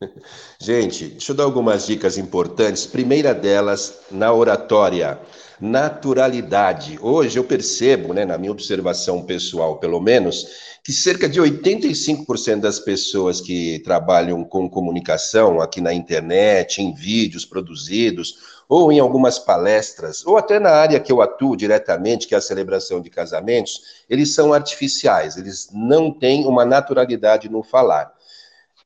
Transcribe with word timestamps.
Gente, 0.58 1.08
deixa 1.08 1.32
eu 1.32 1.36
dar 1.36 1.44
algumas 1.44 1.86
dicas 1.86 2.16
importantes. 2.16 2.86
Primeira 2.86 3.34
delas, 3.34 4.00
na 4.10 4.32
oratória. 4.32 5.20
Naturalidade. 5.60 6.98
Hoje 7.02 7.38
eu 7.38 7.44
percebo, 7.44 8.14
né, 8.14 8.24
na 8.24 8.38
minha 8.38 8.50
observação 8.50 9.22
pessoal, 9.22 9.78
pelo 9.78 10.00
menos, 10.00 10.46
que 10.82 10.90
cerca 10.90 11.28
de 11.28 11.38
85% 11.38 12.60
das 12.60 12.78
pessoas 12.78 13.42
que 13.42 13.78
trabalham 13.80 14.42
com 14.42 14.70
comunicação 14.70 15.60
aqui 15.60 15.82
na 15.82 15.92
internet, 15.92 16.80
em 16.80 16.94
vídeos 16.94 17.44
produzidos, 17.44 18.38
ou 18.66 18.90
em 18.90 19.00
algumas 19.00 19.38
palestras, 19.38 20.24
ou 20.24 20.38
até 20.38 20.58
na 20.58 20.70
área 20.70 20.98
que 20.98 21.12
eu 21.12 21.20
atuo 21.20 21.54
diretamente, 21.54 22.26
que 22.26 22.34
é 22.34 22.38
a 22.38 22.40
celebração 22.40 23.02
de 23.02 23.10
casamentos, 23.10 23.82
eles 24.08 24.32
são 24.32 24.54
artificiais, 24.54 25.36
eles 25.36 25.68
não 25.74 26.10
têm 26.10 26.46
uma 26.46 26.64
naturalidade 26.64 27.50
no 27.50 27.62
falar. 27.62 28.14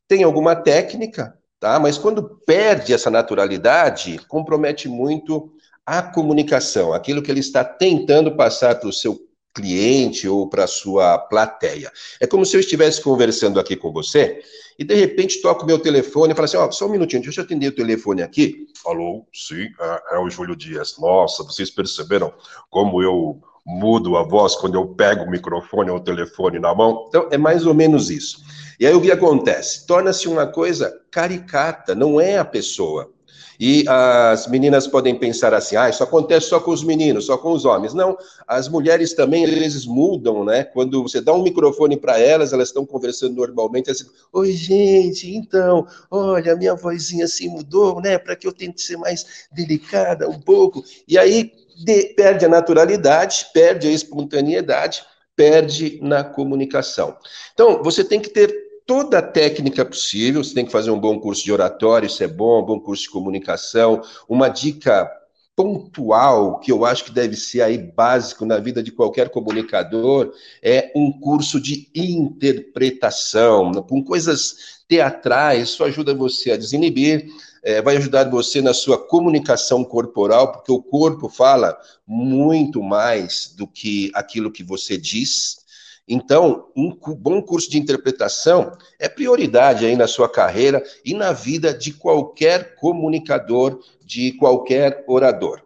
Tem 0.08 0.22
alguma 0.22 0.54
técnica, 0.54 1.38
tá? 1.58 1.78
Mas 1.78 1.98
quando 1.98 2.40
perde 2.46 2.92
essa 2.92 3.10
naturalidade, 3.10 4.20
compromete 4.28 4.88
muito 4.88 5.52
a 5.86 6.02
comunicação, 6.02 6.92
aquilo 6.92 7.22
que 7.22 7.30
ele 7.30 7.40
está 7.40 7.64
tentando 7.64 8.34
passar 8.36 8.78
para 8.78 8.88
o 8.88 8.92
seu 8.92 9.18
cliente 9.54 10.28
ou 10.28 10.48
para 10.48 10.64
a 10.64 10.68
sua 10.68 11.16
plateia. 11.16 11.92
É 12.20 12.26
como 12.26 12.44
se 12.44 12.56
eu 12.56 12.60
estivesse 12.60 13.00
conversando 13.00 13.60
aqui 13.60 13.76
com 13.76 13.92
você 13.92 14.42
e 14.78 14.84
de 14.84 14.94
repente 14.94 15.40
toco 15.40 15.64
meu 15.64 15.78
telefone 15.78 16.32
e 16.32 16.34
falo 16.34 16.44
assim: 16.44 16.56
ó, 16.56 16.66
oh, 16.66 16.72
só 16.72 16.86
um 16.86 16.90
minutinho, 16.90 17.22
deixa 17.22 17.40
eu 17.40 17.44
atender 17.44 17.68
o 17.68 17.74
telefone 17.74 18.22
aqui. 18.22 18.66
Alô, 18.84 19.24
sim, 19.32 19.68
é, 19.80 20.16
é 20.16 20.18
o 20.18 20.28
Júlio 20.28 20.56
Dias. 20.56 20.96
Nossa, 20.98 21.44
vocês 21.44 21.70
perceberam 21.70 22.32
como 22.68 23.00
eu 23.02 23.40
mudo 23.64 24.16
a 24.16 24.22
voz 24.22 24.56
quando 24.56 24.74
eu 24.74 24.88
pego 24.88 25.24
o 25.24 25.30
microfone 25.30 25.90
ou 25.90 25.96
o 25.96 26.04
telefone 26.04 26.58
na 26.58 26.74
mão? 26.74 27.06
Então, 27.08 27.28
é 27.30 27.38
mais 27.38 27.64
ou 27.64 27.72
menos 27.72 28.10
isso. 28.10 28.42
E 28.78 28.86
aí 28.86 28.94
o 28.94 29.00
que 29.00 29.10
acontece? 29.10 29.86
Torna-se 29.86 30.28
uma 30.28 30.46
coisa 30.46 31.00
caricata, 31.10 31.94
não 31.94 32.20
é 32.20 32.38
a 32.38 32.44
pessoa. 32.44 33.10
E 33.58 33.84
as 33.88 34.48
meninas 34.48 34.86
podem 34.86 35.14
pensar 35.14 35.54
assim, 35.54 35.76
ah, 35.76 35.88
isso 35.88 36.02
acontece 36.02 36.48
só 36.48 36.58
com 36.58 36.72
os 36.72 36.82
meninos, 36.82 37.26
só 37.26 37.38
com 37.38 37.52
os 37.52 37.64
homens. 37.64 37.94
Não, 37.94 38.16
as 38.48 38.68
mulheres 38.68 39.14
também, 39.14 39.44
às 39.44 39.50
vezes, 39.50 39.86
mudam, 39.86 40.44
né? 40.44 40.64
Quando 40.64 41.02
você 41.02 41.20
dá 41.20 41.32
um 41.32 41.42
microfone 41.42 41.96
para 41.96 42.18
elas, 42.18 42.52
elas 42.52 42.68
estão 42.68 42.84
conversando 42.84 43.36
normalmente, 43.36 43.90
assim, 43.90 44.06
oi, 44.32 44.52
gente, 44.52 45.32
então, 45.32 45.86
olha, 46.10 46.56
minha 46.56 46.74
vozinha 46.74 47.26
assim 47.26 47.48
mudou, 47.48 48.00
né? 48.00 48.18
Para 48.18 48.34
que 48.34 48.46
eu 48.46 48.52
tente 48.52 48.82
ser 48.82 48.96
mais 48.96 49.46
delicada 49.52 50.28
um 50.28 50.40
pouco. 50.40 50.82
E 51.06 51.16
aí 51.16 51.52
de, 51.76 52.14
perde 52.14 52.44
a 52.44 52.48
naturalidade, 52.48 53.46
perde 53.52 53.88
a 53.88 53.90
espontaneidade, 53.90 55.02
perde 55.36 55.98
na 56.02 56.22
comunicação. 56.22 57.16
Então, 57.52 57.82
você 57.82 58.04
tem 58.04 58.20
que 58.20 58.30
ter 58.30 58.64
toda 58.86 59.18
a 59.18 59.22
técnica 59.22 59.84
possível. 59.84 60.42
Você 60.42 60.54
tem 60.54 60.64
que 60.64 60.72
fazer 60.72 60.90
um 60.90 61.00
bom 61.00 61.18
curso 61.18 61.44
de 61.44 61.52
oratório, 61.52 62.06
isso 62.06 62.22
é 62.22 62.28
bom, 62.28 62.62
um 62.62 62.66
bom 62.66 62.80
curso 62.80 63.04
de 63.04 63.10
comunicação. 63.10 64.02
Uma 64.28 64.48
dica 64.48 65.10
pontual 65.56 66.58
que 66.58 66.72
eu 66.72 66.84
acho 66.84 67.04
que 67.04 67.12
deve 67.12 67.36
ser 67.36 67.62
aí 67.62 67.78
básico 67.78 68.44
na 68.44 68.58
vida 68.58 68.82
de 68.82 68.90
qualquer 68.90 69.28
comunicador 69.28 70.32
é 70.62 70.90
um 70.96 71.12
curso 71.12 71.60
de 71.60 71.88
interpretação, 71.94 73.72
com 73.72 74.02
coisas 74.02 74.82
teatrais, 74.88 75.68
isso 75.70 75.84
ajuda 75.84 76.12
você 76.12 76.50
a 76.50 76.56
desinibir, 76.56 77.28
é, 77.64 77.80
vai 77.80 77.96
ajudar 77.96 78.28
você 78.28 78.60
na 78.60 78.74
sua 78.74 78.98
comunicação 78.98 79.82
corporal, 79.82 80.52
porque 80.52 80.70
o 80.70 80.82
corpo 80.82 81.30
fala 81.30 81.76
muito 82.06 82.82
mais 82.82 83.54
do 83.56 83.66
que 83.66 84.12
aquilo 84.14 84.52
que 84.52 84.62
você 84.62 84.98
diz. 84.98 85.64
Então, 86.06 86.66
um 86.76 86.94
bom 87.16 87.40
curso 87.40 87.70
de 87.70 87.78
interpretação 87.78 88.76
é 88.98 89.08
prioridade 89.08 89.86
aí 89.86 89.96
na 89.96 90.06
sua 90.06 90.28
carreira 90.28 90.84
e 91.02 91.14
na 91.14 91.32
vida 91.32 91.72
de 91.72 91.94
qualquer 91.94 92.74
comunicador, 92.74 93.80
de 94.04 94.32
qualquer 94.32 95.02
orador. 95.08 95.62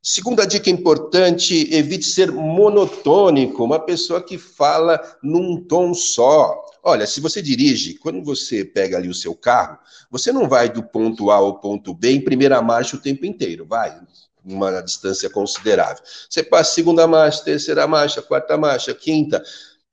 Segunda 0.00 0.46
dica 0.46 0.70
importante: 0.70 1.68
evite 1.74 2.06
ser 2.06 2.30
monotônico, 2.30 3.64
uma 3.64 3.80
pessoa 3.80 4.22
que 4.22 4.38
fala 4.38 5.00
num 5.20 5.60
tom 5.64 5.92
só. 5.92 6.64
Olha, 6.82 7.06
se 7.06 7.20
você 7.20 7.40
dirige, 7.40 7.94
quando 7.94 8.22
você 8.24 8.64
pega 8.64 8.96
ali 8.96 9.08
o 9.08 9.14
seu 9.14 9.34
carro, 9.34 9.78
você 10.10 10.32
não 10.32 10.48
vai 10.48 10.68
do 10.68 10.82
ponto 10.82 11.30
A 11.30 11.36
ao 11.36 11.60
ponto 11.60 11.94
B 11.94 12.10
em 12.10 12.20
primeira 12.20 12.60
marcha 12.60 12.96
o 12.96 13.00
tempo 13.00 13.24
inteiro, 13.24 13.64
vai 13.64 14.00
uma 14.44 14.80
distância 14.82 15.30
considerável. 15.30 16.02
Você 16.28 16.42
passa 16.42 16.74
segunda 16.74 17.06
marcha, 17.06 17.44
terceira 17.44 17.86
marcha, 17.86 18.20
quarta 18.20 18.58
marcha, 18.58 18.92
quinta 18.92 19.40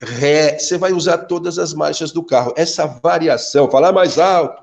ré, 0.02 0.58
você 0.58 0.78
vai 0.78 0.92
usar 0.92 1.18
todas 1.18 1.58
as 1.58 1.74
marchas 1.74 2.10
do 2.10 2.24
carro. 2.24 2.54
Essa 2.56 2.86
variação, 2.86 3.70
falar 3.70 3.92
mais 3.92 4.18
alto, 4.18 4.62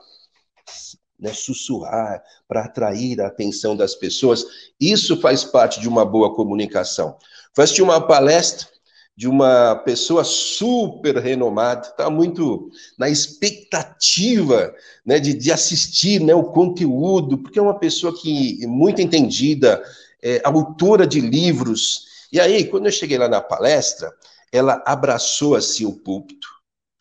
né, 1.20 1.32
sussurrar 1.34 2.24
para 2.48 2.66
atrair 2.66 3.22
a 3.22 3.28
atenção 3.28 3.76
das 3.76 3.96
pessoas, 3.96 4.46
isso 4.80 5.20
faz 5.22 5.44
parte 5.44 5.80
de 5.80 5.88
uma 5.88 6.06
boa 6.06 6.36
comunicação. 6.36 7.18
Assistir 7.58 7.82
uma 7.82 8.06
palestra 8.06 8.68
de 9.17 9.28
uma 9.28 9.75
pessoa 9.78 10.23
super 10.23 11.17
renomada, 11.17 11.88
está 11.88 12.07
muito 12.07 12.69
na 13.00 13.09
expectativa 13.09 14.72
né, 15.03 15.19
de, 15.19 15.33
de 15.33 15.51
assistir 15.51 16.22
né, 16.22 16.35
o 16.35 16.44
conteúdo, 16.44 17.39
porque 17.39 17.57
é 17.57 17.61
uma 17.61 17.79
pessoa 17.79 18.16
que 18.16 18.63
muito 18.67 19.01
entendida, 19.01 19.83
é, 20.22 20.39
autora 20.44 21.07
de 21.07 21.19
livros. 21.19 22.05
E 22.31 22.39
aí, 22.39 22.66
quando 22.66 22.85
eu 22.85 22.91
cheguei 22.91 23.17
lá 23.17 23.28
na 23.28 23.41
palestra, 23.41 24.13
ela 24.51 24.83
abraçou 24.85 25.55
assim 25.55 25.84
o 25.84 25.94
púlpito, 25.94 26.47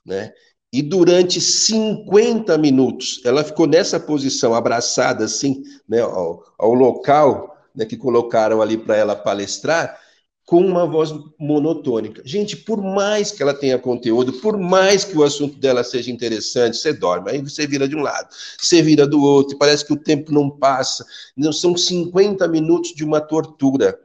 né? 0.05 0.33
E 0.73 0.83
durante 0.83 1.41
50 1.41 2.57
minutos, 2.59 3.21
ela 3.25 3.45
ficou 3.45 3.67
nessa 3.67 4.01
posição, 4.01 4.55
abraçada 4.55 5.25
assim, 5.25 5.63
né, 5.89 6.01
ao, 6.01 6.43
ao 6.59 6.73
local 6.73 7.57
né, 7.75 7.85
que 7.85 7.97
colocaram 7.97 8.61
ali 8.63 8.77
para 8.79 8.97
ela 8.97 9.15
palestrar, 9.15 9.99
com 10.47 10.65
uma 10.65 10.87
voz 10.87 11.13
monotônica. 11.37 12.23
Gente, 12.25 12.57
por 12.57 12.81
mais 12.81 13.33
que 13.33 13.43
ela 13.43 13.53
tenha 13.53 13.77
conteúdo, 13.81 14.33
por 14.35 14.57
mais 14.57 15.05
que 15.05 15.19
o 15.19 15.25
assunto 15.25 15.59
dela 15.59 15.83
seja 15.83 16.13
interessante, 16.13 16.77
você 16.77 16.93
dorme, 16.93 17.33
aí 17.33 17.43
você 17.43 17.67
vira 17.67 17.89
de 17.89 17.97
um 17.97 18.01
lado, 18.01 18.29
você 18.57 18.81
vira 18.81 19.05
do 19.09 19.21
outro, 19.21 19.59
parece 19.59 19.85
que 19.85 19.93
o 19.93 19.99
tempo 19.99 20.33
não 20.33 20.49
passa. 20.49 21.05
Não 21.37 21.53
são 21.53 21.77
50 21.77 22.47
minutos 22.47 22.95
de 22.95 23.05
uma 23.05 23.21
tortura. 23.21 23.99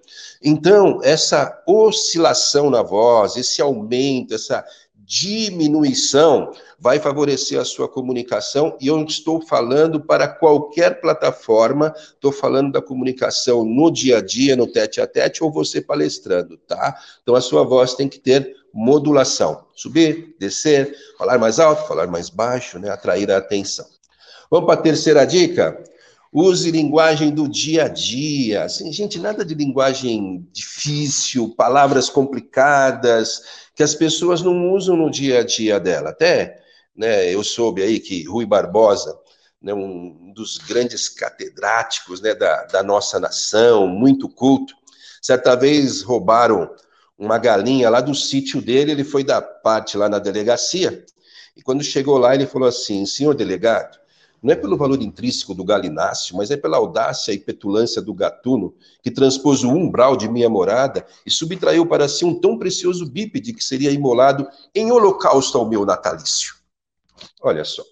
Então, 0.44 1.00
essa 1.04 1.62
oscilação 1.68 2.72
na 2.72 2.82
voz, 2.82 3.38
esse 3.38 3.62
aumento, 3.62 4.34
essa 4.34 4.66
diminuição 5.12 6.54
vai 6.80 6.98
favorecer 6.98 7.60
a 7.60 7.66
sua 7.66 7.90
comunicação 7.90 8.78
e 8.80 8.88
eu 8.88 9.04
estou 9.04 9.46
falando 9.46 10.00
para 10.00 10.26
qualquer 10.26 11.02
plataforma, 11.02 11.94
estou 11.98 12.32
falando 12.32 12.72
da 12.72 12.82
comunicação 12.82 13.66
no 13.66 13.92
dia 13.92 14.20
a 14.20 14.22
dia, 14.22 14.56
no 14.56 14.66
tete 14.66 15.02
a 15.02 15.06
tete 15.06 15.44
ou 15.44 15.52
você 15.52 15.82
palestrando, 15.82 16.56
tá? 16.60 16.98
Então 17.22 17.36
a 17.36 17.42
sua 17.42 17.66
voz 17.66 17.94
tem 17.94 18.08
que 18.08 18.18
ter 18.18 18.56
modulação, 18.74 19.66
subir, 19.76 20.34
descer, 20.40 20.96
falar 21.18 21.38
mais 21.38 21.60
alto, 21.60 21.86
falar 21.90 22.08
mais 22.08 22.30
baixo, 22.30 22.80
né, 22.80 22.90
atrair 22.90 23.30
a 23.32 23.38
atenção. 23.38 23.86
Vamos 24.50 24.66
para 24.66 24.80
a 24.80 24.82
terceira 24.82 25.26
dica? 25.26 25.84
Use 26.34 26.72
linguagem 26.72 27.34
do 27.34 27.48
dia 27.48 27.86
a 27.86 27.88
dia. 27.88 28.64
Assim, 28.64 28.92
gente, 28.92 29.20
nada 29.20 29.44
de 29.44 29.54
linguagem 29.54 30.48
difícil, 30.52 31.54
palavras 31.56 32.10
complicadas, 32.10 33.42
que 33.76 33.84
as 33.84 33.94
pessoas 33.94 34.42
não 34.42 34.72
usam 34.72 34.96
no 34.96 35.12
dia 35.12 35.40
a 35.40 35.44
dia 35.44 35.80
dela. 35.80 36.12
Até, 36.12 36.62
né, 36.96 37.34
eu 37.34 37.44
soube 37.44 37.82
aí 37.82 38.00
que 38.00 38.24
Rui 38.24 38.46
Barbosa, 38.46 39.18
né, 39.62 39.74
um 39.74 40.32
dos 40.34 40.58
grandes 40.58 41.10
catedráticos 41.10 42.22
né, 42.22 42.34
da, 42.34 42.64
da 42.64 42.82
nossa 42.82 43.20
nação, 43.20 43.86
muito 43.88 44.30
culto, 44.30 44.74
certa 45.22 45.56
vez 45.56 46.02
roubaram 46.02 46.70
uma 47.18 47.38
galinha 47.38 47.90
lá 47.90 48.02
do 48.02 48.16
sítio 48.16 48.62
dele, 48.62 48.92
ele 48.92 49.04
foi 49.04 49.24
dar 49.24 49.42
parte 49.42 49.98
lá 49.98 50.10
na 50.10 50.18
delegacia, 50.18 51.06
e 51.56 51.62
quando 51.62 51.84
chegou 51.84 52.18
lá, 52.18 52.34
ele 52.34 52.48
falou 52.48 52.68
assim: 52.68 53.06
senhor 53.06 53.36
delegado, 53.36 54.00
não 54.42 54.52
é 54.52 54.56
pelo 54.56 54.76
valor 54.76 55.02
intrínseco 55.02 55.54
do 55.54 55.64
galináceo, 55.64 56.36
mas 56.36 56.50
é 56.50 56.58
pela 56.58 56.78
audácia 56.78 57.32
e 57.32 57.38
petulância 57.38 58.02
do 58.02 58.14
gatuno, 58.14 58.74
que 59.04 59.12
transpôs 59.12 59.64
o 59.64 59.70
umbral 59.70 60.18
de 60.18 60.28
minha 60.28 60.50
morada 60.50 61.06
e 61.26 61.30
subtraiu 61.30 61.86
para 61.86 62.08
si 62.08 62.26
um 62.26 62.34
tão 62.34 62.58
precioso 62.58 63.06
bípede 63.06 63.54
que 63.54 63.64
seria 63.64 63.92
imolado 63.92 64.48
em 64.74 64.92
holocausto 64.92 65.58
ao 65.58 65.70
meu 65.70 65.86
natalício. 65.86 66.56
Olha 67.42 67.64
só. 67.64 67.84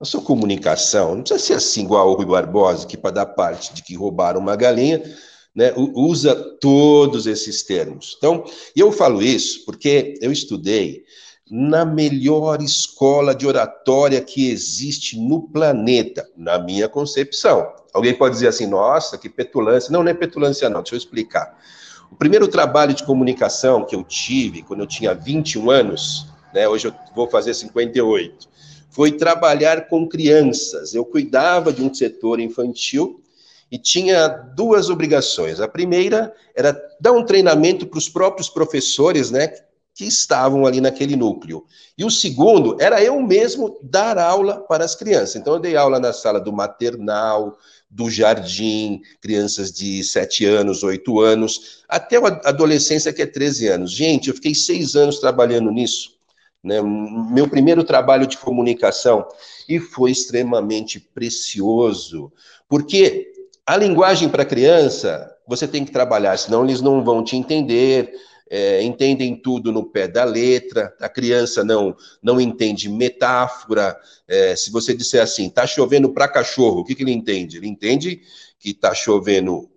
A 0.00 0.04
sua 0.04 0.22
comunicação 0.22 1.16
não 1.16 1.22
precisa 1.22 1.44
ser 1.44 1.54
assim 1.54 1.82
igual 1.82 2.10
o 2.10 2.14
Rui 2.14 2.26
Barbosa, 2.26 2.86
que 2.86 2.96
para 2.96 3.10
dar 3.10 3.26
parte 3.26 3.74
de 3.74 3.82
que 3.82 3.96
roubaram 3.96 4.38
uma 4.38 4.54
galinha, 4.54 5.02
né, 5.54 5.72
usa 5.76 6.36
todos 6.60 7.26
esses 7.26 7.64
termos. 7.64 8.14
Então, 8.16 8.44
eu 8.76 8.92
falo 8.92 9.20
isso 9.20 9.64
porque 9.64 10.16
eu 10.20 10.30
estudei 10.30 11.04
na 11.50 11.84
melhor 11.84 12.62
escola 12.62 13.34
de 13.34 13.46
oratória 13.46 14.20
que 14.20 14.50
existe 14.50 15.18
no 15.18 15.42
planeta, 15.42 16.28
na 16.36 16.58
minha 16.58 16.88
concepção. 16.88 17.72
Alguém 17.92 18.14
pode 18.14 18.34
dizer 18.34 18.48
assim, 18.48 18.66
nossa, 18.66 19.16
que 19.16 19.28
petulância. 19.28 19.90
Não, 19.90 20.02
não 20.02 20.10
é 20.10 20.14
petulância, 20.14 20.68
não, 20.68 20.82
deixa 20.82 20.94
eu 20.94 20.98
explicar. 20.98 21.58
O 22.10 22.16
primeiro 22.16 22.48
trabalho 22.48 22.94
de 22.94 23.04
comunicação 23.04 23.84
que 23.84 23.94
eu 23.94 24.02
tive 24.02 24.62
quando 24.62 24.80
eu 24.80 24.86
tinha 24.86 25.14
21 25.14 25.70
anos, 25.70 26.26
né, 26.54 26.68
hoje 26.68 26.88
eu 26.88 26.94
vou 27.14 27.28
fazer 27.28 27.54
58, 27.54 28.48
foi 28.90 29.12
trabalhar 29.12 29.88
com 29.88 30.08
crianças. 30.08 30.94
Eu 30.94 31.04
cuidava 31.04 31.72
de 31.72 31.82
um 31.82 31.92
setor 31.92 32.40
infantil 32.40 33.22
e 33.70 33.78
tinha 33.78 34.28
duas 34.28 34.88
obrigações. 34.88 35.60
A 35.60 35.68
primeira 35.68 36.34
era 36.54 36.76
dar 37.00 37.12
um 37.12 37.24
treinamento 37.24 37.86
para 37.86 37.98
os 37.98 38.08
próprios 38.08 38.48
professores, 38.48 39.30
né, 39.30 39.52
que 39.98 40.04
estavam 40.04 40.64
ali 40.64 40.80
naquele 40.80 41.16
núcleo. 41.16 41.66
E 41.98 42.04
o 42.04 42.10
segundo 42.10 42.76
era 42.80 43.02
eu 43.02 43.20
mesmo 43.20 43.76
dar 43.82 44.16
aula 44.16 44.60
para 44.60 44.84
as 44.84 44.94
crianças. 44.94 45.34
Então 45.34 45.54
eu 45.54 45.58
dei 45.58 45.74
aula 45.74 45.98
na 45.98 46.12
sala 46.12 46.40
do 46.40 46.52
maternal, 46.52 47.58
do 47.90 48.08
jardim, 48.08 49.02
crianças 49.20 49.72
de 49.72 50.04
7 50.04 50.44
anos, 50.44 50.84
8 50.84 51.18
anos, 51.18 51.82
até 51.88 52.16
a 52.16 52.48
adolescência 52.48 53.12
que 53.12 53.22
é 53.22 53.26
13 53.26 53.66
anos. 53.66 53.90
Gente, 53.90 54.28
eu 54.28 54.36
fiquei 54.36 54.54
seis 54.54 54.94
anos 54.94 55.18
trabalhando 55.18 55.68
nisso. 55.72 56.16
Né? 56.62 56.80
Meu 56.80 57.48
primeiro 57.48 57.82
trabalho 57.82 58.28
de 58.28 58.38
comunicação 58.38 59.26
e 59.68 59.80
foi 59.80 60.12
extremamente 60.12 61.00
precioso, 61.00 62.32
porque 62.68 63.32
a 63.66 63.76
linguagem 63.76 64.28
para 64.28 64.44
criança, 64.44 65.28
você 65.44 65.66
tem 65.66 65.84
que 65.84 65.90
trabalhar, 65.90 66.38
senão 66.38 66.64
eles 66.64 66.80
não 66.80 67.02
vão 67.02 67.24
te 67.24 67.36
entender, 67.36 68.14
é, 68.50 68.82
entendem 68.82 69.36
tudo 69.36 69.70
no 69.70 69.84
pé 69.84 70.08
da 70.08 70.24
letra, 70.24 70.94
a 71.00 71.08
criança 71.08 71.64
não, 71.64 71.96
não 72.22 72.40
entende 72.40 72.88
metáfora. 72.88 73.96
É, 74.26 74.56
se 74.56 74.70
você 74.70 74.94
disser 74.94 75.22
assim, 75.22 75.48
tá 75.48 75.66
chovendo 75.66 76.10
para 76.10 76.28
cachorro, 76.28 76.80
o 76.80 76.84
que, 76.84 76.94
que 76.94 77.02
ele 77.02 77.12
entende? 77.12 77.56
Ele 77.56 77.68
entende 77.68 78.22
que 78.58 78.74
tá 78.74 78.94
chovendo 78.94 79.68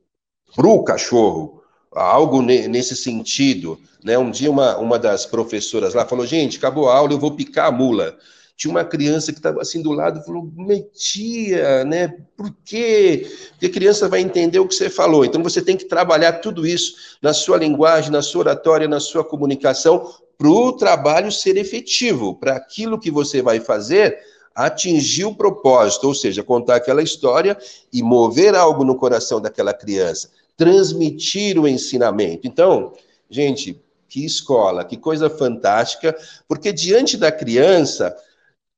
pro 0.56 0.84
cachorro, 0.84 1.62
algo 1.92 2.42
nesse 2.42 2.96
sentido. 2.96 3.80
Né? 4.04 4.18
Um 4.18 4.32
dia 4.32 4.50
uma, 4.50 4.78
uma 4.78 4.98
das 4.98 5.26
professoras 5.26 5.94
lá 5.94 6.06
falou, 6.06 6.26
gente, 6.26 6.58
acabou 6.58 6.90
a 6.90 6.96
aula, 6.96 7.14
eu 7.14 7.20
vou 7.20 7.32
picar 7.32 7.68
a 7.68 7.72
mula. 7.72 8.18
Tinha 8.62 8.70
uma 8.72 8.86
criança 8.86 9.32
que 9.34 9.40
estava 9.40 9.60
assim 9.60 9.82
do 9.82 9.92
lado 9.92 10.20
e 10.20 10.24
falou: 10.24 10.48
Tia, 10.94 11.84
né? 11.84 12.16
Por 12.38 12.56
quê? 12.64 13.28
Porque 13.50 13.66
a 13.66 13.72
criança 13.72 14.08
vai 14.08 14.22
entender 14.22 14.60
o 14.60 14.68
que 14.68 14.76
você 14.76 14.88
falou. 14.88 15.26
Então 15.26 15.42
você 15.42 15.64
tem 15.64 15.76
que 15.76 15.86
trabalhar 15.86 16.34
tudo 16.34 16.68
isso 16.68 16.94
na 17.24 17.34
sua 17.34 17.58
linguagem, 17.58 18.12
na 18.12 18.22
sua 18.22 18.42
oratória, 18.42 18.88
na 18.88 19.00
sua 19.00 19.24
comunicação, 19.24 20.14
para 20.38 20.48
o 20.48 20.74
trabalho 20.74 21.32
ser 21.32 21.58
efetivo, 21.58 22.36
para 22.36 22.56
aquilo 22.56 23.00
que 23.00 23.10
você 23.10 23.42
vai 23.42 23.60
fazer 23.60 24.20
atingir 24.54 25.26
o 25.26 25.34
propósito, 25.34 26.06
ou 26.06 26.14
seja, 26.14 26.44
contar 26.44 26.76
aquela 26.76 27.02
história 27.02 27.58
e 27.92 28.04
mover 28.04 28.54
algo 28.54 28.84
no 28.84 28.96
coração 28.96 29.42
daquela 29.42 29.74
criança, 29.74 30.30
transmitir 30.56 31.58
o 31.58 31.68
ensinamento. 31.68 32.48
Então, 32.48 32.94
gente, 33.28 33.82
que 34.08 34.24
escola, 34.24 34.86
que 34.86 34.98
coisa 34.98 35.32
fantástica, 35.32 36.16
porque 36.48 36.72
diante 36.72 37.18
da 37.18 37.32
criança 37.32 38.16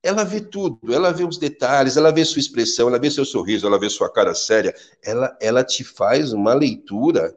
ela 0.04 0.26
vê 0.26 0.42
tudo, 0.42 0.94
ela 0.94 1.14
vê 1.14 1.24
os 1.24 1.38
detalhes, 1.38 1.96
ela 1.96 2.12
vê 2.12 2.26
sua 2.26 2.42
expressão, 2.42 2.90
ela 2.90 3.00
vê 3.00 3.10
seu 3.10 3.24
sorriso, 3.24 3.66
ela 3.66 3.80
vê 3.80 3.90
sua 3.90 4.12
cara 4.12 4.36
séria, 4.36 4.76
ela, 5.02 5.36
ela 5.42 5.64
te 5.64 5.84
faz 5.84 6.34
uma 6.34 6.54
leitura 6.54 7.34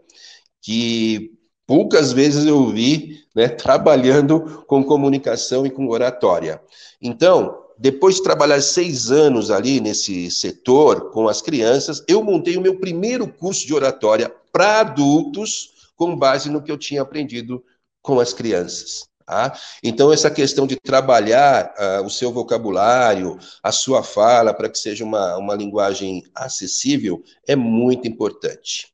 que 0.60 1.30
poucas 1.64 2.12
vezes 2.12 2.44
eu 2.44 2.68
vi 2.68 3.20
né, 3.34 3.46
trabalhando 3.48 4.64
com 4.66 4.82
comunicação 4.82 5.64
e 5.64 5.70
com 5.70 5.88
oratória. 5.88 6.60
Então, 7.00 7.56
depois 7.78 8.16
de 8.16 8.22
trabalhar 8.24 8.60
seis 8.60 9.12
anos 9.12 9.50
ali 9.50 9.80
nesse 9.80 10.28
setor 10.30 11.12
com 11.12 11.28
as 11.28 11.40
crianças, 11.40 12.02
eu 12.08 12.22
montei 12.22 12.56
o 12.56 12.60
meu 12.60 12.80
primeiro 12.80 13.28
curso 13.28 13.64
de 13.64 13.74
oratória 13.74 14.34
para 14.50 14.80
adultos 14.80 15.70
com 15.94 16.16
base 16.16 16.50
no 16.50 16.62
que 16.62 16.72
eu 16.72 16.78
tinha 16.78 17.02
aprendido 17.02 17.62
com 18.02 18.18
as 18.18 18.32
crianças. 18.32 19.08
Tá? 19.26 19.58
Então, 19.82 20.12
essa 20.12 20.30
questão 20.30 20.68
de 20.68 20.76
trabalhar 20.76 21.74
uh, 21.76 22.06
o 22.06 22.10
seu 22.10 22.32
vocabulário, 22.32 23.36
a 23.60 23.72
sua 23.72 24.04
fala, 24.04 24.54
para 24.54 24.68
que 24.68 24.78
seja 24.78 25.04
uma, 25.04 25.36
uma 25.36 25.56
linguagem 25.56 26.22
acessível, 26.32 27.20
é 27.44 27.56
muito 27.56 28.06
importante. 28.06 28.86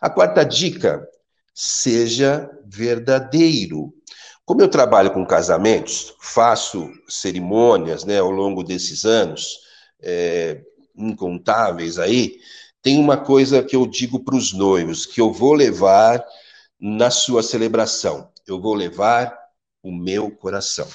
A 0.00 0.08
quarta 0.08 0.42
dica, 0.42 1.06
seja 1.54 2.50
verdadeiro. 2.64 3.92
Como 4.46 4.62
eu 4.62 4.68
trabalho 4.68 5.10
com 5.10 5.24
casamentos, 5.24 6.14
faço 6.18 6.90
cerimônias 7.06 8.04
né, 8.04 8.18
ao 8.18 8.30
longo 8.30 8.64
desses 8.64 9.04
anos, 9.04 9.58
é, 10.02 10.62
incontáveis 10.96 11.98
aí, 11.98 12.38
tem 12.82 12.98
uma 12.98 13.18
coisa 13.18 13.62
que 13.62 13.76
eu 13.76 13.86
digo 13.86 14.24
para 14.24 14.36
os 14.36 14.52
noivos, 14.54 15.04
que 15.04 15.20
eu 15.20 15.30
vou 15.30 15.52
levar 15.52 16.24
na 16.80 17.10
sua 17.10 17.42
celebração. 17.42 18.30
Eu 18.46 18.60
vou 18.60 18.74
levar 18.74 19.43
o 19.84 19.92
meu 19.92 20.30
coração. 20.30 20.88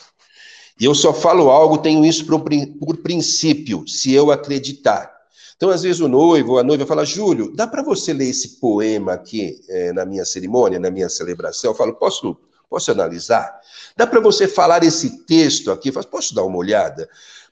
E 0.80 0.86
eu 0.86 0.96
só 0.96 1.14
falo 1.14 1.50
algo, 1.50 1.78
tenho 1.78 2.04
isso 2.04 2.26
por, 2.26 2.42
por 2.80 2.98
princípio, 2.98 3.88
se 3.88 4.12
eu 4.14 4.32
acreditar. 4.32 5.16
Então, 5.56 5.70
às 5.70 5.84
vezes, 5.84 6.00
o 6.00 6.08
noivo 6.08 6.54
ou 6.54 6.60
a 6.60 6.64
noiva 6.64 6.86
fala, 6.86 7.06
Júlio, 7.06 7.54
dá 7.54 7.68
para 7.68 7.84
você 7.84 8.14
ler 8.14 8.30
esse 8.30 8.60
poema 8.60 9.14
aqui 9.14 9.60
é, 9.68 9.92
na 9.92 10.06
minha 10.06 10.26
cerimônia, 10.26 10.80
na 10.80 10.90
minha 10.90 11.10
celebração? 11.10 11.72
Eu 11.72 11.76
falo, 11.76 11.94
posso, 11.94 12.36
posso 12.70 12.90
analisar? 12.92 13.60
Dá 13.96 14.08
para 14.08 14.22
você 14.22 14.48
falar 14.48 14.84
esse 14.84 15.26
texto 15.26 15.70
aqui? 15.70 15.90
Eu 15.90 15.94
falo, 15.94 16.08
posso 16.08 16.34
dar 16.34 16.44
uma 16.46 16.58
olhada? 16.58 17.10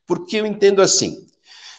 Porque 0.07 0.37
eu 0.37 0.45
entendo 0.45 0.81
assim, 0.81 1.27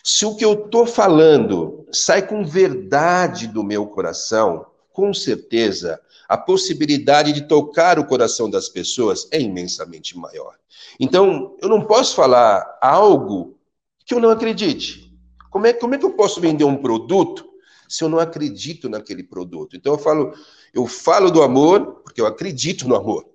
se 0.04 0.26
o 0.26 0.36
que 0.36 0.44
eu 0.44 0.52
estou 0.52 0.86
falando 0.86 1.86
sai 1.90 2.26
com 2.26 2.44
verdade 2.44 3.46
do 3.46 3.64
meu 3.64 3.86
coração, 3.86 4.66
com 4.92 5.14
certeza 5.14 5.98
a 6.28 6.36
possibilidade 6.36 7.32
de 7.32 7.48
tocar 7.48 7.98
o 7.98 8.04
coração 8.04 8.50
das 8.50 8.68
pessoas 8.68 9.26
é 9.32 9.40
imensamente 9.40 10.16
maior. 10.16 10.56
Então, 11.00 11.56
eu 11.60 11.68
não 11.68 11.82
posso 11.84 12.14
falar 12.14 12.78
algo 12.82 13.58
que 14.04 14.12
eu 14.12 14.20
não 14.20 14.28
acredite. 14.28 15.10
Como 15.50 15.66
é, 15.66 15.72
como 15.72 15.94
é 15.94 15.98
que 15.98 16.04
eu 16.04 16.12
posso 16.12 16.40
vender 16.40 16.64
um 16.64 16.76
produto 16.76 17.48
se 17.88 18.04
eu 18.04 18.08
não 18.10 18.18
acredito 18.18 18.88
naquele 18.90 19.22
produto? 19.22 19.74
Então, 19.74 19.94
eu 19.94 19.98
falo, 19.98 20.34
eu 20.74 20.86
falo 20.86 21.30
do 21.30 21.42
amor 21.42 22.02
porque 22.04 22.20
eu 22.20 22.26
acredito 22.26 22.86
no 22.86 22.94
amor. 22.94 23.26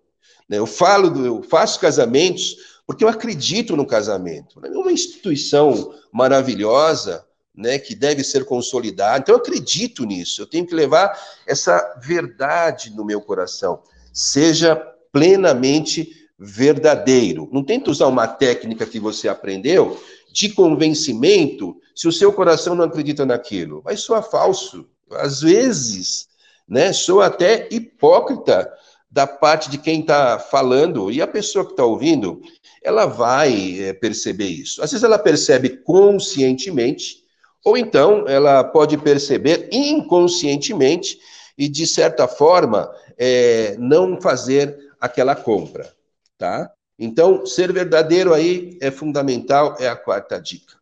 Né? 0.48 0.60
Eu 0.60 0.68
falo, 0.68 1.10
do, 1.10 1.26
eu 1.26 1.42
faço 1.42 1.80
casamentos 1.80 2.58
porque 2.86 3.04
eu 3.04 3.08
acredito 3.08 3.76
no 3.76 3.88
casamento. 3.88 4.64
É 4.64 4.70
uma 4.70 4.92
instituição 4.92 5.96
maravilhosa, 6.12 7.26
né, 7.56 7.78
que 7.78 7.94
deve 7.94 8.24
ser 8.24 8.46
consolidado. 8.46 9.22
Então, 9.22 9.36
eu 9.36 9.40
acredito 9.40 10.06
nisso, 10.06 10.42
eu 10.42 10.46
tenho 10.46 10.66
que 10.66 10.74
levar 10.74 11.18
essa 11.46 12.00
verdade 12.02 12.90
no 12.90 13.06
meu 13.06 13.22
coração. 13.22 13.82
Seja 14.12 14.76
plenamente 15.12 16.28
verdadeiro. 16.38 17.48
Não 17.52 17.64
tenta 17.64 17.92
usar 17.92 18.08
uma 18.08 18.28
técnica 18.28 18.86
que 18.86 19.00
você 19.00 19.28
aprendeu 19.28 20.02
de 20.32 20.50
convencimento 20.50 21.78
se 21.96 22.08
o 22.08 22.12
seu 22.12 22.34
coração 22.34 22.74
não 22.74 22.86
acredita 22.86 23.26
naquilo. 23.26 23.82
Vai 23.82 23.96
soar 23.96 24.24
falso. 24.24 24.88
Às 25.12 25.42
vezes, 25.42 26.28
né, 26.68 26.92
soa 26.92 27.28
até 27.28 27.68
hipócrita 27.72 28.72
da 29.12 29.28
parte 29.28 29.70
de 29.70 29.78
quem 29.78 30.02
está 30.02 30.40
falando 30.40 31.12
e 31.12 31.22
a 31.22 31.28
pessoa 31.28 31.64
que 31.64 31.72
está 31.72 31.86
ouvindo, 31.86 32.42
ela 32.84 33.06
vai 33.06 33.80
é, 33.80 33.94
perceber 33.94 34.48
isso. 34.48 34.82
Às 34.82 34.92
vezes 34.92 35.04
ela 35.04 35.20
percebe 35.20 35.70
conscientemente, 35.70 37.23
ou 37.64 37.78
então 37.78 38.28
ela 38.28 38.64
pode 38.64 38.98
perceber 38.98 39.70
inconscientemente 39.72 41.20
e, 41.58 41.70
de 41.70 41.88
certa 41.88 42.28
forma, 42.28 42.94
é, 43.18 43.76
não 43.78 44.20
fazer 44.20 44.78
aquela 45.00 45.36
compra, 45.36 45.94
tá? 46.38 46.72
Então, 46.98 47.46
ser 47.46 47.72
verdadeiro 47.72 48.34
aí 48.34 48.78
é 48.82 48.92
fundamental, 48.92 49.76
é 49.80 49.88
a 49.88 49.96
quarta 49.96 50.40
dica. 50.40 50.76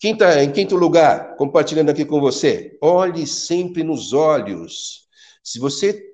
Quinta, 0.00 0.42
em 0.42 0.52
quinto 0.52 0.76
lugar, 0.76 1.36
compartilhando 1.36 1.90
aqui 1.90 2.04
com 2.04 2.20
você, 2.20 2.78
olhe 2.80 3.26
sempre 3.26 3.82
nos 3.82 4.12
olhos. 4.12 5.08
Se 5.42 5.58
você 5.58 6.04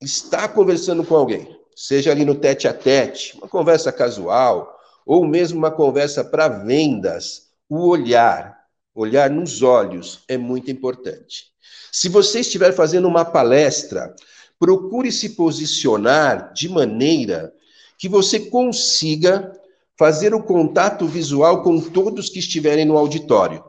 está 0.00 0.48
conversando 0.48 1.04
com 1.04 1.16
alguém, 1.16 1.58
seja 1.74 2.10
ali 2.10 2.24
no 2.24 2.34
tete 2.34 2.68
a 2.68 2.72
tete, 2.72 3.36
uma 3.36 3.48
conversa 3.48 3.92
casual, 3.92 4.78
ou 5.04 5.26
mesmo 5.26 5.58
uma 5.58 5.70
conversa 5.70 6.22
para 6.22 6.48
vendas, 6.48 7.48
o 7.68 7.88
olhar, 7.88 8.57
olhar 8.98 9.30
nos 9.30 9.62
olhos 9.62 10.20
é 10.28 10.36
muito 10.36 10.70
importante. 10.70 11.46
Se 11.92 12.08
você 12.08 12.40
estiver 12.40 12.72
fazendo 12.72 13.06
uma 13.06 13.24
palestra, 13.24 14.14
procure 14.58 15.12
se 15.12 15.30
posicionar 15.30 16.52
de 16.52 16.68
maneira 16.68 17.52
que 17.96 18.08
você 18.08 18.40
consiga 18.40 19.52
fazer 19.96 20.34
o 20.34 20.42
contato 20.42 21.06
visual 21.06 21.62
com 21.62 21.80
todos 21.80 22.28
que 22.28 22.38
estiverem 22.38 22.84
no 22.84 22.96
auditório. 22.96 23.64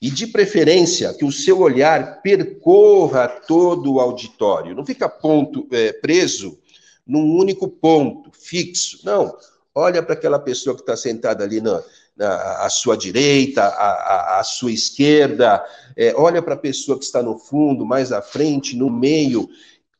E 0.00 0.10
de 0.10 0.26
preferência 0.26 1.12
que 1.12 1.24
o 1.24 1.32
seu 1.32 1.60
olhar 1.60 2.22
percorra 2.22 3.28
todo 3.28 3.94
o 3.94 4.00
auditório, 4.00 4.74
não 4.74 4.86
fica 4.86 5.08
ponto 5.08 5.66
é, 5.70 5.92
preso 5.92 6.58
num 7.06 7.36
único 7.36 7.68
ponto 7.68 8.30
fixo. 8.32 9.00
Não, 9.04 9.36
olha 9.74 10.02
para 10.02 10.14
aquela 10.14 10.38
pessoa 10.38 10.74
que 10.74 10.82
está 10.82 10.96
sentada 10.96 11.44
ali 11.44 11.60
na, 11.60 11.82
à 12.18 12.68
sua 12.70 12.96
direita, 12.96 13.62
à, 13.62 14.40
à, 14.40 14.44
sua 14.44 14.72
esquerda, 14.72 15.64
é, 15.96 16.14
olha 16.16 16.40
para 16.40 16.54
a 16.54 16.58
pessoa 16.58 16.98
que 16.98 17.04
está 17.04 17.22
no 17.22 17.38
fundo, 17.38 17.84
mais 17.84 18.12
à 18.12 18.22
frente, 18.22 18.76
no 18.76 18.90
meio, 18.90 19.48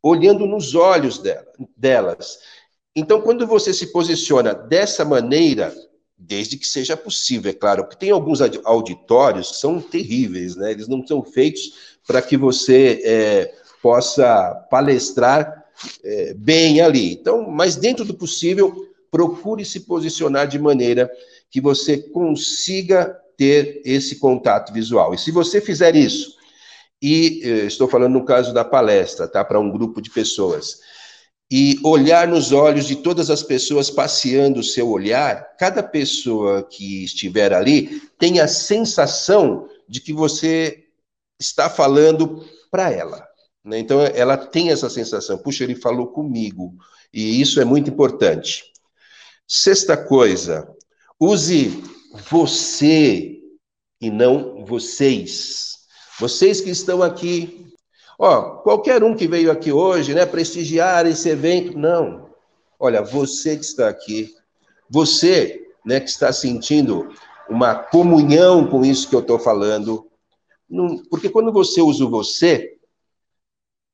olhando 0.03 0.47
nos 0.47 0.75
olhos 0.75 1.19
dela, 1.19 1.47
delas. 1.77 2.39
Então, 2.95 3.21
quando 3.21 3.47
você 3.47 3.75
se 3.75 3.93
posiciona 3.93 4.55
dessa 4.55 5.05
maneira, 5.05 5.75
desde 6.17 6.57
que 6.57 6.67
seja 6.67 6.97
possível, 6.97 7.51
é 7.51 7.55
claro, 7.55 7.85
porque 7.85 7.99
tem 7.99 8.11
alguns 8.11 8.41
auditórios 8.65 9.51
que 9.51 9.57
são 9.59 9.81
terríveis, 9.81 10.57
né? 10.57 10.71
Eles 10.71 10.89
não 10.89 11.07
são 11.07 11.23
feitos 11.23 11.97
para 12.07 12.23
que 12.23 12.37
você 12.37 13.03
é, 13.05 13.55
possa 13.83 14.55
palestrar 14.71 15.67
é, 16.03 16.33
bem 16.35 16.81
ali. 16.81 17.13
Então, 17.13 17.51
mas 17.51 17.77
dentro 17.77 18.05
do 18.05 18.15
possível, 18.15 18.87
procure 19.11 19.65
se 19.65 19.81
posicionar 19.81 20.47
de 20.47 20.59
maneira 20.59 21.11
que 21.51 21.61
você 21.61 21.99
consiga 21.99 23.17
ter 23.37 23.83
esse 23.85 24.17
contato 24.19 24.73
visual. 24.73 25.15
E 25.15 25.19
se 25.19 25.31
você 25.31 25.61
fizer 25.61 25.95
isso, 25.95 26.35
e 27.01 27.43
eh, 27.45 27.67
estou 27.67 27.87
falando 27.89 28.15
no 28.15 28.25
caso 28.25 28.55
da 28.55 28.65
palestra, 28.65 29.29
tá? 29.29 29.45
Para 29.45 29.61
um 29.61 29.71
grupo 29.71 30.01
de 30.01 30.11
pessoas 30.11 30.79
e 31.51 31.79
olhar 31.85 32.27
nos 32.27 32.51
olhos 32.53 32.87
de 32.87 32.97
todas 32.97 33.31
as 33.31 33.43
pessoas 33.43 33.89
passeando 33.89 34.61
o 34.61 34.65
seu 34.65 34.89
olhar, 34.89 35.57
cada 35.57 35.83
pessoa 35.83 36.63
que 36.65 37.05
estiver 37.05 37.53
ali 37.53 38.03
tem 38.19 38.41
a 38.41 38.49
sensação 38.49 39.69
de 39.89 40.01
que 40.01 40.13
você 40.13 40.85
está 41.39 41.71
falando 41.71 42.45
para 42.71 42.91
ela. 42.91 43.25
Né? 43.65 43.79
Então, 43.79 44.01
ela 44.01 44.37
tem 44.37 44.71
essa 44.71 44.91
sensação, 44.91 45.39
puxa, 45.39 45.63
ele 45.63 45.77
falou 45.77 46.09
comigo, 46.09 46.75
e 47.13 47.41
isso 47.41 47.61
é 47.61 47.65
muito 47.65 47.91
importante. 47.91 48.65
Sexta 49.47 49.97
coisa, 49.97 50.69
use 51.21 51.83
você 52.31 53.41
e 54.01 54.11
não 54.11 54.65
vocês. 54.65 55.77
Vocês 56.19 56.61
que 56.61 56.71
estão 56.71 57.03
aqui 57.03 57.67
Ó, 58.19 58.63
qualquer 58.63 59.05
um 59.05 59.15
que 59.15 59.29
veio 59.29 59.51
aqui 59.51 59.71
hoje, 59.71 60.15
né, 60.15 60.25
prestigiar 60.25 61.07
esse 61.07 61.29
evento, 61.29 61.77
não. 61.77 62.31
Olha, 62.79 63.03
você 63.03 63.57
que 63.57 63.65
está 63.65 63.89
aqui, 63.89 64.35
você, 64.89 65.69
né, 65.85 66.01
que 66.01 66.09
está 66.09 66.33
sentindo 66.33 67.13
uma 67.49 67.75
comunhão 67.75 68.67
com 68.69 68.85
isso 68.85 69.09
que 69.09 69.15
eu 69.15 69.21
estou 69.21 69.39
falando, 69.39 70.11
não, 70.69 71.03
porque 71.11 71.29
quando 71.29 71.53
você 71.53 71.81
usa 71.81 72.05
o 72.05 72.11
você, 72.11 72.79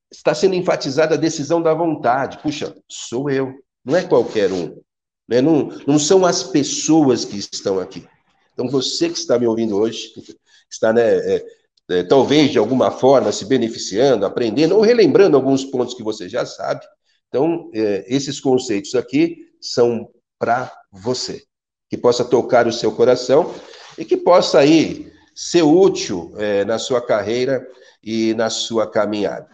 está 0.09 0.33
sendo 0.33 0.55
enfatizada 0.55 1.15
a 1.15 1.17
decisão 1.17 1.61
da 1.61 1.73
vontade. 1.73 2.37
Puxa, 2.37 2.75
sou 2.87 3.29
eu, 3.29 3.53
não 3.83 3.95
é 3.95 4.03
qualquer 4.03 4.51
um. 4.51 4.79
Né? 5.27 5.41
Não, 5.41 5.69
não 5.87 5.99
são 5.99 6.25
as 6.25 6.43
pessoas 6.43 7.25
que 7.25 7.37
estão 7.37 7.79
aqui. 7.79 8.05
Então, 8.53 8.69
você 8.69 9.09
que 9.09 9.17
está 9.17 9.37
me 9.39 9.47
ouvindo 9.47 9.77
hoje, 9.77 10.13
está 10.69 10.93
né, 10.93 11.03
é, 11.03 11.45
é, 11.89 12.03
talvez 12.03 12.51
de 12.51 12.57
alguma 12.57 12.91
forma 12.91 13.31
se 13.31 13.45
beneficiando, 13.45 14.25
aprendendo 14.25 14.75
ou 14.75 14.81
relembrando 14.81 15.35
alguns 15.35 15.65
pontos 15.65 15.93
que 15.93 16.03
você 16.03 16.29
já 16.29 16.45
sabe. 16.45 16.85
Então, 17.29 17.69
é, 17.73 18.05
esses 18.07 18.39
conceitos 18.39 18.93
aqui 18.95 19.47
são 19.59 20.09
para 20.37 20.71
você, 20.91 21.43
que 21.89 21.97
possa 21.97 22.23
tocar 22.23 22.67
o 22.67 22.73
seu 22.73 22.91
coração 22.91 23.53
e 23.97 24.05
que 24.05 24.17
possa 24.17 24.59
aí 24.59 25.11
ser 25.35 25.63
útil 25.63 26.33
é, 26.37 26.63
na 26.63 26.77
sua 26.77 27.01
carreira 27.01 27.67
e 28.03 28.33
na 28.35 28.49
sua 28.49 28.89
caminhada. 28.89 29.47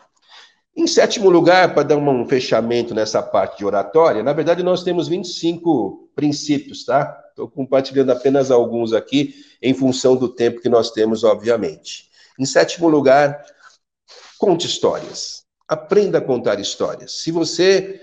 Em 0.79 0.87
sétimo 0.87 1.29
lugar, 1.29 1.73
para 1.73 1.83
dar 1.83 1.97
um 1.97 2.25
fechamento 2.25 2.95
nessa 2.95 3.21
parte 3.21 3.57
de 3.57 3.65
oratória, 3.65 4.23
na 4.23 4.31
verdade 4.31 4.63
nós 4.63 4.81
temos 4.81 5.09
25 5.09 6.09
princípios, 6.15 6.85
tá? 6.85 7.21
Estou 7.27 7.49
compartilhando 7.49 8.13
apenas 8.13 8.49
alguns 8.49 8.93
aqui, 8.93 9.35
em 9.61 9.73
função 9.73 10.15
do 10.15 10.29
tempo 10.29 10.61
que 10.61 10.69
nós 10.69 10.91
temos, 10.91 11.25
obviamente. 11.25 12.09
Em 12.39 12.45
sétimo 12.45 12.87
lugar, 12.87 13.43
conte 14.37 14.67
histórias. 14.67 15.43
Aprenda 15.67 16.19
a 16.19 16.21
contar 16.21 16.61
histórias. 16.61 17.23
Se 17.23 17.29
você 17.29 17.99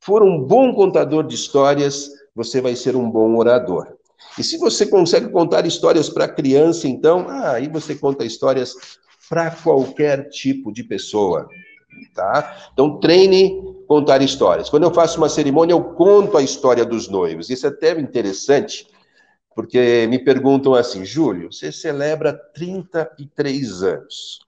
for 0.00 0.24
um 0.24 0.42
bom 0.42 0.74
contador 0.74 1.24
de 1.24 1.36
histórias, 1.36 2.10
você 2.34 2.60
vai 2.60 2.74
ser 2.74 2.96
um 2.96 3.08
bom 3.08 3.36
orador. 3.36 3.94
E 4.36 4.42
se 4.42 4.58
você 4.58 4.86
consegue 4.86 5.28
contar 5.28 5.64
histórias 5.64 6.10
para 6.10 6.26
criança, 6.26 6.88
então, 6.88 7.26
ah, 7.28 7.52
aí 7.52 7.68
você 7.68 7.94
conta 7.94 8.24
histórias 8.24 8.74
para 9.28 9.52
qualquer 9.52 10.28
tipo 10.28 10.72
de 10.72 10.82
pessoa, 10.82 11.48
tá? 12.14 12.70
Então 12.72 12.98
treine 12.98 13.76
contar 13.86 14.20
histórias. 14.22 14.68
Quando 14.68 14.82
eu 14.82 14.92
faço 14.92 15.18
uma 15.18 15.28
cerimônia, 15.28 15.72
eu 15.72 15.82
conto 15.82 16.36
a 16.36 16.42
história 16.42 16.84
dos 16.84 17.08
noivos. 17.08 17.50
Isso 17.50 17.66
é 17.66 17.70
até 17.70 17.98
interessante, 17.98 18.86
porque 19.54 20.06
me 20.08 20.18
perguntam 20.18 20.74
assim, 20.74 21.04
Júlio, 21.04 21.52
você 21.52 21.72
celebra 21.72 22.32
33 22.54 23.82
anos. 23.82 24.40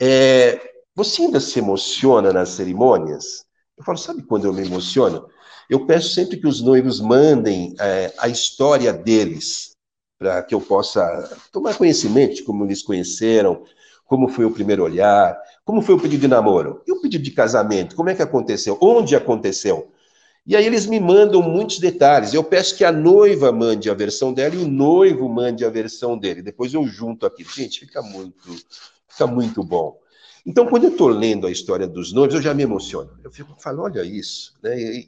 É, 0.00 0.58
você 0.94 1.22
ainda 1.22 1.40
se 1.40 1.58
emociona 1.58 2.32
nas 2.32 2.50
cerimônias? 2.50 3.44
Eu 3.76 3.84
falo, 3.84 3.98
sabe 3.98 4.22
quando 4.22 4.46
eu 4.46 4.52
me 4.52 4.66
emociono? 4.66 5.28
Eu 5.68 5.86
peço 5.86 6.14
sempre 6.14 6.36
que 6.36 6.48
os 6.48 6.60
noivos 6.60 7.00
mandem 7.00 7.74
é, 7.78 8.12
a 8.18 8.28
história 8.28 8.92
deles, 8.92 9.76
para 10.18 10.42
que 10.42 10.54
eu 10.54 10.60
possa 10.60 11.02
tomar 11.52 11.76
conhecimento 11.76 12.34
de 12.34 12.42
como 12.42 12.64
eles 12.64 12.82
conheceram, 12.82 13.62
como 14.04 14.28
foi 14.28 14.44
o 14.44 14.50
primeiro 14.50 14.82
olhar, 14.82 15.40
como 15.64 15.82
foi 15.82 15.94
o 15.94 16.00
pedido 16.00 16.22
de 16.22 16.28
namoro, 16.28 16.82
e 16.86 16.92
o 16.92 17.00
pedido 17.00 17.22
de 17.22 17.30
casamento, 17.30 17.94
como 17.94 18.08
é 18.08 18.14
que 18.14 18.22
aconteceu, 18.22 18.78
onde 18.80 19.14
aconteceu. 19.14 19.92
E 20.46 20.56
aí 20.56 20.66
eles 20.66 20.86
me 20.86 20.98
mandam 20.98 21.42
muitos 21.42 21.78
detalhes. 21.78 22.32
Eu 22.32 22.42
peço 22.42 22.76
que 22.76 22.84
a 22.84 22.90
noiva 22.90 23.52
mande 23.52 23.90
a 23.90 23.94
versão 23.94 24.32
dela 24.32 24.54
e 24.54 24.58
o 24.58 24.66
noivo 24.66 25.28
mande 25.28 25.64
a 25.64 25.70
versão 25.70 26.18
dele. 26.18 26.42
Depois 26.42 26.72
eu 26.72 26.84
junto 26.86 27.26
aqui. 27.26 27.44
Gente, 27.44 27.80
fica 27.80 28.02
muito, 28.02 28.56
fica 29.08 29.26
muito 29.26 29.62
bom. 29.62 30.00
Então, 30.44 30.66
quando 30.66 30.84
eu 30.84 30.90
estou 30.90 31.08
lendo 31.08 31.46
a 31.46 31.50
história 31.50 31.86
dos 31.86 32.12
noivos, 32.12 32.34
eu 32.34 32.42
já 32.42 32.54
me 32.54 32.62
emociono. 32.62 33.10
Eu 33.22 33.30
fico 33.30 33.54
falo, 33.60 33.82
olha 33.82 34.02
isso. 34.02 34.54
Né? 34.62 35.04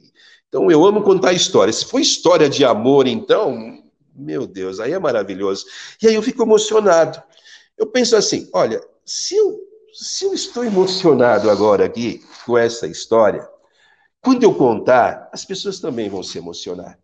Então, 0.47 0.69
eu 0.69 0.85
amo 0.85 1.01
contar 1.01 1.33
histórias. 1.33 1.77
Se 1.77 1.85
for 1.85 1.99
história 1.99 2.47
de 2.47 2.63
amor, 2.63 3.07
então, 3.07 3.83
meu 4.15 4.45
Deus, 4.45 4.79
aí 4.79 4.93
é 4.93 4.99
maravilhoso. 4.99 5.65
E 6.01 6.07
aí 6.07 6.13
eu 6.13 6.21
fico 6.21 6.43
emocionado. 6.43 7.21
Eu 7.77 7.87
penso 7.87 8.15
assim, 8.15 8.47
olha, 8.53 8.79
se 9.03 9.35
eu, 9.35 9.59
se 9.93 10.25
eu 10.25 10.33
estou 10.33 10.65
emocionado 10.65 11.49
agora 11.49 11.85
aqui 11.85 12.21
com 12.45 12.57
essa 12.57 12.87
história, 12.87 13.47
quando 14.21 14.43
eu 14.43 14.53
contar, 14.55 15.29
as 15.31 15.45
pessoas 15.45 15.79
também 15.79 16.09
vão 16.09 16.23
se 16.23 16.37
emocionar. 16.37 16.97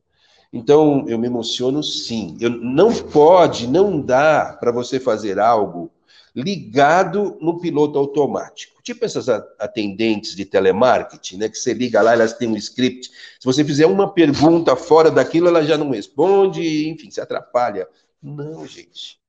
Então, 0.52 1.06
eu 1.08 1.20
me 1.20 1.28
emociono 1.28 1.84
sim. 1.84 2.36
Eu, 2.42 2.50
não 2.50 2.92
pode, 2.94 3.68
não 3.68 4.02
dá 4.02 4.58
para 4.60 4.72
você 4.72 5.00
fazer 5.00 5.40
algo 5.40 5.92
ligado 6.36 7.38
no 7.40 7.60
piloto 7.60 8.00
automático. 8.00 8.82
Tipo 8.82 9.06
essas 9.06 9.30
atendentes 9.60 10.36
de 10.36 10.46
telemarketing, 10.46 11.38
né? 11.38 11.50
Que 11.50 11.58
você 11.58 11.74
liga 11.74 12.02
lá, 12.02 12.14
elas 12.14 12.34
têm 12.34 12.48
um 12.48 12.56
script. 12.56 13.10
Se 13.10 13.46
você 13.46 13.64
fizer 13.64 13.86
uma 13.86 14.12
pergunta 14.12 14.76
fora 14.76 15.12
daquilo, 15.12 15.48
ela 15.48 15.64
já 15.64 15.78
não 15.78 15.92
responde, 15.92 16.90
enfim, 16.90 17.12
se 17.12 17.22
atrapalha. 17.22 17.88
Não, 18.22 18.66
gente. 18.66 19.20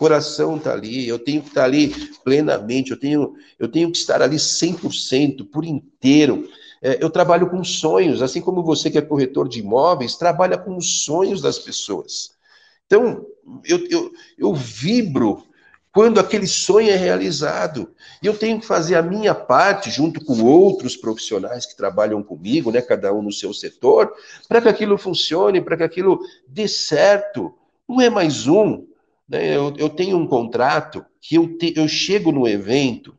Coração 0.00 0.56
está 0.56 0.72
ali, 0.72 1.06
eu 1.06 1.18
tenho 1.18 1.42
que 1.42 1.48
estar 1.48 1.60
tá 1.60 1.66
ali 1.66 1.88
plenamente, 2.24 2.90
eu 2.90 2.98
tenho, 2.98 3.34
eu 3.58 3.68
tenho 3.68 3.92
que 3.92 3.98
estar 3.98 4.22
ali 4.22 4.36
100%, 4.36 5.46
por 5.50 5.62
inteiro. 5.62 6.48
É, 6.80 7.04
eu 7.04 7.10
trabalho 7.10 7.50
com 7.50 7.62
sonhos, 7.62 8.22
assim 8.22 8.40
como 8.40 8.62
você 8.62 8.90
que 8.90 8.96
é 8.96 9.02
corretor 9.02 9.46
de 9.46 9.58
imóveis, 9.58 10.16
trabalha 10.16 10.56
com 10.56 10.74
os 10.74 11.04
sonhos 11.04 11.42
das 11.42 11.58
pessoas. 11.58 12.30
Então, 12.86 13.26
eu, 13.62 13.86
eu, 13.90 14.10
eu 14.38 14.54
vibro 14.54 15.44
quando 15.92 16.18
aquele 16.18 16.46
sonho 16.46 16.88
é 16.88 16.96
realizado. 16.96 17.90
E 18.22 18.26
eu 18.26 18.34
tenho 18.34 18.58
que 18.58 18.66
fazer 18.66 18.94
a 18.94 19.02
minha 19.02 19.34
parte, 19.34 19.90
junto 19.90 20.24
com 20.24 20.42
outros 20.42 20.96
profissionais 20.96 21.66
que 21.66 21.76
trabalham 21.76 22.22
comigo, 22.22 22.72
né, 22.72 22.80
cada 22.80 23.12
um 23.12 23.20
no 23.20 23.32
seu 23.32 23.52
setor, 23.52 24.10
para 24.48 24.62
que 24.62 24.68
aquilo 24.70 24.96
funcione, 24.96 25.60
para 25.60 25.76
que 25.76 25.82
aquilo 25.82 26.20
dê 26.48 26.66
certo. 26.66 27.52
Não 27.86 28.00
é 28.00 28.08
mais 28.08 28.46
um. 28.46 28.88
Né? 29.30 29.56
Eu, 29.56 29.72
eu 29.78 29.88
tenho 29.88 30.16
um 30.16 30.26
contrato 30.26 31.06
que 31.20 31.36
eu, 31.36 31.56
te, 31.56 31.72
eu 31.76 31.86
chego 31.86 32.32
no 32.32 32.48
evento, 32.48 33.14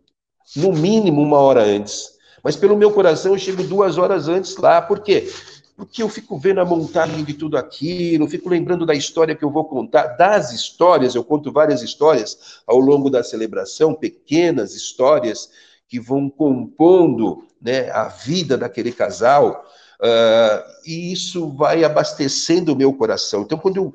no 0.57 0.73
mínimo 0.73 1.21
uma 1.21 1.37
hora 1.37 1.63
antes. 1.63 2.11
Mas 2.43 2.57
pelo 2.57 2.75
meu 2.75 2.91
coração 2.91 3.31
eu 3.31 3.39
chego 3.39 3.63
duas 3.63 3.97
horas 3.97 4.27
antes 4.27 4.57
lá. 4.57 4.81
Por 4.81 4.99
quê? 4.99 5.31
Porque 5.77 6.03
eu 6.03 6.09
fico 6.09 6.37
vendo 6.37 6.59
a 6.59 6.65
montagem 6.65 7.23
de 7.23 7.33
tudo 7.33 7.57
aquilo, 7.57 8.27
fico 8.27 8.49
lembrando 8.49 8.85
da 8.85 8.93
história 8.93 9.35
que 9.35 9.43
eu 9.43 9.49
vou 9.49 9.65
contar, 9.65 10.07
das 10.09 10.51
histórias, 10.51 11.15
eu 11.15 11.23
conto 11.23 11.51
várias 11.51 11.81
histórias 11.81 12.61
ao 12.67 12.77
longo 12.77 13.09
da 13.09 13.23
celebração, 13.23 13.95
pequenas 13.95 14.75
histórias 14.75 15.49
que 15.87 15.99
vão 15.99 16.29
compondo 16.29 17.47
né, 17.59 17.89
a 17.91 18.09
vida 18.09 18.57
daquele 18.57 18.91
casal. 18.91 19.65
Uh, 19.99 20.63
e 20.85 21.11
isso 21.11 21.49
vai 21.49 21.83
abastecendo 21.83 22.73
o 22.73 22.75
meu 22.75 22.93
coração. 22.93 23.41
Então, 23.41 23.57
quando 23.57 23.77
eu, 23.77 23.93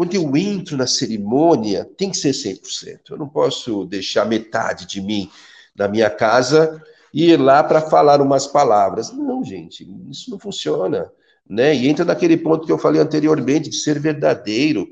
quando 0.00 0.14
eu 0.14 0.34
entro 0.34 0.78
na 0.78 0.86
cerimônia, 0.86 1.84
tem 1.84 2.08
que 2.08 2.16
ser 2.16 2.30
100%. 2.30 3.00
Eu 3.10 3.18
não 3.18 3.28
posso 3.28 3.84
deixar 3.84 4.24
metade 4.24 4.86
de 4.86 4.98
mim 4.98 5.30
na 5.76 5.88
minha 5.88 6.08
casa 6.08 6.82
e 7.12 7.30
ir 7.30 7.36
lá 7.36 7.62
para 7.62 7.82
falar 7.82 8.22
umas 8.22 8.46
palavras. 8.46 9.12
Não, 9.12 9.44
gente, 9.44 9.86
isso 10.10 10.30
não 10.30 10.38
funciona. 10.38 11.12
Né? 11.46 11.74
E 11.74 11.86
entra 11.86 12.02
naquele 12.02 12.38
ponto 12.38 12.64
que 12.64 12.72
eu 12.72 12.78
falei 12.78 12.98
anteriormente, 12.98 13.68
de 13.68 13.76
ser 13.76 14.00
verdadeiro, 14.00 14.88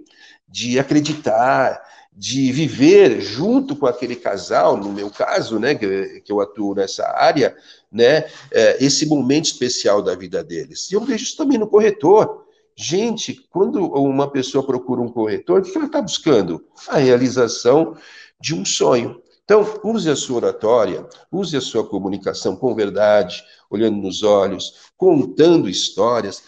de 0.47 0.79
acreditar, 0.79 1.83
de 2.12 2.53
viver 2.53 3.23
junto 3.23 3.75
com 3.77 3.87
aquele 3.87 4.15
casal, 4.15 4.77
no 4.77 4.93
meu 4.93 5.09
caso, 5.09 5.59
né, 5.59 5.75
que, 5.75 6.23
eu 6.29 6.38
atuo 6.38 6.75
nessa 6.75 7.09
área, 7.17 7.57
né, 7.91 8.27
é, 8.50 8.77
esse 8.85 9.07
momento 9.07 9.47
especial 9.47 10.03
da 10.03 10.15
vida 10.15 10.45
deles. 10.45 10.91
E 10.91 10.95
eu 10.95 11.00
vejo 11.00 11.25
isso 11.25 11.37
também 11.38 11.57
no 11.57 11.67
corretor. 11.67 12.47
Gente, 12.80 13.35
quando 13.50 13.85
uma 13.87 14.30
pessoa 14.30 14.64
procura 14.64 15.00
um 15.00 15.08
corretor, 15.11 15.61
o 15.61 15.64
que 15.64 15.76
ela 15.76 15.87
está 15.87 16.00
buscando? 16.00 16.64
A 16.87 16.99
realização 16.99 17.97
de 18.40 18.54
um 18.54 18.64
sonho. 18.64 19.20
Então, 19.42 19.66
use 19.82 20.08
a 20.08 20.14
sua 20.14 20.37
oratória, 20.37 21.04
use 21.32 21.56
a 21.56 21.61
sua 21.61 21.85
comunicação 21.85 22.54
com 22.54 22.76
verdade, 22.76 23.42
olhando 23.68 23.97
nos 23.97 24.23
olhos, 24.23 24.92
contando 24.97 25.68
histórias. 25.68 26.44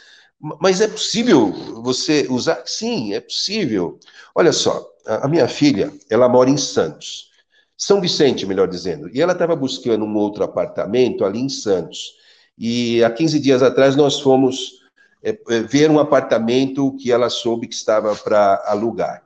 Mas 0.61 0.81
é 0.81 0.87
possível 0.87 1.51
você 1.83 2.29
usar? 2.31 2.63
Sim, 2.65 3.13
é 3.13 3.21
possível. 3.21 3.99
Olha 4.33 4.53
só, 4.53 4.89
a 5.05 5.27
minha 5.27 5.49
filha, 5.49 5.93
ela 6.09 6.29
mora 6.29 6.49
em 6.49 6.57
Santos. 6.57 7.29
São 7.77 8.01
Vicente, 8.01 8.47
melhor 8.47 8.69
dizendo. 8.69 9.11
E 9.13 9.21
ela 9.21 9.33
estava 9.33 9.57
buscando 9.57 10.05
um 10.05 10.17
outro 10.17 10.45
apartamento 10.45 11.25
ali 11.25 11.41
em 11.41 11.49
Santos. 11.49 12.13
E 12.57 13.03
há 13.03 13.11
15 13.11 13.41
dias 13.41 13.65
atrás 13.65 13.97
nós 13.97 14.21
fomos 14.21 14.80
é, 15.23 15.39
é, 15.49 15.61
ver 15.61 15.91
um 15.91 15.99
apartamento 15.99 16.97
que 16.97 17.13
ela 17.13 17.29
soube 17.29 17.67
que 17.67 17.75
estava 17.75 18.15
para 18.17 18.63
alugar. 18.67 19.23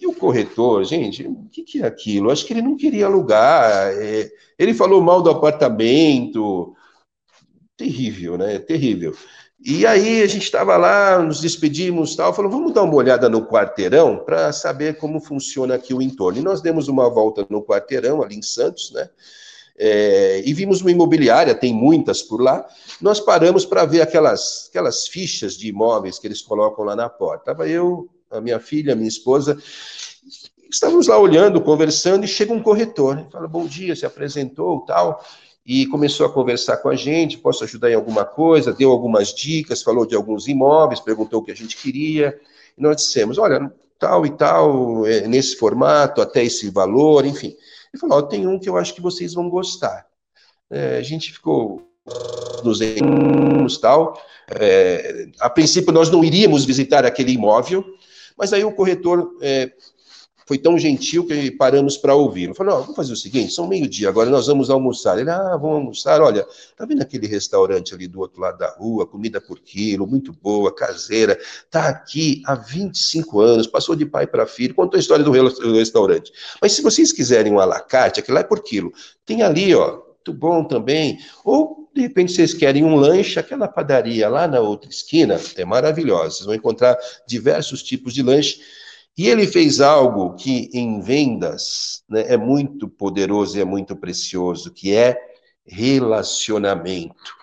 E 0.00 0.06
o 0.06 0.14
corretor, 0.14 0.84
gente, 0.84 1.26
o 1.26 1.48
que, 1.50 1.62
que 1.62 1.82
é 1.82 1.86
aquilo? 1.86 2.30
Acho 2.30 2.46
que 2.46 2.52
ele 2.52 2.62
não 2.62 2.76
queria 2.76 3.06
alugar. 3.06 3.92
É, 3.94 4.30
ele 4.58 4.72
falou 4.72 5.02
mal 5.02 5.20
do 5.20 5.30
apartamento. 5.30 6.74
Terrível, 7.76 8.38
né? 8.38 8.58
Terrível. 8.58 9.14
E 9.60 9.84
aí 9.84 10.22
a 10.22 10.26
gente 10.26 10.44
estava 10.44 10.76
lá, 10.76 11.18
nos 11.20 11.40
despedimos 11.40 12.14
tal, 12.14 12.32
falou, 12.32 12.48
vamos 12.48 12.72
dar 12.72 12.84
uma 12.84 12.94
olhada 12.94 13.28
no 13.28 13.44
quarteirão 13.44 14.18
para 14.24 14.52
saber 14.52 14.98
como 14.98 15.20
funciona 15.20 15.74
aqui 15.74 15.92
o 15.92 16.00
entorno. 16.00 16.38
E 16.38 16.42
nós 16.42 16.60
demos 16.60 16.86
uma 16.86 17.10
volta 17.10 17.44
no 17.50 17.64
quarteirão, 17.64 18.22
ali 18.22 18.36
em 18.36 18.42
Santos, 18.42 18.92
né? 18.92 19.10
É, 19.78 20.42
e 20.44 20.52
vimos 20.52 20.80
uma 20.80 20.90
imobiliária, 20.90 21.54
tem 21.54 21.72
muitas 21.72 22.22
por 22.22 22.40
lá. 22.40 22.66
Nós 23.00 23.20
paramos 23.20 23.64
para 23.64 23.84
ver 23.84 24.00
aquelas, 24.00 24.66
aquelas 24.68 25.06
fichas 25.06 25.56
de 25.56 25.68
imóveis 25.68 26.18
que 26.18 26.26
eles 26.26 26.42
colocam 26.42 26.84
lá 26.84 26.96
na 26.96 27.08
porta. 27.08 27.52
Estava 27.52 27.68
eu, 27.68 28.08
a 28.30 28.40
minha 28.40 28.58
filha, 28.58 28.92
a 28.92 28.96
minha 28.96 29.08
esposa, 29.08 29.56
estávamos 30.70 31.06
lá 31.06 31.18
olhando, 31.18 31.60
conversando, 31.60 32.24
e 32.24 32.28
chega 32.28 32.52
um 32.52 32.62
corretor. 32.62 33.26
Fala, 33.30 33.46
bom 33.46 33.66
dia, 33.66 33.94
se 33.94 34.04
apresentou, 34.04 34.80
tal 34.80 35.22
e 35.68 35.84
começou 35.84 36.24
a 36.24 36.32
conversar 36.32 36.78
com 36.78 36.88
a 36.88 36.96
gente, 36.96 37.36
posso 37.36 37.62
ajudar 37.62 37.90
em 37.90 37.94
alguma 37.94 38.24
coisa, 38.24 38.72
deu 38.72 38.90
algumas 38.90 39.34
dicas, 39.34 39.82
falou 39.82 40.06
de 40.06 40.16
alguns 40.16 40.48
imóveis, 40.48 40.98
perguntou 40.98 41.40
o 41.40 41.44
que 41.44 41.50
a 41.50 41.54
gente 41.54 41.76
queria, 41.76 42.40
e 42.76 42.80
nós 42.80 42.96
dissemos, 42.96 43.36
olha, 43.36 43.70
tal 43.98 44.24
e 44.24 44.30
tal, 44.30 45.06
é, 45.06 45.28
nesse 45.28 45.56
formato, 45.56 46.22
até 46.22 46.42
esse 46.42 46.70
valor, 46.70 47.26
enfim. 47.26 47.54
Ele 47.92 48.00
falou, 48.00 48.18
oh, 48.18 48.22
tem 48.22 48.46
um 48.46 48.58
que 48.58 48.68
eu 48.68 48.76
acho 48.76 48.94
que 48.94 49.00
vocês 49.00 49.34
vão 49.34 49.48
gostar. 49.48 50.06
É, 50.70 50.98
a 50.98 51.02
gente 51.02 51.32
ficou 51.32 51.88
nos 52.64 52.80
anos 52.80 53.78
tal. 53.78 54.20
É, 54.58 55.28
a 55.40 55.50
princípio 55.50 55.92
nós 55.92 56.10
não 56.10 56.24
iríamos 56.24 56.64
visitar 56.64 57.04
aquele 57.04 57.32
imóvel, 57.32 57.84
mas 58.36 58.52
aí 58.52 58.64
o 58.64 58.72
corretor 58.72 59.36
é, 59.40 59.72
foi 60.48 60.56
tão 60.56 60.78
gentil 60.78 61.26
que 61.26 61.50
paramos 61.50 61.98
para 61.98 62.14
ouvir. 62.14 62.54
Falou, 62.54 62.72
não, 62.72 62.80
vamos 62.80 62.96
fazer 62.96 63.12
o 63.12 63.16
seguinte, 63.16 63.52
são 63.52 63.68
meio-dia, 63.68 64.08
agora 64.08 64.30
nós 64.30 64.46
vamos 64.46 64.70
almoçar. 64.70 65.18
Ele, 65.18 65.28
ah, 65.28 65.58
vamos 65.60 65.76
almoçar, 65.76 66.22
olha, 66.22 66.46
tá 66.74 66.86
vendo 66.86 67.02
aquele 67.02 67.26
restaurante 67.26 67.94
ali 67.94 68.08
do 68.08 68.18
outro 68.18 68.40
lado 68.40 68.56
da 68.56 68.70
rua, 68.70 69.06
comida 69.06 69.42
por 69.42 69.60
quilo, 69.60 70.06
muito 70.06 70.32
boa, 70.32 70.74
caseira, 70.74 71.38
tá 71.70 71.86
aqui 71.90 72.40
há 72.46 72.54
25 72.54 73.38
anos, 73.38 73.66
passou 73.66 73.94
de 73.94 74.06
pai 74.06 74.26
para 74.26 74.46
filho, 74.46 74.74
contou 74.74 74.96
a 74.96 75.00
história 75.00 75.22
do 75.22 75.30
restaurante. 75.74 76.32
Mas 76.62 76.72
se 76.72 76.80
vocês 76.80 77.12
quiserem 77.12 77.52
um 77.52 77.60
alacarte, 77.60 78.20
aquele 78.20 78.36
lá 78.36 78.40
é 78.40 78.44
por 78.44 78.62
quilo. 78.62 78.90
Tem 79.26 79.42
ali, 79.42 79.74
ó, 79.74 80.00
muito 80.14 80.32
bom 80.32 80.64
também. 80.64 81.18
Ou, 81.44 81.90
de 81.94 82.00
repente, 82.00 82.32
vocês 82.32 82.54
querem 82.54 82.84
um 82.84 82.96
lanche, 82.96 83.38
aquela 83.38 83.68
padaria 83.68 84.30
lá 84.30 84.48
na 84.48 84.60
outra 84.60 84.88
esquina 84.88 85.38
é 85.56 85.64
maravilhosa. 85.66 86.30
Vocês 86.30 86.46
vão 86.46 86.54
encontrar 86.54 86.96
diversos 87.26 87.82
tipos 87.82 88.14
de 88.14 88.22
lanche 88.22 88.60
e 89.18 89.28
ele 89.28 89.48
fez 89.48 89.80
algo 89.80 90.34
que 90.36 90.70
em 90.72 91.00
vendas 91.00 92.04
né, 92.08 92.32
é 92.32 92.36
muito 92.36 92.88
poderoso 92.88 93.58
e 93.58 93.60
é 93.60 93.64
muito 93.64 93.96
precioso, 93.96 94.70
que 94.70 94.94
é 94.94 95.20
relacionamento. 95.66 97.34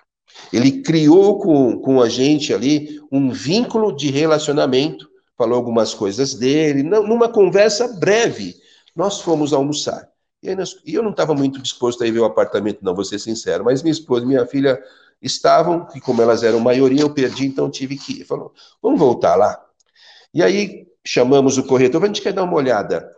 Ele 0.53 0.81
criou 0.81 1.37
com, 1.37 1.77
com 1.81 2.01
a 2.01 2.07
gente 2.07 2.53
ali 2.53 3.01
um 3.11 3.29
vínculo 3.29 3.93
de 3.93 4.09
relacionamento, 4.09 5.09
falou 5.37 5.57
algumas 5.57 5.93
coisas 5.93 6.33
dele, 6.33 6.81
numa 6.81 7.27
conversa 7.27 7.89
breve. 7.99 8.55
Nós 8.95 9.19
fomos 9.19 9.51
almoçar. 9.51 10.09
E, 10.41 10.55
nós, 10.55 10.77
eu 10.85 11.03
não 11.03 11.11
estava 11.11 11.33
muito 11.33 11.61
disposto 11.61 12.01
a 12.05 12.07
ir 12.07 12.11
ver 12.11 12.19
o 12.19 12.25
apartamento, 12.25 12.79
não, 12.81 12.95
vou 12.95 13.03
ser 13.03 13.19
sincero, 13.19 13.65
mas 13.65 13.83
minha 13.83 13.91
esposa 13.91 14.23
e 14.23 14.27
minha 14.27 14.45
filha 14.45 14.81
estavam, 15.21 15.87
e 15.93 15.99
como 15.99 16.21
elas 16.21 16.41
eram 16.41 16.61
maioria, 16.61 17.01
eu 17.01 17.13
perdi, 17.13 17.45
então 17.45 17.69
tive 17.69 17.97
que 17.97 18.21
ir. 18.21 18.23
Falou, 18.23 18.53
vamos 18.81 18.97
voltar 18.97 19.35
lá. 19.35 19.61
E 20.33 20.41
aí 20.41 20.84
chamamos 21.05 21.57
o 21.57 21.63
corretor, 21.63 22.03
a 22.03 22.07
gente 22.07 22.21
quer 22.21 22.33
dar 22.33 22.43
uma 22.43 22.55
olhada. 22.55 23.09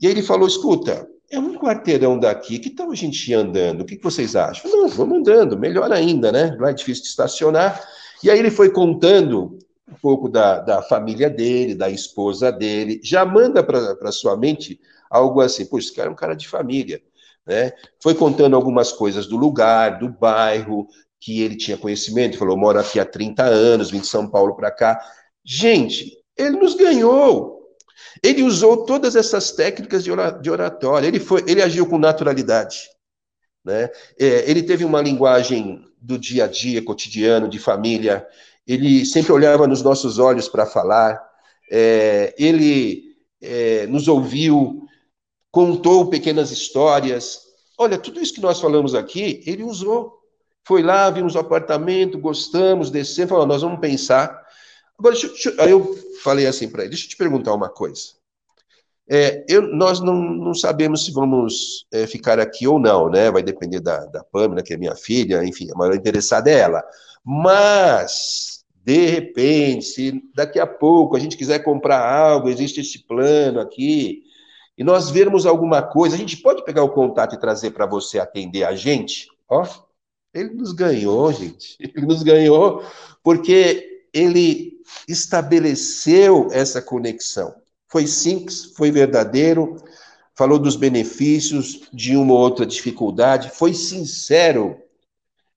E 0.00 0.06
aí 0.06 0.12
ele 0.12 0.22
falou: 0.22 0.46
escuta, 0.46 1.06
é 1.30 1.38
um 1.38 1.56
quarteirão 1.56 2.18
daqui, 2.18 2.58
que 2.58 2.70
tal 2.70 2.90
a 2.90 2.94
gente 2.94 3.30
ir 3.30 3.34
andando? 3.34 3.82
O 3.82 3.84
que, 3.84 3.98
vocês 4.02 4.36
acham? 4.36 4.70
Não, 4.70 4.88
vamos 4.88 5.18
andando, 5.18 5.58
melhor 5.58 5.90
ainda, 5.92 6.30
né? 6.30 6.56
Lá 6.58 6.70
é 6.70 6.74
difícil 6.74 7.02
de 7.02 7.08
estacionar. 7.10 7.82
E 8.22 8.30
aí 8.30 8.38
ele 8.38 8.50
foi 8.50 8.70
contando 8.70 9.58
um 9.88 9.94
pouco 10.00 10.28
da, 10.28 10.60
da 10.60 10.82
família 10.82 11.28
dele, 11.28 11.74
da 11.74 11.90
esposa 11.90 12.50
dele, 12.50 13.00
já 13.02 13.24
manda 13.24 13.62
para 13.62 14.12
sua 14.12 14.36
mente 14.36 14.80
algo 15.10 15.40
assim, 15.40 15.66
pô, 15.66 15.78
esse 15.78 15.92
cara 15.92 16.08
é 16.08 16.12
um 16.12 16.16
cara 16.16 16.34
de 16.34 16.48
família, 16.48 17.02
né? 17.46 17.72
Foi 18.02 18.14
contando 18.14 18.56
algumas 18.56 18.92
coisas 18.92 19.26
do 19.26 19.36
lugar, 19.36 19.98
do 19.98 20.08
bairro, 20.08 20.88
que 21.20 21.42
ele 21.42 21.56
tinha 21.56 21.76
conhecimento, 21.76 22.38
falou, 22.38 22.56
mora 22.56 22.80
aqui 22.80 22.98
há 22.98 23.04
30 23.04 23.44
anos, 23.44 23.90
vim 23.90 24.00
de 24.00 24.06
São 24.06 24.28
Paulo 24.28 24.54
para 24.56 24.70
cá. 24.70 25.00
Gente, 25.44 26.12
ele 26.36 26.56
nos 26.56 26.74
ganhou. 26.74 27.54
Ele 28.22 28.42
usou 28.42 28.84
todas 28.84 29.16
essas 29.16 29.52
técnicas 29.52 30.04
de 30.04 30.50
oratória. 30.50 31.06
Ele, 31.06 31.20
foi, 31.20 31.44
ele 31.46 31.62
agiu 31.62 31.86
com 31.86 31.98
naturalidade. 31.98 32.88
Né? 33.64 33.88
É, 34.18 34.50
ele 34.50 34.62
teve 34.62 34.84
uma 34.84 35.00
linguagem 35.00 35.84
do 36.00 36.18
dia 36.18 36.44
a 36.44 36.46
dia, 36.46 36.82
cotidiano, 36.82 37.48
de 37.48 37.58
família. 37.58 38.26
Ele 38.66 39.04
sempre 39.04 39.32
olhava 39.32 39.66
nos 39.66 39.82
nossos 39.82 40.18
olhos 40.18 40.48
para 40.48 40.66
falar. 40.66 41.22
É, 41.70 42.34
ele 42.38 43.16
é, 43.40 43.86
nos 43.86 44.08
ouviu, 44.08 44.86
contou 45.50 46.08
pequenas 46.10 46.50
histórias. 46.50 47.40
Olha, 47.78 47.98
tudo 47.98 48.20
isso 48.20 48.34
que 48.34 48.40
nós 48.40 48.60
falamos 48.60 48.94
aqui, 48.94 49.42
ele 49.46 49.62
usou. 49.62 50.20
Foi 50.66 50.82
lá, 50.82 51.10
vimos 51.10 51.34
o 51.34 51.38
apartamento, 51.38 52.18
gostamos, 52.18 52.90
descemos, 52.90 53.30
falou, 53.30 53.46
nós 53.46 53.60
vamos 53.60 53.80
pensar 53.80 54.43
Agora, 54.98 55.14
deixa, 55.14 55.28
deixa, 55.28 55.62
aí 55.62 55.70
eu 55.70 55.94
falei 56.22 56.46
assim 56.46 56.68
para 56.68 56.82
ele: 56.82 56.90
deixa 56.90 57.06
eu 57.06 57.10
te 57.10 57.16
perguntar 57.16 57.54
uma 57.54 57.68
coisa. 57.68 58.14
É, 59.08 59.44
eu, 59.48 59.62
nós 59.62 60.00
não, 60.00 60.14
não, 60.14 60.54
sabemos 60.54 61.04
se 61.04 61.12
vamos 61.12 61.86
é, 61.92 62.06
ficar 62.06 62.40
aqui 62.40 62.66
ou 62.66 62.78
não, 62.78 63.10
né? 63.10 63.30
Vai 63.30 63.42
depender 63.42 63.80
da, 63.80 64.06
da 64.06 64.24
que 64.64 64.72
é 64.72 64.76
minha 64.78 64.96
filha, 64.96 65.44
enfim, 65.44 65.70
a 65.70 65.76
maior 65.76 65.94
interessada 65.94 66.50
é 66.50 66.58
ela. 66.60 66.82
Mas, 67.22 68.64
de 68.82 69.06
repente, 69.06 69.84
se 69.84 70.22
daqui 70.34 70.58
a 70.58 70.66
pouco 70.66 71.16
a 71.16 71.20
gente 71.20 71.36
quiser 71.36 71.58
comprar 71.60 72.00
algo, 72.00 72.48
existe 72.48 72.80
esse 72.80 73.06
plano 73.06 73.60
aqui, 73.60 74.22
e 74.76 74.82
nós 74.82 75.10
vermos 75.10 75.44
alguma 75.44 75.82
coisa, 75.82 76.16
a 76.16 76.18
gente 76.18 76.38
pode 76.38 76.64
pegar 76.64 76.82
o 76.82 76.90
contato 76.90 77.34
e 77.34 77.40
trazer 77.40 77.72
para 77.72 77.86
você 77.86 78.18
atender 78.18 78.64
a 78.64 78.74
gente? 78.74 79.28
Ó, 79.48 79.66
ele 80.32 80.50
nos 80.50 80.72
ganhou, 80.72 81.32
gente. 81.32 81.76
Ele 81.94 82.06
nos 82.06 82.22
ganhou, 82.22 82.82
porque 83.22 84.02
ele 84.12 84.73
estabeleceu 85.08 86.48
essa 86.52 86.80
conexão. 86.80 87.54
Foi 87.88 88.06
simples, 88.06 88.72
foi 88.76 88.90
verdadeiro, 88.90 89.76
falou 90.34 90.58
dos 90.58 90.76
benefícios 90.76 91.88
de 91.92 92.16
uma 92.16 92.34
ou 92.34 92.40
outra 92.40 92.66
dificuldade, 92.66 93.50
foi 93.50 93.72
sincero, 93.72 94.76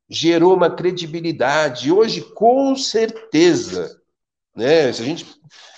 gerou 0.10 0.54
uma 0.54 0.70
credibilidade. 0.70 1.92
Hoje, 1.92 2.22
com 2.22 2.76
certeza, 2.76 4.00
né, 4.56 4.92
se 4.94 5.02
a 5.02 5.06
gente 5.06 5.26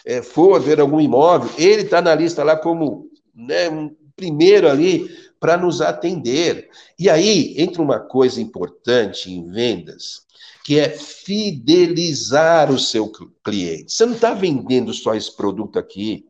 é, 0.05 0.21
for 0.21 0.59
ver 0.59 0.79
algum 0.79 0.99
imóvel, 0.99 1.49
ele 1.57 1.83
está 1.83 2.01
na 2.01 2.13
lista 2.13 2.43
lá 2.43 2.55
como 2.55 3.09
né, 3.33 3.69
um 3.69 3.95
primeiro 4.15 4.69
ali 4.69 5.09
para 5.39 5.57
nos 5.57 5.81
atender. 5.81 6.69
E 6.97 7.09
aí 7.09 7.55
entra 7.57 7.81
uma 7.81 7.99
coisa 7.99 8.41
importante 8.41 9.31
em 9.31 9.49
vendas, 9.49 10.25
que 10.69 10.77
é 10.77 10.88
fidelizar 10.89 12.71
o 12.71 12.77
seu 12.77 13.12
cliente. 13.43 13.91
Você 13.91 14.05
não 14.05 14.13
está 14.13 14.36
vendendo 14.36 14.93
só 14.93 15.15
esse 15.15 15.36
produto 15.36 15.79
aqui. 15.79 16.27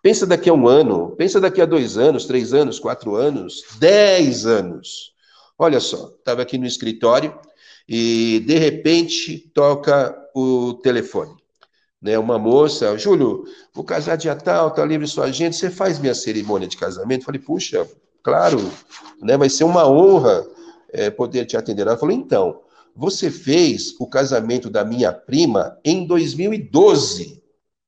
Pensa 0.00 0.24
daqui 0.24 0.48
a 0.48 0.54
um 0.54 0.68
ano, 0.68 1.16
pensa 1.16 1.40
daqui 1.40 1.60
a 1.60 1.66
dois 1.66 1.98
anos, 1.98 2.26
três 2.26 2.54
anos, 2.54 2.78
quatro 2.78 3.16
anos, 3.16 3.64
dez 3.80 4.46
anos. 4.46 5.12
Olha 5.58 5.80
só, 5.80 6.10
estava 6.16 6.42
aqui 6.42 6.56
no 6.58 6.64
escritório 6.64 7.36
e 7.88 8.38
de 8.46 8.56
repente 8.56 9.50
toca 9.52 10.16
o 10.32 10.74
telefone. 10.74 11.34
Né, 12.00 12.16
uma 12.16 12.38
moça, 12.38 12.96
Júlio, 12.96 13.46
vou 13.74 13.82
casar 13.82 14.14
dia 14.14 14.36
tal, 14.36 14.70
tá 14.70 14.84
livre 14.84 15.08
sua 15.08 15.24
agenda, 15.24 15.52
você 15.52 15.70
faz 15.70 15.98
minha 15.98 16.14
cerimônia 16.14 16.68
de 16.68 16.76
casamento? 16.76 17.24
falei, 17.24 17.40
puxa, 17.40 17.84
claro, 18.22 18.58
né, 19.20 19.36
vai 19.36 19.50
ser 19.50 19.64
uma 19.64 19.90
honra 19.90 20.46
é, 20.90 21.10
poder 21.10 21.46
te 21.46 21.56
atender. 21.56 21.82
Ela 21.82 21.96
falou, 21.96 22.14
então, 22.14 22.60
você 22.96 23.30
fez 23.30 23.94
o 24.00 24.06
casamento 24.06 24.70
da 24.70 24.84
minha 24.84 25.12
prima 25.12 25.78
em 25.84 26.06
2012. 26.06 27.42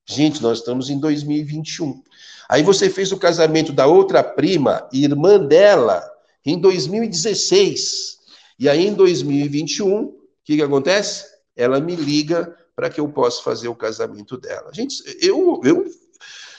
Gente, 0.07 0.42
nós 0.42 0.59
estamos 0.59 0.90
em 0.90 0.99
2021. 1.01 2.03
Aí 2.49 2.62
você 2.62 2.90
fez 2.90 3.11
o 3.11 3.18
casamento 3.18 3.73
da 3.73 3.87
outra 3.87 4.23
prima, 4.23 4.87
irmã 4.92 5.38
dela, 5.38 6.03
em 6.44 6.59
2016. 6.59 8.18
E 8.59 8.68
aí 8.68 8.87
em 8.87 8.94
2021, 8.94 10.05
o 10.05 10.14
que, 10.44 10.57
que 10.57 10.62
acontece? 10.62 11.27
Ela 11.57 11.81
me 11.81 11.97
liga 11.97 12.55
para 12.77 12.90
que 12.90 13.01
eu 13.01 13.09
possa 13.09 13.42
fazer 13.42 13.68
o 13.68 13.75
casamento 13.75 14.37
dela. 14.37 14.71
Gente, 14.73 15.03
eu, 15.21 15.61
eu, 15.64 15.87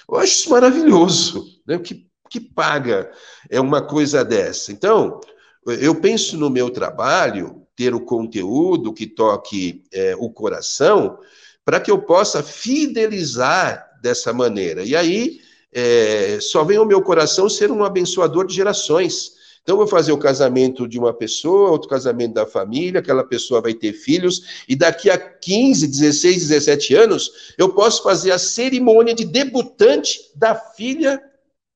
eu 0.09 0.15
acho 0.17 0.33
isso 0.33 0.49
maravilhoso. 0.49 1.45
Né? 1.67 1.77
Que, 1.77 2.07
que 2.29 2.39
paga 2.39 3.12
é 3.49 3.59
uma 3.62 3.81
coisa 3.81 4.23
dessa? 4.25 4.71
Então, 4.71 5.19
eu 5.65 5.95
penso 5.95 6.38
no 6.38 6.49
meu 6.49 6.69
trabalho, 6.69 7.65
ter 7.79 7.95
o 7.95 8.01
conteúdo 8.01 8.91
que 8.91 9.07
toque 9.07 9.85
é, 9.89 10.13
o 10.19 10.29
coração, 10.29 11.17
para 11.63 11.79
que 11.79 11.89
eu 11.89 12.01
possa 12.01 12.43
fidelizar 12.43 13.97
dessa 14.01 14.33
maneira. 14.33 14.83
E 14.83 14.97
aí, 14.97 15.39
é, 15.71 16.39
só 16.41 16.65
vem 16.65 16.75
ao 16.75 16.85
meu 16.85 17.01
coração 17.01 17.47
ser 17.47 17.71
um 17.71 17.81
abençoador 17.81 18.45
de 18.45 18.53
gerações. 18.53 19.31
Então, 19.63 19.77
vou 19.77 19.87
fazer 19.87 20.11
o 20.11 20.17
casamento 20.17 20.85
de 20.89 20.99
uma 20.99 21.13
pessoa, 21.13 21.71
outro 21.71 21.87
casamento 21.87 22.33
da 22.33 22.45
família, 22.45 22.99
aquela 22.99 23.23
pessoa 23.23 23.61
vai 23.61 23.73
ter 23.73 23.93
filhos, 23.93 24.65
e 24.67 24.75
daqui 24.75 25.09
a 25.09 25.17
15, 25.17 25.87
16, 25.87 26.49
17 26.49 26.95
anos, 26.95 27.53
eu 27.57 27.69
posso 27.69 28.03
fazer 28.03 28.33
a 28.33 28.37
cerimônia 28.37 29.15
de 29.15 29.23
debutante 29.23 30.19
da 30.35 30.53
filha 30.53 31.21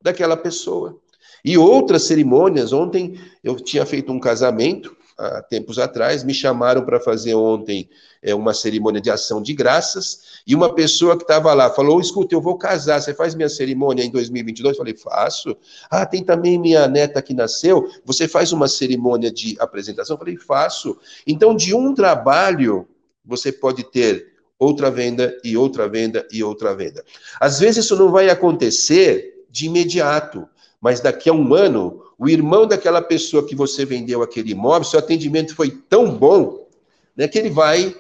daquela 0.01 0.35
pessoa. 0.35 0.99
E 1.45 1.57
outras 1.57 2.03
cerimônias, 2.03 2.73
ontem 2.73 3.17
eu 3.41 3.55
tinha 3.55 3.85
feito 3.85 4.11
um 4.11 4.19
casamento, 4.19 4.97
há 5.17 5.41
tempos 5.41 5.79
atrás, 5.79 6.23
me 6.23 6.33
chamaram 6.33 6.85
para 6.85 6.99
fazer 6.99 7.35
ontem 7.35 7.89
é, 8.21 8.33
uma 8.33 8.53
cerimônia 8.53 9.01
de 9.01 9.09
ação 9.09 9.41
de 9.41 9.53
graças, 9.53 10.41
e 10.47 10.55
uma 10.55 10.73
pessoa 10.73 11.17
que 11.17 11.23
estava 11.23 11.53
lá 11.53 11.69
falou: 11.69 11.99
escuta, 11.99 12.33
eu 12.33 12.41
vou 12.41 12.57
casar, 12.57 13.01
você 13.01 13.13
faz 13.13 13.35
minha 13.35 13.49
cerimônia 13.49 14.03
em 14.03 14.11
2022? 14.11 14.73
Eu 14.73 14.77
falei: 14.77 14.95
faço. 14.95 15.55
Ah, 15.89 16.05
tem 16.05 16.23
também 16.23 16.59
minha 16.59 16.87
neta 16.87 17.21
que 17.21 17.33
nasceu, 17.33 17.89
você 18.05 18.27
faz 18.27 18.51
uma 18.51 18.67
cerimônia 18.67 19.31
de 19.31 19.55
apresentação? 19.59 20.15
Eu 20.15 20.19
falei: 20.19 20.37
faço. 20.37 20.97
Então, 21.27 21.55
de 21.55 21.73
um 21.73 21.93
trabalho, 21.93 22.87
você 23.25 23.51
pode 23.51 23.83
ter 23.91 24.33
outra 24.57 24.89
venda 24.89 25.37
e 25.43 25.57
outra 25.57 25.87
venda 25.87 26.27
e 26.31 26.43
outra 26.43 26.73
venda. 26.75 27.03
Às 27.39 27.59
vezes 27.59 27.85
isso 27.85 27.95
não 27.95 28.11
vai 28.11 28.29
acontecer 28.29 29.45
de 29.49 29.67
imediato, 29.67 30.47
mas 30.83 30.99
daqui 30.99 31.29
a 31.29 31.33
um 31.33 31.53
ano 31.53 32.03
o 32.19 32.27
irmão 32.27 32.67
daquela 32.67 33.01
pessoa 33.01 33.47
que 33.47 33.55
você 33.55 33.85
vendeu 33.85 34.21
aquele 34.21 34.51
imóvel, 34.51 34.83
seu 34.83 34.99
atendimento 34.99 35.55
foi 35.55 35.71
tão 35.71 36.13
bom, 36.13 36.67
né, 37.15 37.25
que 37.25 37.39
ele 37.39 37.49
vai, 37.49 37.95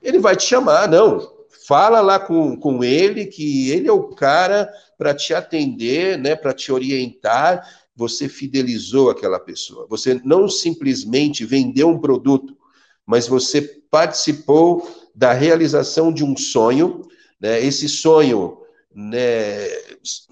ele 0.00 0.20
vai 0.20 0.36
te 0.36 0.44
chamar, 0.44 0.88
não. 0.88 1.28
Fala 1.66 2.00
lá 2.00 2.20
com, 2.20 2.56
com 2.56 2.84
ele 2.84 3.26
que 3.26 3.70
ele 3.70 3.88
é 3.88 3.92
o 3.92 4.04
cara 4.10 4.72
para 4.96 5.12
te 5.12 5.34
atender, 5.34 6.16
né, 6.18 6.36
para 6.36 6.52
te 6.52 6.70
orientar. 6.70 7.68
Você 7.96 8.28
fidelizou 8.28 9.10
aquela 9.10 9.40
pessoa. 9.40 9.86
Você 9.90 10.20
não 10.24 10.48
simplesmente 10.48 11.44
vendeu 11.44 11.88
um 11.88 11.98
produto, 11.98 12.56
mas 13.04 13.26
você 13.26 13.60
participou 13.90 14.88
da 15.14 15.32
realização 15.32 16.12
de 16.12 16.24
um 16.24 16.36
sonho. 16.36 17.02
Né? 17.40 17.60
Esse 17.64 17.88
sonho 17.88 18.58
né, 18.94 19.68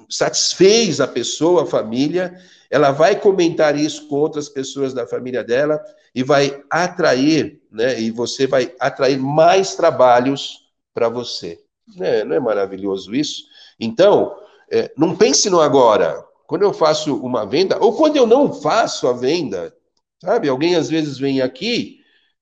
satisfez 0.08 1.00
a 1.00 1.06
pessoa, 1.06 1.62
a 1.62 1.66
família, 1.66 2.38
ela 2.70 2.90
vai 2.90 3.18
comentar 3.18 3.76
isso 3.76 4.08
com 4.08 4.16
outras 4.16 4.48
pessoas 4.48 4.92
da 4.92 5.06
família 5.06 5.42
dela 5.42 5.82
e 6.14 6.22
vai 6.22 6.62
atrair, 6.70 7.60
né? 7.70 8.00
E 8.00 8.10
você 8.10 8.46
vai 8.46 8.74
atrair 8.78 9.18
mais 9.18 9.74
trabalhos 9.74 10.68
para 10.92 11.08
você. 11.08 11.60
Né? 11.96 12.24
Não 12.24 12.34
é 12.34 12.40
maravilhoso 12.40 13.14
isso? 13.14 13.44
Então, 13.78 14.36
é, 14.70 14.92
não 14.96 15.16
pense 15.16 15.48
no 15.48 15.60
agora. 15.60 16.24
Quando 16.46 16.62
eu 16.62 16.72
faço 16.72 17.16
uma 17.16 17.46
venda, 17.46 17.78
ou 17.78 17.94
quando 17.94 18.16
eu 18.16 18.26
não 18.26 18.52
faço 18.52 19.06
a 19.06 19.12
venda, 19.12 19.74
sabe? 20.20 20.48
Alguém 20.48 20.76
às 20.76 20.88
vezes 20.88 21.18
vem 21.18 21.40
aqui 21.40 22.00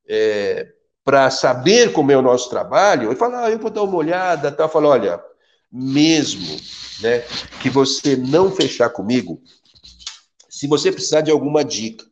é, 0.09 0.69
para 1.05 1.31
saber 1.31 1.93
como 1.93 2.11
é 2.11 2.17
o 2.17 2.23
nosso 2.23 2.49
trabalho 2.49 3.13
e 3.13 3.17
fala, 3.17 3.45
ah, 3.45 3.51
eu 3.51 3.59
vou 3.59 3.71
dar 3.71 3.83
uma 3.83 3.97
olhada, 3.97 4.51
tá? 4.51 4.69
Fala, 4.69 4.89
olha, 4.89 5.21
mesmo, 5.77 6.57
né, 7.01 7.21
que 7.61 7.69
você 7.69 8.17
não 8.17 8.51
fechar 8.51 8.89
comigo, 8.89 9.41
se 10.49 10.67
você 10.67 10.91
precisar 10.91 11.21
de 11.21 11.31
alguma 11.31 11.63
dica, 11.63 12.05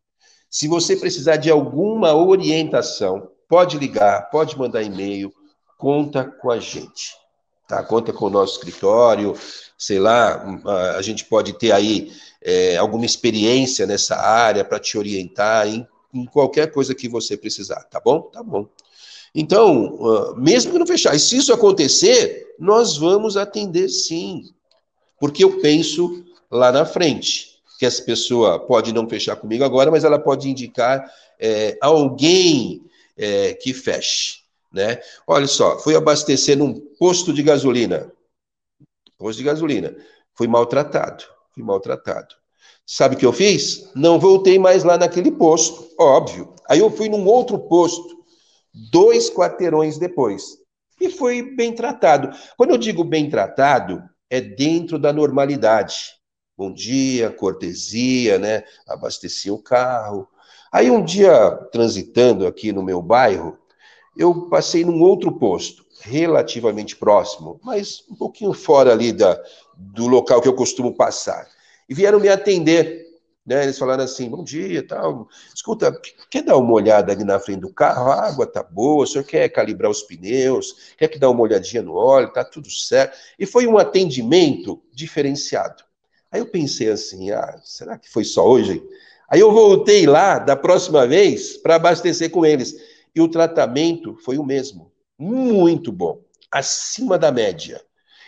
se 0.51 0.69
você 0.69 0.95
precisar 0.95 1.37
de 1.37 1.51
alguma 1.51 2.15
orientação, 2.15 3.31
pode 3.49 3.79
ligar, 3.79 4.29
pode 4.31 4.57
mandar 4.59 4.83
e-mail, 4.83 5.33
conta 5.79 6.25
com 6.25 6.51
a 6.51 6.61
gente. 6.61 7.13
Tá? 7.67 7.83
Conta 7.83 8.13
com 8.13 8.27
o 8.27 8.31
nosso 8.31 8.59
escritório, 8.59 9.35
sei 9.79 9.99
lá, 9.99 10.45
a 10.97 11.01
gente 11.01 11.25
pode 11.25 11.55
ter 11.55 11.73
aí 11.73 12.13
é, 12.43 12.77
alguma 12.77 13.07
experiência 13.07 13.87
nessa 13.87 14.17
área 14.17 14.65
para 14.65 14.79
te 14.79 14.99
orientar 14.99 15.67
em, 15.67 15.87
em, 16.13 16.27
qualquer 16.27 16.71
coisa 16.71 16.95
que 16.95 17.09
você 17.09 17.37
precisar, 17.37 17.83
tá 17.85 17.99
bom? 17.99 18.21
Tá 18.23 18.43
bom. 18.43 18.69
Então, 19.35 19.95
uh, 19.97 20.37
mesmo 20.37 20.73
que 20.73 20.79
não 20.79 20.87
fechar, 20.87 21.15
e 21.15 21.19
se 21.19 21.37
isso 21.37 21.53
acontecer, 21.53 22.55
nós 22.59 22.97
vamos 22.97 23.37
atender 23.37 23.89
sim, 23.89 24.55
porque 25.19 25.43
eu 25.43 25.61
penso 25.61 26.25
lá 26.51 26.71
na 26.71 26.85
frente 26.85 27.55
que 27.79 27.85
essa 27.85 28.03
pessoa 28.03 28.61
pode 28.61 28.93
não 28.93 29.09
fechar 29.09 29.37
comigo 29.37 29.65
agora, 29.65 29.91
mas 29.91 30.05
ela 30.05 30.19
pode 30.19 30.49
indicar 30.49 31.05
é, 31.41 31.77
alguém 31.81 32.85
é, 33.17 33.55
que 33.55 33.75
feche. 33.75 34.45
Né? 34.73 35.01
Olha 35.27 35.47
só, 35.47 35.79
fui 35.79 35.97
abastecer 35.97 36.57
num 36.57 36.75
posto 36.99 37.33
de 37.33 37.43
gasolina. 37.43 38.13
Posto 39.19 39.39
de 39.39 39.45
gasolina. 39.45 39.97
Fui 40.35 40.47
maltratado. 40.47 41.25
Fui 41.53 41.63
maltratado. 41.63 42.35
Sabe 42.87 43.15
o 43.15 43.19
que 43.19 43.25
eu 43.25 43.33
fiz? 43.33 43.91
Não 43.95 44.19
voltei 44.19 44.59
mais 44.59 44.85
lá 44.85 44.99
naquele 44.99 45.31
posto, 45.31 45.89
óbvio. 45.99 46.53
Aí 46.69 46.81
eu 46.81 46.91
fui 46.91 47.09
num 47.09 47.25
outro 47.27 47.59
posto, 47.59 48.14
dois 48.75 49.31
quarteirões 49.31 49.99
depois. 49.99 50.59
E 51.01 51.09
fui 51.09 51.55
bem 51.55 51.75
tratado. 51.75 52.31
Quando 52.57 52.71
eu 52.71 52.79
digo 52.79 53.05
bem 53.05 53.31
tratado, 53.31 54.03
é 54.29 54.41
dentro 54.41 54.99
da 54.99 55.13
normalidade 55.13 56.15
bom 56.57 56.73
dia, 56.73 57.31
cortesia, 57.31 58.39
né? 58.39 58.65
Abasteci 58.87 59.51
o 59.51 59.59
carro. 59.59 60.29
Aí 60.73 60.91
um 60.91 61.05
dia, 61.05 61.51
transitando 61.73 62.47
aqui 62.47 62.73
no 62.73 62.83
meu 62.83 63.03
bairro, 63.03 63.59
eu 64.17 64.49
passei 64.49 64.85
num 64.85 65.01
outro 65.01 65.33
posto, 65.33 65.85
relativamente 66.01 66.97
próximo, 66.97 67.61
mas 67.63 68.05
um 68.11 68.15
pouquinho 68.15 68.53
fora 68.53 68.93
ali 68.93 69.13
da, 69.13 69.41
do 69.77 70.07
local 70.07 70.41
que 70.41 70.49
eu 70.49 70.55
costumo 70.55 70.95
passar. 70.95 71.49
E 71.89 71.95
vieram 71.95 72.21
me 72.21 72.29
atender. 72.29 73.04
Né? 73.47 73.65
Eles 73.65 73.79
falaram 73.79 74.05
assim: 74.05 74.29
bom 74.31 74.43
dia, 74.43 74.87
tal. 74.87 75.29
Escuta, 75.55 75.93
quer 76.31 76.43
dar 76.43 76.57
uma 76.57 76.73
olhada 76.73 77.13
ali 77.13 77.25
na 77.25 77.39
frente 77.39 77.61
do 77.61 77.73
carro? 77.73 78.11
A 78.11 78.27
água 78.27 78.47
tá 78.47 78.63
boa, 78.63 79.05
o 79.05 79.07
senhor 79.07 79.25
quer 79.25 79.49
calibrar 79.51 79.91
os 79.91 80.03
pneus, 80.03 80.95
quer 80.97 81.09
que 81.09 81.19
dá 81.19 81.29
uma 81.29 81.43
olhadinha 81.43 81.83
no 81.83 81.95
óleo, 81.95 82.33
tá 82.33 82.45
tudo 82.45 82.71
certo. 82.71 83.19
E 83.39 83.45
foi 83.45 83.67
um 83.67 83.77
atendimento 83.77 84.83
diferenciado. 84.93 85.85
Aí 86.33 86.41
eu 86.41 86.47
pensei 86.47 86.91
assim, 86.91 87.31
ah, 87.31 87.61
será 87.63 87.99
que 87.99 88.11
foi 88.11 88.25
só 88.25 88.45
hoje? 88.45 88.83
Aí 89.29 89.41
eu 89.41 89.53
voltei 89.53 90.07
lá 90.07 90.39
da 90.39 90.57
próxima 90.57 91.07
vez 91.07 91.57
para 91.57 91.77
abastecer 91.77 92.31
com 92.31 92.45
eles. 92.45 92.75
E 93.15 93.21
o 93.21 93.29
tratamento 93.29 94.17
foi 94.25 94.39
o 94.39 94.45
mesmo. 94.45 94.91
Muito 95.19 95.93
bom. 95.93 96.21
Acima 96.51 97.17
da 97.19 97.31
média. 97.31 97.81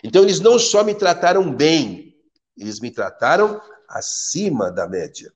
Então 0.05 0.23
eles 0.23 0.41
não 0.41 0.59
só 0.59 0.85
me 0.85 0.95
trataram 0.95 1.53
bem, 1.53 2.15
eles 2.57 2.81
me 2.81 2.91
trataram 2.91 3.61
acima 3.89 4.71
da 4.71 4.89
média. 4.89 5.33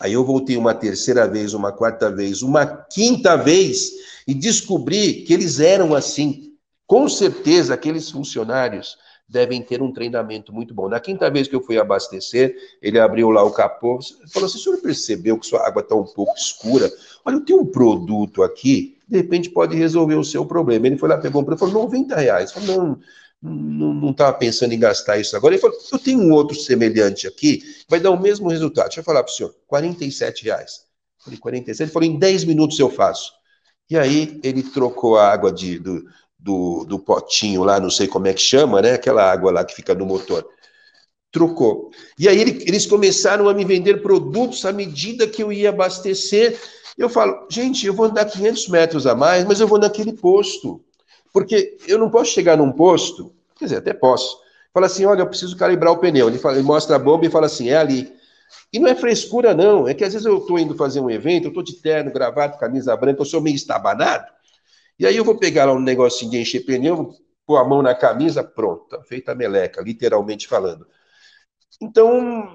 Aí 0.00 0.14
eu 0.14 0.24
voltei 0.24 0.56
uma 0.56 0.74
terceira 0.74 1.28
vez, 1.28 1.54
uma 1.54 1.70
quarta 1.70 2.10
vez, 2.10 2.42
uma 2.42 2.66
quinta 2.66 3.36
vez 3.36 3.90
e 4.26 4.34
descobri 4.34 5.22
que 5.22 5.32
eles 5.32 5.60
eram 5.60 5.94
assim. 5.94 6.52
Com 6.86 7.08
certeza, 7.08 7.74
aqueles 7.74 8.10
funcionários 8.10 8.96
devem 9.28 9.62
ter 9.62 9.80
um 9.80 9.92
treinamento 9.92 10.52
muito 10.52 10.74
bom. 10.74 10.88
Na 10.88 11.00
quinta 11.00 11.30
vez 11.30 11.48
que 11.48 11.56
eu 11.56 11.62
fui 11.62 11.78
abastecer, 11.78 12.54
ele 12.82 12.98
abriu 12.98 13.30
lá 13.30 13.42
o 13.42 13.50
capô, 13.50 13.98
falou 14.32 14.46
assim: 14.46 14.58
o 14.58 14.60
senhor 14.60 14.78
percebeu 14.78 15.38
que 15.38 15.46
sua 15.46 15.66
água 15.66 15.80
está 15.80 15.94
um 15.94 16.04
pouco 16.04 16.34
escura? 16.36 16.90
Olha, 17.24 17.36
eu 17.36 17.44
tenho 17.44 17.60
um 17.60 17.66
produto 17.66 18.42
aqui, 18.42 18.98
de 19.08 19.16
repente 19.16 19.50
pode 19.50 19.76
resolver 19.76 20.16
o 20.16 20.24
seu 20.24 20.44
problema. 20.44 20.86
Ele 20.86 20.98
foi 20.98 21.08
lá, 21.08 21.16
pegou 21.16 21.42
um 21.42 21.44
preço, 21.44 21.60
falou 21.60 21.84
90 21.84 22.16
reais. 22.16 22.52
Falou, 22.52 22.76
não, 22.76 22.98
não 23.42 24.10
estava 24.10 24.36
pensando 24.36 24.72
em 24.72 24.78
gastar 24.78 25.18
isso 25.18 25.36
agora. 25.36 25.54
Ele 25.54 25.60
falou, 25.60 25.76
eu 25.92 25.98
tenho 25.98 26.20
um 26.20 26.32
outro 26.32 26.56
semelhante 26.56 27.26
aqui, 27.26 27.62
vai 27.88 27.98
dar 27.98 28.10
o 28.10 28.20
mesmo 28.20 28.48
resultado. 28.48 28.86
Deixa 28.86 29.00
eu 29.00 29.04
falar 29.04 29.22
para 29.22 29.32
o 29.32 29.34
senhor, 29.34 29.54
47 29.66 30.44
reais. 30.44 30.82
Eu 31.18 31.24
falei, 31.24 31.38
47? 31.38 31.82
Ele 31.82 31.92
falou, 31.92 32.08
em 32.08 32.18
10 32.18 32.44
minutos 32.44 32.78
eu 32.78 32.88
faço. 32.88 33.32
E 33.90 33.98
aí 33.98 34.40
ele 34.44 34.62
trocou 34.62 35.16
a 35.16 35.28
água 35.28 35.52
de, 35.52 35.78
do, 35.78 36.04
do, 36.38 36.84
do 36.84 36.98
potinho 36.98 37.64
lá, 37.64 37.80
não 37.80 37.90
sei 37.90 38.06
como 38.06 38.28
é 38.28 38.32
que 38.32 38.40
chama, 38.40 38.80
né? 38.80 38.92
Aquela 38.92 39.30
água 39.30 39.50
lá 39.50 39.64
que 39.64 39.74
fica 39.74 39.94
no 39.94 40.06
motor 40.06 40.48
trocou. 41.32 41.90
E 42.18 42.28
aí 42.28 42.38
eles 42.40 42.84
começaram 42.84 43.48
a 43.48 43.54
me 43.54 43.64
vender 43.64 44.02
produtos 44.02 44.64
à 44.66 44.72
medida 44.72 45.26
que 45.26 45.42
eu 45.42 45.50
ia 45.50 45.70
abastecer. 45.70 46.60
Eu 46.96 47.08
falo, 47.08 47.48
gente, 47.50 47.86
eu 47.86 47.94
vou 47.94 48.04
andar 48.06 48.26
500 48.26 48.68
metros 48.68 49.06
a 49.06 49.14
mais, 49.14 49.44
mas 49.44 49.58
eu 49.58 49.66
vou 49.66 49.78
naquele 49.78 50.12
posto. 50.12 50.84
Porque 51.32 51.78
eu 51.86 51.98
não 51.98 52.10
posso 52.10 52.32
chegar 52.32 52.56
num 52.56 52.70
posto, 52.70 53.32
quer 53.58 53.64
dizer, 53.66 53.76
até 53.78 53.94
posso. 53.94 54.38
Fala 54.72 54.86
assim, 54.86 55.04
olha, 55.04 55.20
eu 55.20 55.26
preciso 55.26 55.56
calibrar 55.56 55.92
o 55.92 55.98
pneu. 55.98 56.28
Ele, 56.28 56.38
fala, 56.38 56.56
ele 56.56 56.64
mostra 56.64 56.96
a 56.96 56.98
bomba 56.98 57.26
e 57.26 57.30
fala 57.30 57.46
assim, 57.46 57.70
é 57.70 57.76
ali. 57.76 58.12
E 58.72 58.78
não 58.78 58.88
é 58.88 58.94
frescura, 58.94 59.54
não. 59.54 59.86
É 59.86 59.94
que 59.94 60.04
às 60.04 60.12
vezes 60.12 60.26
eu 60.26 60.38
estou 60.38 60.58
indo 60.58 60.74
fazer 60.74 61.00
um 61.00 61.10
evento, 61.10 61.44
eu 61.44 61.48
estou 61.48 61.62
de 61.62 61.74
terno, 61.74 62.12
gravata, 62.12 62.58
camisa 62.58 62.96
branca, 62.96 63.20
eu 63.20 63.26
sou 63.26 63.40
meio 63.40 63.56
estabanado. 63.56 64.26
E 64.98 65.06
aí 65.06 65.16
eu 65.16 65.24
vou 65.24 65.36
pegar 65.36 65.66
lá 65.66 65.72
um 65.72 65.80
negocinho 65.80 66.30
de 66.30 66.38
encher 66.38 66.64
pneu, 66.64 67.14
pôr 67.46 67.56
a 67.56 67.64
mão 67.64 67.82
na 67.82 67.94
camisa, 67.94 68.42
pronto, 68.42 69.00
feita 69.02 69.34
meleca, 69.34 69.82
literalmente 69.82 70.46
falando. 70.46 70.86
Então, 71.80 72.48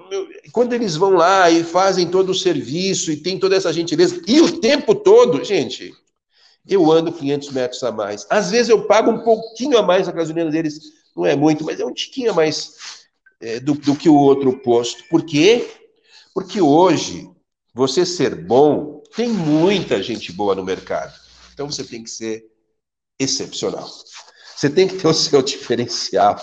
quando 0.52 0.72
eles 0.72 0.96
vão 0.96 1.10
lá 1.10 1.50
e 1.50 1.62
fazem 1.62 2.08
todo 2.08 2.30
o 2.30 2.34
serviço 2.34 3.12
e 3.12 3.16
tem 3.16 3.38
toda 3.38 3.54
essa 3.54 3.72
gentileza, 3.72 4.22
e 4.26 4.40
o 4.40 4.58
tempo 4.58 4.94
todo, 4.94 5.44
gente, 5.44 5.92
eu 6.68 6.90
ando 6.92 7.12
500 7.12 7.50
metros 7.50 7.82
a 7.82 7.90
mais. 7.90 8.26
Às 8.28 8.50
vezes 8.50 8.68
eu 8.68 8.86
pago 8.86 9.10
um 9.10 9.20
pouquinho 9.20 9.78
a 9.78 9.82
mais 9.82 10.08
a 10.08 10.12
gasolina 10.12 10.50
deles, 10.50 10.80
não 11.16 11.24
é 11.24 11.34
muito, 11.34 11.64
mas 11.64 11.80
é 11.80 11.84
um 11.84 11.92
tiquinho 11.92 12.30
a 12.30 12.34
mais 12.34 12.74
é, 13.40 13.58
do, 13.58 13.74
do 13.74 13.96
que 13.96 14.08
o 14.08 14.14
outro 14.14 14.58
posto. 14.60 15.04
Por 15.08 15.24
quê? 15.24 15.68
Porque 16.34 16.60
hoje, 16.60 17.28
você 17.74 18.04
ser 18.04 18.34
bom, 18.34 19.02
tem 19.16 19.28
muita 19.28 20.02
gente 20.02 20.32
boa 20.32 20.54
no 20.54 20.64
mercado. 20.64 21.12
Então 21.52 21.70
você 21.70 21.82
tem 21.82 22.02
que 22.02 22.10
ser 22.10 22.44
excepcional. 23.18 23.88
Você 24.54 24.68
tem 24.68 24.86
que 24.86 24.96
ter 24.96 25.08
o 25.08 25.14
seu 25.14 25.40
diferencial. 25.42 26.40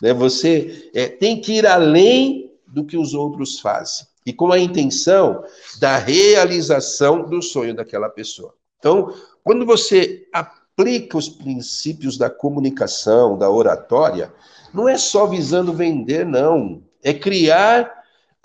Né? 0.00 0.12
Você 0.12 0.90
é, 0.94 1.08
tem 1.08 1.40
que 1.40 1.54
ir 1.54 1.66
além 1.66 2.52
do 2.66 2.84
que 2.84 2.96
os 2.96 3.14
outros 3.14 3.60
fazem. 3.60 4.06
E 4.24 4.32
com 4.32 4.52
a 4.52 4.58
intenção 4.58 5.42
da 5.80 5.98
realização 5.98 7.24
do 7.28 7.42
sonho 7.42 7.74
daquela 7.74 8.08
pessoa. 8.08 8.54
Então, 8.78 9.12
quando 9.42 9.66
você 9.66 10.28
aplica 10.32 11.16
os 11.16 11.28
princípios 11.28 12.16
da 12.16 12.30
comunicação, 12.30 13.36
da 13.36 13.50
oratória, 13.50 14.32
não 14.72 14.88
é 14.88 14.96
só 14.96 15.26
visando 15.26 15.72
vender, 15.72 16.24
não. 16.24 16.82
É 17.02 17.12
criar 17.12 17.84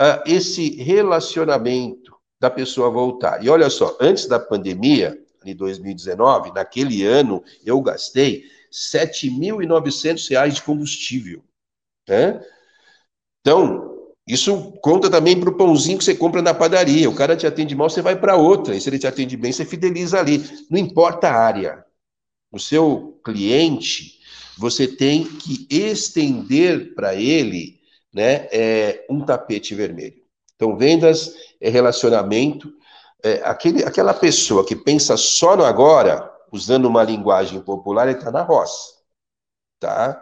uh, 0.01 0.23
esse 0.25 0.75
relacionamento 0.81 2.15
da 2.39 2.49
pessoa 2.49 2.89
voltar. 2.89 3.43
E 3.43 3.49
olha 3.49 3.69
só, 3.69 3.95
antes 3.99 4.27
da 4.27 4.39
pandemia, 4.39 5.19
em 5.45 5.55
2019, 5.55 6.51
naquele 6.53 7.05
ano, 7.05 7.43
eu 7.65 7.81
gastei 7.81 8.41
R$ 8.41 8.49
7.900 8.71 10.49
de 10.51 10.61
combustível. 10.61 11.43
Né? 12.07 12.43
Então, 13.41 13.96
isso 14.27 14.73
conta 14.81 15.09
também 15.09 15.39
para 15.39 15.49
o 15.49 15.55
pãozinho 15.55 15.97
que 15.97 16.03
você 16.03 16.13
compra 16.13 16.41
na 16.41 16.53
padaria. 16.53 17.09
O 17.09 17.15
cara 17.15 17.37
te 17.37 17.47
atende 17.47 17.73
mal, 17.73 17.89
você 17.89 18.01
vai 18.01 18.15
para 18.19 18.35
outra. 18.35 18.75
E 18.75 18.81
se 18.81 18.89
ele 18.89 18.99
te 18.99 19.07
atende 19.07 19.37
bem, 19.37 19.53
você 19.53 19.63
fideliza 19.63 20.19
ali. 20.19 20.43
Não 20.69 20.77
importa 20.77 21.29
a 21.29 21.33
área. 21.33 21.85
O 22.51 22.59
seu 22.59 23.21
cliente, 23.23 24.19
você 24.57 24.85
tem 24.85 25.23
que 25.23 25.65
estender 25.69 26.93
para 26.93 27.15
ele 27.15 27.79
né, 28.13 28.47
é, 28.51 29.05
um 29.09 29.23
tapete 29.23 29.73
vermelho. 29.73 30.21
Então, 30.55 30.75
vendas 30.75 31.33
é 31.61 31.69
relacionamento. 31.69 32.73
É, 33.23 33.41
aquele, 33.45 33.85
aquela 33.85 34.13
pessoa 34.13 34.65
que 34.65 34.75
pensa 34.75 35.15
só 35.15 35.55
no 35.55 35.63
agora, 35.63 36.29
usando 36.51 36.85
uma 36.85 37.03
linguagem 37.03 37.61
popular, 37.61 38.09
ele 38.09 38.17
está 38.17 38.29
na 38.29 38.41
roça. 38.41 38.93
Tá? 39.79 40.21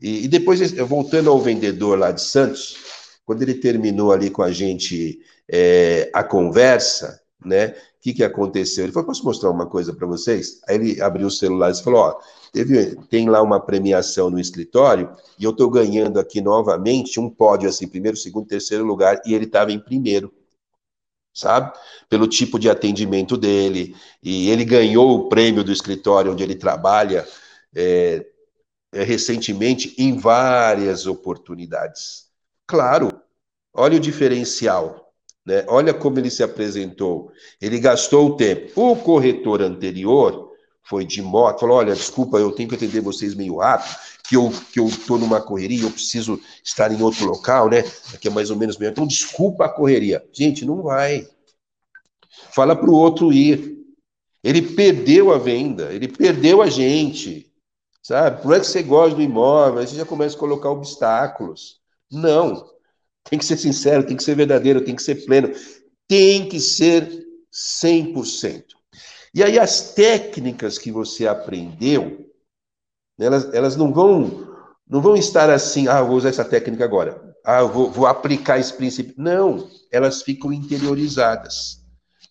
E, 0.00 0.24
e 0.24 0.28
depois, 0.28 0.72
voltando 0.72 1.30
ao 1.30 1.38
vendedor 1.38 1.98
lá 1.98 2.12
de 2.12 2.22
Santos, 2.22 2.91
quando 3.24 3.42
ele 3.42 3.54
terminou 3.54 4.12
ali 4.12 4.30
com 4.30 4.42
a 4.42 4.50
gente 4.50 5.20
é, 5.48 6.10
a 6.12 6.24
conversa, 6.24 7.20
né? 7.44 7.68
O 7.68 8.02
que, 8.02 8.14
que 8.14 8.24
aconteceu? 8.24 8.84
Ele 8.84 8.92
falou: 8.92 9.06
posso 9.06 9.24
mostrar 9.24 9.50
uma 9.50 9.66
coisa 9.66 9.92
para 9.92 10.06
vocês? 10.06 10.60
Aí 10.68 10.76
ele 10.76 11.00
abriu 11.00 11.26
o 11.28 11.30
celular 11.30 11.70
e 11.70 11.82
falou: 11.82 12.00
ó, 12.00 12.20
teve, 12.52 12.96
tem 13.08 13.28
lá 13.28 13.40
uma 13.42 13.60
premiação 13.60 14.28
no 14.30 14.40
escritório 14.40 15.14
e 15.38 15.44
eu 15.44 15.50
estou 15.52 15.70
ganhando 15.70 16.18
aqui 16.18 16.40
novamente 16.40 17.20
um 17.20 17.30
pódio 17.30 17.68
assim, 17.68 17.86
primeiro, 17.86 18.16
segundo, 18.16 18.46
terceiro 18.46 18.84
lugar, 18.84 19.20
e 19.24 19.34
ele 19.34 19.44
estava 19.44 19.72
em 19.72 19.78
primeiro. 19.78 20.32
Sabe? 21.34 21.72
Pelo 22.10 22.26
tipo 22.26 22.58
de 22.58 22.68
atendimento 22.68 23.38
dele. 23.38 23.96
E 24.22 24.50
ele 24.50 24.64
ganhou 24.66 25.12
o 25.16 25.28
prêmio 25.30 25.64
do 25.64 25.72
escritório 25.72 26.30
onde 26.30 26.42
ele 26.42 26.54
trabalha. 26.54 27.26
É, 27.74 28.26
recentemente 28.92 29.94
em 29.96 30.18
várias 30.18 31.06
oportunidades. 31.06 32.31
Claro, 32.66 33.10
olha 33.74 33.96
o 33.96 34.00
diferencial, 34.00 35.12
né? 35.44 35.64
olha 35.68 35.92
como 35.92 36.18
ele 36.18 36.30
se 36.30 36.42
apresentou. 36.42 37.30
Ele 37.60 37.78
gastou 37.78 38.28
o 38.28 38.36
tempo. 38.36 38.70
O 38.76 38.96
corretor 38.96 39.62
anterior 39.62 40.52
foi 40.82 41.04
de 41.04 41.22
moto, 41.22 41.60
falou: 41.60 41.76
olha, 41.76 41.94
desculpa, 41.94 42.38
eu 42.38 42.52
tenho 42.52 42.68
que 42.68 42.74
atender 42.74 43.00
vocês 43.00 43.34
meio 43.34 43.56
rápido, 43.56 43.96
que 44.28 44.36
eu 44.36 44.50
que 44.72 44.80
eu 44.80 45.18
numa 45.18 45.40
correria, 45.40 45.84
eu 45.84 45.90
preciso 45.90 46.40
estar 46.64 46.92
em 46.92 47.02
outro 47.02 47.26
local, 47.26 47.68
né? 47.68 47.80
Aqui 48.14 48.28
é 48.28 48.30
mais 48.30 48.50
ou 48.50 48.56
menos 48.56 48.76
meio. 48.76 48.90
Então, 48.90 49.06
desculpa 49.06 49.66
a 49.66 49.68
correria. 49.68 50.24
Gente, 50.32 50.64
não 50.64 50.82
vai. 50.82 51.28
Fala 52.54 52.74
para 52.74 52.90
o 52.90 52.94
outro 52.94 53.32
ir. 53.32 53.78
Ele 54.42 54.60
perdeu 54.60 55.32
a 55.32 55.38
venda, 55.38 55.92
ele 55.92 56.08
perdeu 56.08 56.60
a 56.60 56.68
gente. 56.68 57.52
Sabe? 58.02 58.42
Por 58.42 58.54
é 58.54 58.58
que 58.58 58.66
você 58.66 58.82
gosta 58.82 59.14
do 59.14 59.22
imóvel? 59.22 59.78
Aí 59.78 59.86
você 59.86 59.94
já 59.94 60.04
começa 60.04 60.34
a 60.34 60.38
colocar 60.38 60.70
obstáculos. 60.70 61.80
Não. 62.12 62.70
Tem 63.24 63.38
que 63.38 63.44
ser 63.44 63.56
sincero, 63.56 64.04
tem 64.04 64.16
que 64.16 64.22
ser 64.22 64.36
verdadeiro, 64.36 64.84
tem 64.84 64.94
que 64.94 65.02
ser 65.02 65.24
pleno. 65.24 65.52
Tem 66.08 66.48
que 66.48 66.60
ser 66.60 67.08
100%. 67.52 68.64
E 69.34 69.42
aí 69.42 69.58
as 69.58 69.94
técnicas 69.94 70.78
que 70.78 70.92
você 70.92 71.26
aprendeu, 71.26 72.30
elas, 73.18 73.52
elas 73.54 73.76
não 73.76 73.92
vão 73.92 74.50
não 74.92 75.00
vão 75.00 75.16
estar 75.16 75.48
assim, 75.48 75.88
ah, 75.88 76.02
vou 76.02 76.16
usar 76.16 76.28
essa 76.28 76.44
técnica 76.44 76.84
agora. 76.84 77.34
Ah, 77.42 77.62
vou, 77.62 77.90
vou 77.90 78.06
aplicar 78.06 78.58
esse 78.58 78.74
princípio. 78.74 79.14
Não, 79.16 79.66
elas 79.90 80.22
ficam 80.22 80.52
interiorizadas. 80.52 81.82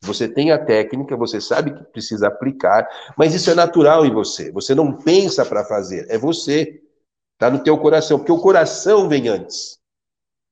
Você 0.03 0.27
tem 0.27 0.51
a 0.51 0.63
técnica, 0.63 1.17
você 1.17 1.41
sabe 1.41 1.73
que 1.73 1.83
precisa 1.85 2.27
aplicar, 2.27 2.87
mas 3.17 3.33
isso 3.33 3.49
é 3.49 3.55
natural 3.55 4.05
em 4.05 4.13
você. 4.13 4.51
Você 4.51 4.75
não 4.75 4.93
pensa 4.93 5.43
para 5.43 5.65
fazer, 5.65 6.05
é 6.09 6.19
você. 6.19 6.79
Está 7.41 7.49
no 7.49 7.63
teu 7.63 7.75
coração, 7.75 8.19
porque 8.19 8.31
o 8.31 8.37
coração 8.37 9.09
vem 9.09 9.27
antes 9.27 9.79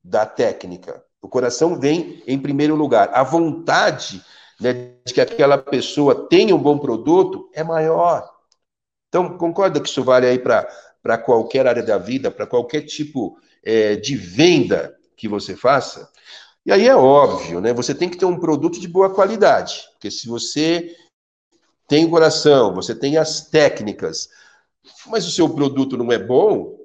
da 0.03 0.25
técnica. 0.25 1.05
O 1.21 1.29
coração 1.29 1.79
vem 1.79 2.23
em 2.25 2.39
primeiro 2.39 2.73
lugar. 2.73 3.11
A 3.13 3.21
vontade 3.21 4.25
né, 4.59 4.95
de 5.05 5.13
que 5.13 5.21
aquela 5.21 5.55
pessoa 5.55 6.27
tenha 6.27 6.55
um 6.55 6.57
bom 6.57 6.79
produto 6.79 7.47
é 7.53 7.63
maior. 7.63 8.27
Então, 9.07 9.37
concorda 9.37 9.79
que 9.79 9.87
isso 9.87 10.03
vale 10.03 10.25
aí 10.25 10.39
para 10.39 11.17
qualquer 11.19 11.67
área 11.67 11.83
da 11.83 11.99
vida, 11.99 12.31
para 12.31 12.47
qualquer 12.47 12.81
tipo 12.81 13.37
é, 13.63 13.95
de 13.95 14.15
venda 14.15 14.97
que 15.15 15.27
você 15.27 15.55
faça? 15.55 16.11
E 16.65 16.71
aí 16.71 16.87
é 16.87 16.95
óbvio, 16.95 17.61
né? 17.61 17.71
Você 17.71 17.93
tem 17.93 18.09
que 18.09 18.17
ter 18.17 18.25
um 18.25 18.39
produto 18.39 18.79
de 18.79 18.87
boa 18.87 19.13
qualidade, 19.13 19.87
porque 19.91 20.09
se 20.09 20.27
você 20.27 20.95
tem 21.87 22.05
o 22.05 22.09
coração, 22.09 22.73
você 22.73 22.95
tem 22.95 23.15
as 23.15 23.47
técnicas, 23.47 24.27
mas 25.05 25.27
o 25.27 25.31
seu 25.31 25.47
produto 25.47 25.95
não 25.95 26.11
é 26.11 26.17
bom, 26.17 26.78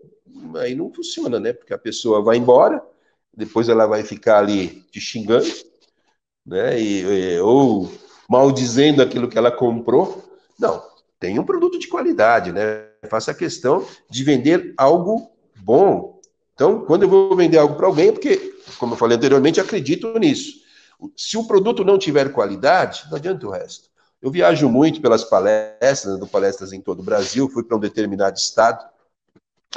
aí 0.57 0.75
não 0.75 0.93
funciona, 0.93 1.39
né? 1.41 1.53
Porque 1.53 1.75
a 1.75 1.79
pessoa 1.79 2.23
vai 2.23 2.37
embora, 2.37 2.83
depois 3.37 3.69
ela 3.69 3.87
vai 3.87 4.03
ficar 4.03 4.39
ali 4.39 4.85
te 4.91 5.01
xingando, 5.01 5.47
né? 6.47 6.81
E, 6.81 7.39
ou 7.41 7.91
maldizendo 8.29 9.03
aquilo 9.03 9.29
que 9.29 9.39
ela 9.39 9.51
comprou. 9.51 10.25
Não, 10.59 10.83
tem 11.19 11.39
um 11.39 11.45
produto 11.45 11.79
de 11.79 11.89
qualidade, 11.89 12.53
né? 12.53 12.87
Faça 13.09 13.31
a 13.31 13.35
questão 13.35 13.87
de 14.11 14.25
vender 14.25 14.75
algo 14.77 15.31
bom. 15.57 16.21
Então, 16.55 16.85
quando 16.85 17.03
eu 17.03 17.09
vou 17.09 17.37
vender 17.37 17.59
algo 17.59 17.75
para 17.75 17.87
alguém, 17.87 18.09
é 18.09 18.13
porque 18.13 18.55
como 18.79 18.95
eu 18.95 18.99
falei 18.99 19.17
anteriormente, 19.17 19.61
acredito 19.61 20.19
nisso. 20.19 20.63
Se 21.17 21.37
o 21.37 21.47
produto 21.47 21.85
não 21.85 21.99
tiver 21.99 22.33
qualidade, 22.33 23.05
não 23.11 23.17
adianta 23.17 23.47
o 23.47 23.51
resto. 23.51 23.89
Eu 24.23 24.31
viajo 24.31 24.69
muito 24.69 25.01
pelas 25.01 25.25
palestras, 25.25 26.19
dou 26.19 26.27
palestras 26.27 26.73
em 26.73 26.81
todo 26.81 27.01
o 27.01 27.03
Brasil, 27.03 27.49
fui 27.49 27.63
para 27.63 27.77
um 27.77 27.81
determinado 27.81 28.39
estado 28.39 28.85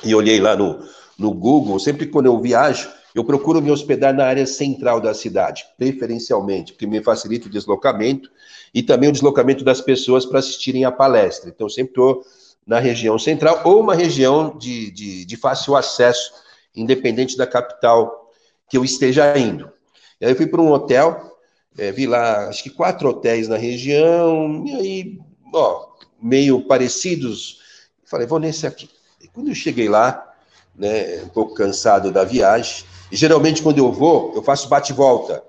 e 0.03 0.13
olhei 0.13 0.39
lá 0.39 0.55
no, 0.55 0.79
no 1.17 1.33
Google. 1.33 1.79
Sempre 1.79 2.07
quando 2.07 2.27
eu 2.27 2.39
viajo, 2.39 2.89
eu 3.13 3.23
procuro 3.23 3.61
me 3.61 3.71
hospedar 3.71 4.13
na 4.13 4.25
área 4.25 4.45
central 4.45 5.01
da 5.01 5.13
cidade, 5.13 5.65
preferencialmente, 5.77 6.73
porque 6.73 6.85
me 6.85 7.01
facilita 7.01 7.47
o 7.47 7.51
deslocamento 7.51 8.29
e 8.73 8.83
também 8.83 9.09
o 9.09 9.11
deslocamento 9.11 9.63
das 9.63 9.81
pessoas 9.81 10.25
para 10.25 10.39
assistirem 10.39 10.85
à 10.85 10.91
palestra. 10.91 11.49
Então, 11.49 11.67
sempre 11.67 11.91
estou 11.91 12.23
na 12.65 12.79
região 12.79 13.17
central 13.17 13.61
ou 13.63 13.79
uma 13.79 13.95
região 13.95 14.55
de, 14.57 14.91
de, 14.91 15.25
de 15.25 15.37
fácil 15.37 15.75
acesso, 15.75 16.31
independente 16.75 17.37
da 17.37 17.47
capital 17.47 18.29
que 18.69 18.77
eu 18.77 18.83
esteja 18.83 19.37
indo. 19.37 19.71
E 20.19 20.25
aí 20.25 20.31
eu 20.31 20.35
fui 20.35 20.47
para 20.47 20.61
um 20.61 20.71
hotel, 20.71 21.37
é, 21.77 21.91
vi 21.91 22.05
lá, 22.05 22.49
acho 22.49 22.61
que 22.61 22.69
quatro 22.69 23.09
hotéis 23.09 23.47
na 23.47 23.57
região, 23.57 24.63
e 24.65 24.75
aí, 24.75 25.19
ó, 25.53 25.87
meio 26.21 26.61
parecidos. 26.67 27.61
Falei, 28.05 28.27
vou 28.27 28.39
nesse 28.39 28.67
aqui. 28.67 28.89
E 29.21 29.27
quando 29.27 29.49
eu 29.49 29.55
cheguei 29.55 29.89
lá, 29.89 30.33
né, 30.75 31.23
um 31.23 31.29
pouco 31.29 31.53
cansado 31.53 32.11
da 32.11 32.23
viagem, 32.23 32.85
e 33.11 33.15
geralmente 33.15 33.61
quando 33.61 33.79
eu 33.79 33.91
vou, 33.91 34.33
eu 34.35 34.43
faço 34.43 34.69
bate-volta. 34.69 35.43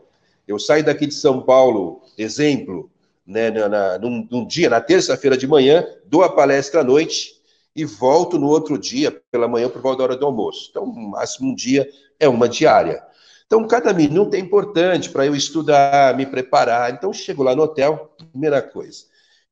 Eu 0.46 0.58
saio 0.58 0.84
daqui 0.84 1.06
de 1.06 1.14
São 1.14 1.42
Paulo, 1.42 2.02
exemplo, 2.16 2.90
né, 3.26 3.50
na, 3.50 3.68
na 3.68 3.98
num, 3.98 4.26
num, 4.30 4.46
dia, 4.46 4.70
na 4.70 4.80
terça-feira 4.80 5.36
de 5.36 5.46
manhã, 5.46 5.86
dou 6.06 6.22
a 6.22 6.32
palestra 6.32 6.80
à 6.80 6.84
noite 6.84 7.34
e 7.76 7.84
volto 7.84 8.38
no 8.38 8.48
outro 8.48 8.78
dia, 8.78 9.20
pela 9.30 9.46
manhã, 9.46 9.68
por 9.68 9.82
volta 9.82 9.98
da 9.98 10.04
hora 10.04 10.16
do 10.16 10.24
almoço. 10.24 10.68
Então, 10.70 10.86
máximo 10.86 11.50
um 11.50 11.54
dia 11.54 11.88
é 12.18 12.28
uma 12.28 12.48
diária. 12.48 13.02
Então, 13.46 13.66
cada 13.66 13.92
minuto 13.92 14.34
é 14.34 14.38
importante 14.38 15.10
para 15.10 15.26
eu 15.26 15.34
estudar, 15.34 16.16
me 16.16 16.26
preparar. 16.26 16.92
Então, 16.92 17.12
chego 17.12 17.42
lá 17.42 17.54
no 17.54 17.62
hotel, 17.62 18.14
primeira 18.30 18.60
coisa, 18.60 19.04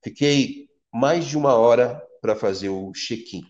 fiquei 0.02 0.68
mais 0.92 1.26
de 1.26 1.36
uma 1.36 1.54
hora 1.54 2.02
para 2.20 2.34
fazer 2.34 2.68
o 2.68 2.92
check-in. 2.92 3.44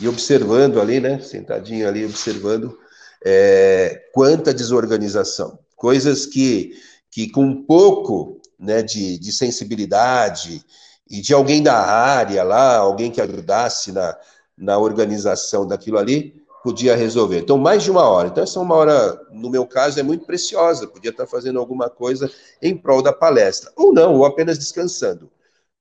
E 0.00 0.08
observando 0.08 0.80
ali, 0.80 1.00
né, 1.00 1.20
sentadinho 1.20 1.86
ali, 1.86 2.04
observando 2.04 2.76
é, 3.24 4.08
quanta 4.12 4.52
desorganização. 4.52 5.58
Coisas 5.76 6.26
que, 6.26 6.72
que 7.10 7.30
com 7.30 7.62
pouco 7.64 8.40
né, 8.58 8.82
de, 8.82 9.18
de 9.18 9.32
sensibilidade 9.32 10.64
e 11.08 11.20
de 11.20 11.32
alguém 11.32 11.62
da 11.62 11.76
área 11.76 12.42
lá, 12.42 12.76
alguém 12.76 13.10
que 13.10 13.20
ajudasse 13.20 13.92
na, 13.92 14.16
na 14.56 14.78
organização 14.78 15.66
daquilo 15.66 15.98
ali, 15.98 16.44
podia 16.64 16.96
resolver. 16.96 17.40
Então, 17.40 17.58
mais 17.58 17.82
de 17.82 17.90
uma 17.90 18.08
hora. 18.08 18.28
Então, 18.28 18.42
essa 18.42 18.58
uma 18.58 18.74
hora, 18.74 19.20
no 19.30 19.50
meu 19.50 19.66
caso, 19.66 20.00
é 20.00 20.02
muito 20.02 20.24
preciosa. 20.24 20.86
Podia 20.86 21.10
estar 21.10 21.26
fazendo 21.26 21.58
alguma 21.58 21.90
coisa 21.90 22.30
em 22.62 22.74
prol 22.74 23.02
da 23.02 23.12
palestra. 23.12 23.70
Ou 23.76 23.92
não, 23.92 24.14
ou 24.14 24.24
apenas 24.24 24.58
descansando, 24.58 25.30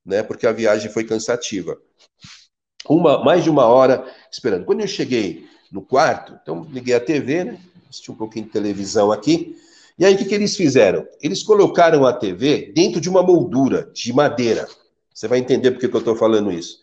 né? 0.06 0.21
Porque 0.21 0.45
a 0.45 0.52
viagem 0.52 0.91
foi 0.91 1.06
cansativa. 1.06 1.78
Uma, 2.87 3.23
mais 3.23 3.43
de 3.43 3.49
uma 3.49 3.65
hora 3.65 4.05
esperando. 4.31 4.65
Quando 4.65 4.81
eu 4.81 4.87
cheguei 4.87 5.47
no 5.71 5.81
quarto, 5.81 6.37
então 6.41 6.67
liguei 6.69 6.93
a 6.93 6.99
TV, 6.99 7.43
né? 7.45 7.59
Assisti 7.89 8.11
um 8.11 8.15
pouquinho 8.15 8.45
de 8.45 8.51
televisão 8.51 9.11
aqui. 9.11 9.55
E 9.97 10.05
aí, 10.05 10.15
o 10.15 10.17
que, 10.17 10.25
que 10.25 10.33
eles 10.33 10.55
fizeram? 10.57 11.07
Eles 11.21 11.43
colocaram 11.43 12.05
a 12.05 12.13
TV 12.13 12.71
dentro 12.75 12.99
de 12.99 13.09
uma 13.09 13.21
moldura 13.21 13.89
de 13.93 14.11
madeira. 14.11 14.67
Você 15.13 15.27
vai 15.27 15.37
entender 15.37 15.71
por 15.71 15.79
que, 15.79 15.87
que 15.87 15.95
eu 15.95 15.99
estou 15.99 16.15
falando 16.15 16.51
isso. 16.51 16.81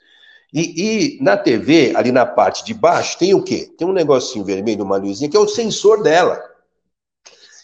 E, 0.53 1.19
e, 1.19 1.23
na 1.23 1.37
TV, 1.37 1.93
ali 1.95 2.11
na 2.11 2.27
parte 2.27 2.65
de 2.65 2.75
baixo, 2.75 3.19
tem 3.19 3.35
o 3.35 3.43
quê? 3.43 3.73
Tem 3.77 3.87
um 3.87 3.93
negocinho 3.93 4.45
vermelho, 4.45 4.85
uma 4.85 4.97
luzinha, 4.97 5.31
que 5.31 5.37
é 5.37 5.41
o 5.41 5.49
sensor 5.49 6.03
dela. 6.03 6.41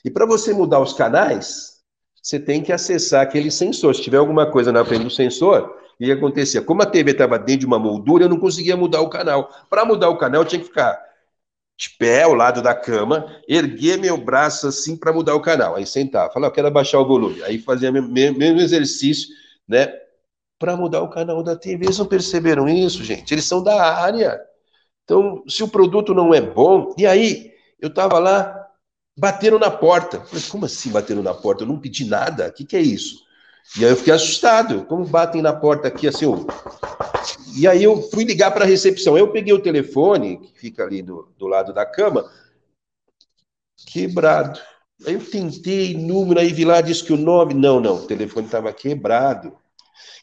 E 0.04 0.10
para 0.10 0.26
você 0.26 0.52
mudar 0.52 0.80
os 0.80 0.92
canais, 0.92 1.76
você 2.22 2.38
tem 2.38 2.62
que 2.62 2.72
acessar 2.72 3.22
aquele 3.22 3.50
sensor. 3.50 3.94
Se 3.94 4.02
tiver 4.02 4.18
alguma 4.18 4.50
coisa 4.50 4.72
na 4.72 4.84
frente 4.84 5.04
do 5.04 5.10
sensor, 5.10 5.76
o 5.98 6.04
que 6.04 6.12
acontecia? 6.12 6.60
Como 6.60 6.82
a 6.82 6.86
TV 6.86 7.12
estava 7.12 7.38
dentro 7.38 7.60
de 7.60 7.66
uma 7.66 7.78
moldura, 7.78 8.24
eu 8.24 8.28
não 8.28 8.38
conseguia 8.38 8.76
mudar 8.76 9.00
o 9.00 9.08
canal. 9.08 9.50
Para 9.70 9.84
mudar 9.84 10.10
o 10.10 10.18
canal, 10.18 10.42
eu 10.42 10.46
tinha 10.46 10.60
que 10.60 10.66
ficar 10.66 11.00
de 11.78 11.90
pé 11.90 12.22
ao 12.22 12.34
lado 12.34 12.62
da 12.62 12.74
cama, 12.74 13.26
erguer 13.48 13.98
meu 13.98 14.16
braço 14.16 14.66
assim 14.66 14.96
para 14.96 15.12
mudar 15.12 15.34
o 15.34 15.40
canal. 15.40 15.74
Aí 15.74 15.86
sentar, 15.86 16.32
falar, 16.32 16.48
eu 16.48 16.52
quero 16.52 16.68
abaixar 16.68 17.00
o 17.00 17.06
volume. 17.06 17.42
Aí 17.42 17.58
fazia 17.58 17.90
o 17.90 17.92
mesmo 17.92 18.60
exercício, 18.60 19.28
né? 19.66 19.92
Para 20.58 20.76
mudar 20.76 21.02
o 21.02 21.10
canal 21.10 21.42
da 21.42 21.56
TV. 21.56 21.86
Eles 21.86 21.98
não 21.98 22.06
perceberam 22.06 22.68
isso, 22.68 23.02
gente? 23.02 23.32
Eles 23.32 23.44
são 23.44 23.62
da 23.62 23.94
área. 23.94 24.40
Então, 25.04 25.42
se 25.48 25.62
o 25.62 25.68
produto 25.68 26.14
não 26.14 26.34
é 26.34 26.40
bom. 26.40 26.94
E 26.96 27.06
aí, 27.06 27.52
eu 27.78 27.88
estava 27.88 28.18
lá, 28.18 28.68
bateram 29.16 29.58
na 29.58 29.70
porta. 29.70 30.20
Falei, 30.20 30.44
como 30.50 30.66
assim 30.66 30.90
bateram 30.90 31.22
na 31.22 31.34
porta? 31.34 31.64
Eu 31.64 31.68
não 31.68 31.78
pedi 31.78 32.06
nada. 32.06 32.48
O 32.48 32.52
que, 32.52 32.64
que 32.64 32.76
é 32.76 32.80
isso? 32.80 33.25
E 33.78 33.84
aí 33.84 33.90
eu 33.90 33.96
fiquei 33.96 34.12
assustado. 34.12 34.84
Como 34.84 35.04
batem 35.04 35.42
na 35.42 35.52
porta 35.52 35.88
aqui 35.88 36.08
assim? 36.08 36.24
Eu... 36.24 36.46
E 37.56 37.66
aí 37.66 37.82
eu 37.82 38.02
fui 38.10 38.24
ligar 38.24 38.50
para 38.50 38.64
a 38.64 38.68
recepção. 38.68 39.16
Eu 39.16 39.32
peguei 39.32 39.52
o 39.52 39.62
telefone, 39.62 40.38
que 40.38 40.58
fica 40.58 40.84
ali 40.84 41.02
do, 41.02 41.28
do 41.38 41.46
lado 41.46 41.72
da 41.72 41.84
cama, 41.86 42.30
quebrado. 43.86 44.60
Aí 45.06 45.14
eu 45.14 45.30
tentei 45.30 45.94
número, 45.94 46.40
aí 46.40 46.52
vi 46.52 46.64
lá, 46.64 46.80
disse 46.80 47.04
que 47.04 47.12
o 47.12 47.16
nome. 47.16 47.54
Não, 47.54 47.80
não, 47.80 47.96
o 47.96 48.06
telefone 48.06 48.46
estava 48.46 48.72
quebrado. 48.72 49.56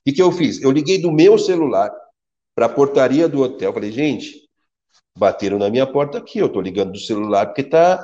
E 0.05 0.11
que 0.11 0.21
eu 0.21 0.31
fiz? 0.31 0.61
Eu 0.61 0.71
liguei 0.71 1.01
do 1.01 1.11
meu 1.11 1.37
celular 1.37 1.91
para 2.55 2.65
a 2.65 2.69
portaria 2.69 3.27
do 3.27 3.41
hotel. 3.41 3.73
Falei, 3.73 3.91
gente, 3.91 4.47
bateram 5.17 5.57
na 5.57 5.69
minha 5.69 5.85
porta 5.85 6.17
aqui. 6.17 6.39
Eu 6.39 6.47
estou 6.47 6.61
ligando 6.61 6.91
do 6.91 6.99
celular 6.99 7.47
porque 7.47 7.63
tá, 7.63 8.03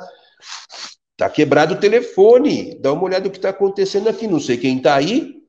tá 1.19 1.29
quebrado 1.29 1.73
o 1.73 1.79
telefone. 1.79 2.79
Dá 2.79 2.93
uma 2.93 3.03
olhada 3.03 3.25
no 3.25 3.31
que 3.31 3.37
está 3.37 3.49
acontecendo 3.49 4.07
aqui. 4.07 4.25
Não 4.25 4.39
sei 4.39 4.57
quem 4.57 4.77
está 4.77 4.95
aí. 4.95 5.43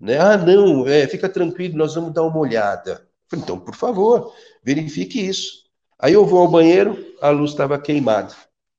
Né? 0.00 0.18
Ah, 0.18 0.36
não, 0.36 0.84
é, 0.84 1.06
fica 1.06 1.28
tranquilo, 1.28 1.76
nós 1.78 1.94
vamos 1.94 2.12
dar 2.12 2.24
uma 2.24 2.38
olhada. 2.38 3.06
Então, 3.32 3.56
por 3.56 3.76
favor, 3.76 4.34
verifique 4.60 5.24
isso. 5.24 5.62
Aí 5.96 6.14
eu 6.14 6.26
vou 6.26 6.40
ao 6.40 6.48
banheiro, 6.48 6.98
a 7.20 7.30
luz 7.30 7.52
estava 7.52 7.78
queimada. 7.78 8.34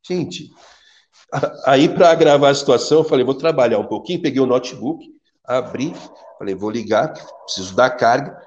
Gente, 0.05 0.51
aí 1.65 1.87
para 1.87 2.13
gravar 2.13 2.49
a 2.49 2.55
situação, 2.55 2.97
eu 2.99 3.03
falei, 3.05 3.23
vou 3.23 3.35
trabalhar 3.35 3.79
um 3.79 3.87
pouquinho, 3.87 4.21
peguei 4.21 4.41
o 4.41 4.45
notebook, 4.45 5.09
abri, 5.45 5.93
falei, 6.37 6.53
vou 6.53 6.69
ligar, 6.69 7.13
preciso 7.45 7.73
dar 7.73 7.91
carga. 7.91 8.37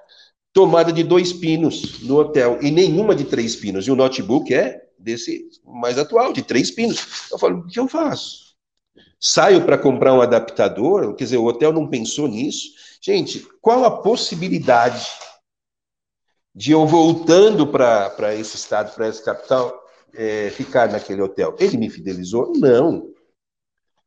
Tomada 0.53 0.93
de 0.93 1.03
dois 1.03 1.33
pinos 1.33 2.03
no 2.03 2.19
hotel 2.19 2.59
e 2.61 2.71
nenhuma 2.71 3.15
de 3.15 3.25
três 3.25 3.57
pinos. 3.57 3.87
E 3.87 3.91
o 3.91 3.97
notebook 3.97 4.53
é 4.53 4.86
desse 4.99 5.49
mais 5.65 5.99
atual, 5.99 6.33
de 6.33 6.43
três 6.43 6.71
pinos. 6.71 7.31
Eu 7.31 7.39
falo, 7.39 7.61
o 7.61 7.67
que 7.67 7.79
eu 7.79 7.89
faço? 7.89 8.47
Saio 9.19 9.65
para 9.65 9.79
comprar 9.79 10.15
um 10.15 10.21
adaptador? 10.21 11.15
Quer 11.15 11.25
dizer, 11.25 11.37
o 11.39 11.45
hotel 11.45 11.73
não 11.73 11.89
pensou 11.89 12.29
nisso? 12.29 12.69
Gente, 13.01 13.47
qual 13.61 13.85
a 13.85 14.03
possibilidade 14.03 15.07
de 16.55 16.73
eu 16.73 16.87
voltando 16.87 17.67
para 17.67 18.35
esse 18.35 18.57
estado, 18.57 18.95
para 18.95 19.07
essa 19.07 19.23
capital, 19.23 19.83
é, 20.15 20.51
ficar 20.51 20.91
naquele 20.91 21.23
hotel? 21.23 21.55
Ele 21.59 21.77
me 21.77 21.91
fidelizou? 21.91 22.53
Não. 22.57 23.09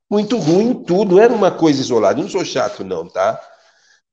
Muito 0.10 0.38
ruim 0.38 0.84
tudo, 0.84 1.20
era 1.20 1.34
uma 1.34 1.52
coisa 1.52 1.80
isolada. 1.80 2.22
Não 2.22 2.30
sou 2.30 2.44
chato, 2.44 2.84
não, 2.84 3.08
tá? 3.08 3.40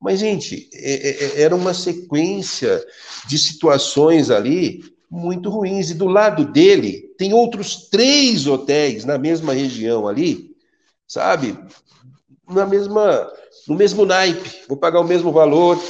Mas, 0.00 0.20
gente, 0.20 0.68
é, 0.74 0.92
é, 0.92 1.24
é, 1.24 1.42
era 1.42 1.56
uma 1.56 1.72
sequência 1.72 2.84
de 3.26 3.38
situações 3.38 4.30
ali 4.30 4.82
muito 5.10 5.50
ruins. 5.50 5.90
E 5.90 5.94
do 5.94 6.06
lado 6.06 6.44
dele, 6.44 7.14
tem 7.18 7.32
outros 7.32 7.88
três 7.88 8.46
hotéis 8.46 9.04
na 9.04 9.18
mesma 9.18 9.52
região 9.52 10.06
ali, 10.06 10.54
sabe? 11.06 11.58
Na 12.48 12.66
mesma, 12.66 13.30
no 13.66 13.74
mesmo 13.74 14.04
naipe. 14.04 14.62
Vou 14.68 14.76
pagar 14.76 15.00
o 15.00 15.04
mesmo 15.06 15.32
valor 15.32 15.80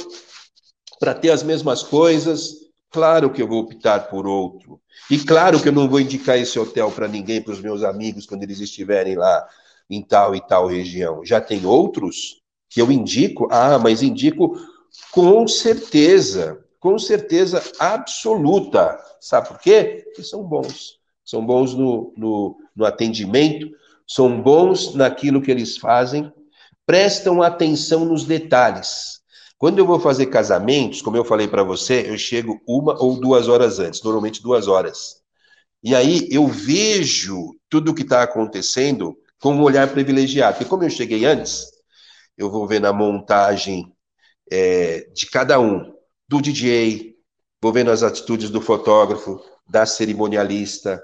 para 0.99 1.13
ter 1.13 1.31
as 1.31 1.43
mesmas 1.43 1.83
coisas. 1.83 2.55
Claro 2.89 3.31
que 3.31 3.41
eu 3.41 3.47
vou 3.47 3.59
optar 3.59 4.07
por 4.09 4.25
outro. 4.25 4.79
E 5.09 5.19
claro 5.19 5.61
que 5.61 5.67
eu 5.67 5.73
não 5.73 5.87
vou 5.87 5.99
indicar 5.99 6.37
esse 6.37 6.57
hotel 6.57 6.91
para 6.91 7.07
ninguém, 7.07 7.41
para 7.41 7.53
os 7.53 7.61
meus 7.61 7.83
amigos, 7.83 8.25
quando 8.25 8.43
eles 8.43 8.59
estiverem 8.59 9.15
lá 9.15 9.47
em 9.89 10.01
tal 10.01 10.35
e 10.35 10.41
tal 10.41 10.67
região. 10.67 11.23
Já 11.23 11.39
tem 11.39 11.65
outros 11.65 12.41
que 12.69 12.81
eu 12.81 12.91
indico, 12.91 13.47
ah, 13.51 13.79
mas 13.79 14.01
indico 14.01 14.57
com 15.11 15.47
certeza, 15.47 16.59
com 16.87 16.97
certeza 16.97 17.61
absoluta. 17.79 18.97
Sabe 19.19 19.49
por 19.49 19.59
quê? 19.59 20.03
Porque 20.05 20.23
são 20.23 20.41
bons. 20.41 20.97
São 21.25 21.45
bons 21.45 21.73
no, 21.73 22.13
no, 22.15 22.57
no 22.73 22.85
atendimento, 22.85 23.69
são 24.07 24.41
bons 24.41 24.95
naquilo 24.95 25.41
que 25.41 25.51
eles 25.51 25.75
fazem, 25.75 26.31
prestam 26.85 27.41
atenção 27.41 28.05
nos 28.05 28.23
detalhes. 28.23 29.19
Quando 29.57 29.79
eu 29.79 29.85
vou 29.85 29.99
fazer 29.99 30.27
casamentos, 30.27 31.01
como 31.01 31.17
eu 31.17 31.25
falei 31.25 31.49
para 31.49 31.61
você, 31.61 32.09
eu 32.09 32.17
chego 32.17 32.57
uma 32.65 32.97
ou 33.03 33.19
duas 33.19 33.49
horas 33.49 33.79
antes, 33.79 34.01
normalmente 34.01 34.41
duas 34.41 34.69
horas. 34.69 35.21
E 35.83 35.93
aí 35.93 36.25
eu 36.31 36.47
vejo 36.47 37.53
tudo 37.67 37.91
o 37.91 37.93
que 37.93 38.03
está 38.03 38.23
acontecendo 38.23 39.17
com 39.41 39.55
um 39.55 39.61
olhar 39.61 39.91
privilegiado. 39.91 40.53
Porque 40.53 40.69
como 40.69 40.85
eu 40.85 40.89
cheguei 40.89 41.25
antes, 41.25 41.65
eu 42.37 42.49
vou 42.49 42.65
ver 42.65 42.79
na 42.79 42.93
montagem 42.93 43.91
é, 44.49 45.09
de 45.13 45.29
cada 45.29 45.59
um, 45.59 45.96
do 46.29 46.41
DJ, 46.41 47.15
vou 47.61 47.71
vendo 47.71 47.89
as 47.89 48.03
atitudes 48.03 48.49
do 48.49 48.59
fotógrafo, 48.59 49.39
da 49.65 49.85
cerimonialista 49.85 51.01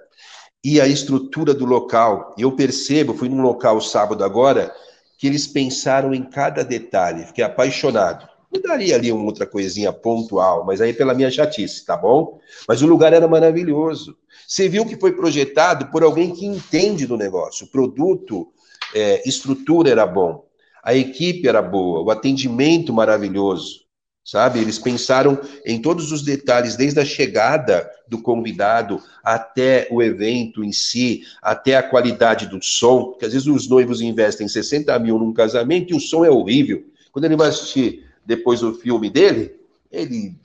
e 0.62 0.82
a 0.82 0.88
estrutura 0.88 1.54
do 1.54 1.64
local. 1.64 2.36
Eu 2.38 2.52
percebo, 2.52 3.14
fui 3.14 3.30
num 3.30 3.42
local 3.42 3.80
sábado 3.80 4.24
agora, 4.24 4.74
que 5.18 5.26
eles 5.26 5.48
pensaram 5.48 6.14
em 6.14 6.24
cada 6.24 6.62
detalhe. 6.62 7.26
Fiquei 7.26 7.44
apaixonado. 7.44 8.28
Mudaria 8.54 8.96
ali 8.96 9.14
uma 9.14 9.24
outra 9.24 9.46
coisinha 9.46 9.94
pontual, 9.94 10.66
mas 10.66 10.82
aí 10.82 10.94
pela 10.94 11.14
minha 11.14 11.32
chatice, 11.32 11.86
tá 11.86 11.96
bom? 11.96 12.40
Mas 12.68 12.82
o 12.82 12.88
lugar 12.88 13.14
era 13.14 13.28
maravilhoso. 13.28 14.18
Você 14.46 14.68
viu 14.68 14.86
que 14.86 15.00
foi 15.00 15.14
projetado 15.14 15.88
por 15.88 16.04
alguém 16.04 16.36
que 16.36 16.46
entende 16.46 17.08
do 17.08 17.18
negócio. 17.18 17.66
O 17.66 17.70
produto, 17.70 18.52
é, 18.94 19.28
estrutura 19.28 19.90
era 19.90 20.06
bom, 20.06 20.46
a 20.84 20.94
equipe 20.94 21.48
era 21.48 21.62
boa, 21.62 22.02
o 22.02 22.12
atendimento 22.12 22.94
maravilhoso 22.94 23.83
sabe? 24.24 24.60
Eles 24.60 24.80
pensaram 24.80 25.40
em 25.66 25.82
todos 25.82 26.12
os 26.12 26.22
detalhes, 26.22 26.76
desde 26.76 27.00
a 27.00 27.06
chegada 27.06 27.90
do 28.08 28.22
convidado 28.22 29.02
até 29.24 29.88
o 29.92 30.02
evento 30.02 30.64
em 30.64 30.72
si, 30.72 31.24
até 31.42 31.76
a 31.76 31.84
qualidade 31.84 32.48
do 32.48 32.64
som, 32.64 33.12
porque 33.12 33.26
às 33.26 33.34
vezes 33.34 33.48
os 33.48 33.68
noivos 33.68 34.02
investem 34.02 34.48
60 34.48 34.98
mil 35.00 35.20
num 35.20 35.34
casamento 35.34 35.94
e 35.94 35.98
o 35.98 36.00
som 36.00 36.24
é 36.24 36.30
horrível. 36.30 36.84
Quando 37.12 37.26
ele 37.26 37.36
vai 37.36 37.50
assistir 37.50 38.06
depois 38.26 38.64
o 38.64 38.74
filme 38.74 39.10
dele, 39.10 39.56
ele, 39.92 40.36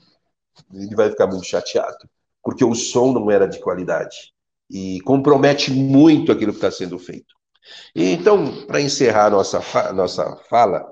ele 0.73 0.95
vai 0.95 1.09
ficar 1.09 1.27
muito 1.27 1.45
chateado, 1.45 2.09
porque 2.43 2.63
o 2.63 2.75
som 2.75 3.13
não 3.13 3.31
era 3.31 3.47
de 3.47 3.59
qualidade 3.59 4.33
e 4.69 4.99
compromete 5.01 5.71
muito 5.71 6.31
aquilo 6.31 6.51
que 6.51 6.57
está 6.57 6.69
sendo 6.69 6.99
feito. 6.99 7.33
E, 7.95 8.11
então, 8.11 8.65
para 8.65 8.81
encerrar 8.81 9.29
nossa, 9.29 9.61
nossa 9.93 10.35
fala, 10.49 10.85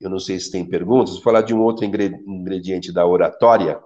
eu 0.00 0.10
não 0.10 0.18
sei 0.18 0.38
se 0.38 0.50
tem 0.50 0.64
perguntas, 0.64 1.14
vou 1.14 1.22
falar 1.22 1.42
de 1.42 1.54
um 1.54 1.62
outro 1.62 1.84
ingrediente 1.84 2.92
da 2.92 3.06
oratória, 3.06 3.80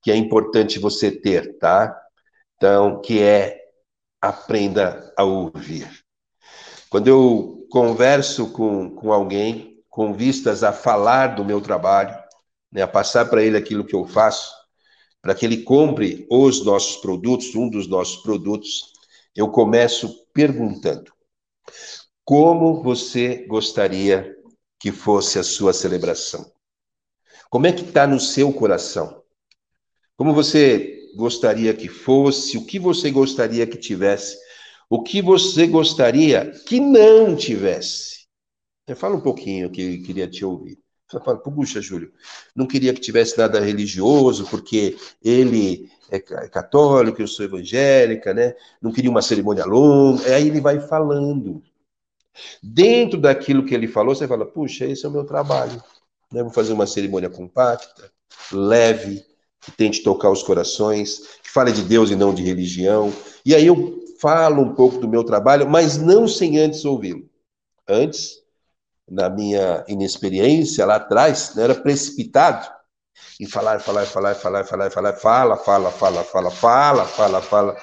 que 0.00 0.10
é 0.10 0.16
importante 0.16 0.78
você 0.78 1.10
ter, 1.10 1.58
tá? 1.58 1.96
Então, 2.56 3.00
que 3.00 3.20
é 3.20 3.60
aprenda 4.20 5.12
a 5.16 5.24
ouvir. 5.24 5.88
Quando 6.88 7.08
eu 7.08 7.66
converso 7.70 8.52
com, 8.52 8.90
com 8.90 9.12
alguém, 9.12 9.82
com 9.88 10.12
vistas 10.12 10.62
a 10.62 10.72
falar 10.72 11.34
do 11.34 11.44
meu 11.44 11.60
trabalho, 11.60 12.16
né, 12.70 12.82
a 12.82 12.88
passar 12.88 13.28
para 13.28 13.42
ele 13.42 13.56
aquilo 13.56 13.84
que 13.84 13.94
eu 13.94 14.06
faço, 14.06 14.52
para 15.20 15.34
que 15.34 15.44
ele 15.44 15.62
compre 15.62 16.26
os 16.30 16.64
nossos 16.64 16.96
produtos, 16.96 17.54
um 17.54 17.68
dos 17.68 17.88
nossos 17.88 18.22
produtos, 18.22 18.92
eu 19.34 19.48
começo 19.48 20.26
perguntando: 20.32 21.12
como 22.24 22.82
você 22.82 23.46
gostaria 23.46 24.36
que 24.82 24.90
fosse 24.90 25.38
a 25.38 25.44
sua 25.44 25.72
celebração? 25.72 26.50
Como 27.48 27.68
é 27.68 27.72
que 27.72 27.84
está 27.84 28.04
no 28.04 28.18
seu 28.18 28.52
coração? 28.52 29.22
Como 30.16 30.34
você 30.34 31.08
gostaria 31.14 31.72
que 31.72 31.88
fosse? 31.88 32.58
O 32.58 32.66
que 32.66 32.80
você 32.80 33.08
gostaria 33.08 33.64
que 33.64 33.78
tivesse? 33.78 34.36
O 34.90 35.00
que 35.00 35.22
você 35.22 35.68
gostaria 35.68 36.50
que 36.66 36.80
não 36.80 37.36
tivesse? 37.36 38.26
Fala 38.96 39.14
um 39.14 39.20
pouquinho 39.20 39.70
que 39.70 39.98
eu 39.98 40.02
queria 40.02 40.26
te 40.26 40.44
ouvir. 40.44 40.78
Fala, 41.06 41.38
puxa, 41.38 41.80
Júlio, 41.80 42.12
não 42.56 42.66
queria 42.66 42.92
que 42.92 43.00
tivesse 43.00 43.38
nada 43.38 43.60
religioso, 43.60 44.46
porque 44.48 44.96
ele 45.22 45.88
é, 46.10 46.16
é 46.16 46.48
católico, 46.48 47.22
eu 47.22 47.28
sou 47.28 47.44
evangélica, 47.44 48.34
né? 48.34 48.54
Não 48.80 48.90
queria 48.90 49.10
uma 49.10 49.22
cerimônia 49.22 49.64
longa. 49.64 50.34
Aí 50.34 50.48
ele 50.48 50.60
vai 50.60 50.80
falando. 50.80 51.62
Dentro 52.62 53.20
daquilo 53.20 53.64
que 53.64 53.74
ele 53.74 53.88
falou, 53.88 54.14
você 54.14 54.26
fala: 54.26 54.46
puxa, 54.46 54.84
esse 54.86 55.04
é 55.04 55.08
o 55.08 55.12
meu 55.12 55.24
trabalho. 55.24 55.82
Né? 56.32 56.42
Vou 56.42 56.52
fazer 56.52 56.72
uma 56.72 56.86
cerimônia 56.86 57.28
compacta, 57.28 58.10
leve, 58.52 59.24
que 59.60 59.70
tente 59.70 60.02
tocar 60.02 60.30
os 60.30 60.42
corações, 60.42 61.38
que 61.42 61.50
fale 61.50 61.72
de 61.72 61.82
Deus 61.82 62.10
e 62.10 62.16
não 62.16 62.34
de 62.34 62.42
religião. 62.42 63.12
E 63.44 63.54
aí 63.54 63.66
eu 63.66 64.02
falo 64.20 64.62
um 64.62 64.74
pouco 64.74 64.98
do 64.98 65.08
meu 65.08 65.24
trabalho, 65.24 65.68
mas 65.68 65.98
não 65.98 66.26
sem 66.26 66.58
antes 66.58 66.84
ouvi-lo. 66.84 67.28
Antes, 67.88 68.42
na 69.08 69.28
minha 69.28 69.84
inexperiência 69.88 70.86
lá 70.86 70.96
atrás, 70.96 71.54
né, 71.54 71.64
era 71.64 71.74
precipitado 71.74 72.68
em 73.40 73.46
falar, 73.46 73.80
falar, 73.80 74.06
falar, 74.06 74.34
falar, 74.34 74.64
falar, 74.64 74.90
falar, 74.90 75.12
fala, 75.14 75.56
fala, 75.56 75.90
fala, 75.90 76.22
fala, 76.22 76.50
fala, 76.50 77.06
fala, 77.06 77.42
fala. 77.42 77.76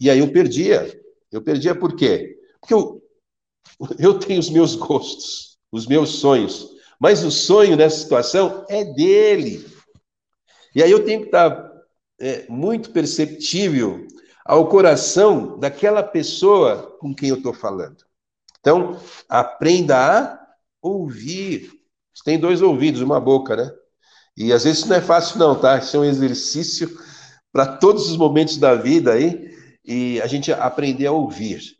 E 0.00 0.10
aí 0.10 0.18
eu 0.18 0.30
perdia. 0.32 1.00
Eu 1.30 1.42
perdia 1.42 1.74
por 1.74 1.94
quê? 1.94 2.36
Porque 2.60 2.74
eu, 2.74 2.97
eu 3.98 4.18
tenho 4.18 4.40
os 4.40 4.50
meus 4.50 4.74
gostos, 4.74 5.58
os 5.70 5.86
meus 5.86 6.20
sonhos, 6.20 6.68
mas 7.00 7.24
o 7.24 7.30
sonho 7.30 7.76
nessa 7.76 7.98
situação 7.98 8.64
é 8.68 8.84
dele. 8.84 9.64
E 10.74 10.82
aí 10.82 10.90
eu 10.90 11.04
tenho 11.04 11.20
que 11.20 11.26
estar 11.26 11.72
é, 12.20 12.46
muito 12.48 12.90
perceptível 12.90 14.06
ao 14.44 14.68
coração 14.68 15.58
daquela 15.58 16.02
pessoa 16.02 16.96
com 16.98 17.14
quem 17.14 17.28
eu 17.28 17.36
estou 17.36 17.52
falando. 17.52 18.04
Então, 18.60 19.00
aprenda 19.28 19.96
a 19.96 20.46
ouvir. 20.82 21.70
Você 22.14 22.24
tem 22.24 22.38
dois 22.38 22.60
ouvidos, 22.60 23.00
uma 23.00 23.20
boca, 23.20 23.56
né? 23.56 23.70
E 24.36 24.52
às 24.52 24.64
vezes 24.64 24.80
isso 24.80 24.88
não 24.88 24.96
é 24.96 25.00
fácil, 25.00 25.38
não, 25.38 25.58
tá? 25.58 25.78
Isso 25.78 25.96
é 25.96 26.00
um 26.00 26.04
exercício 26.04 26.88
para 27.52 27.66
todos 27.76 28.10
os 28.10 28.16
momentos 28.16 28.56
da 28.56 28.74
vida 28.74 29.12
aí, 29.12 29.50
e 29.84 30.20
a 30.20 30.26
gente 30.26 30.52
aprender 30.52 31.06
a 31.06 31.12
ouvir. 31.12 31.77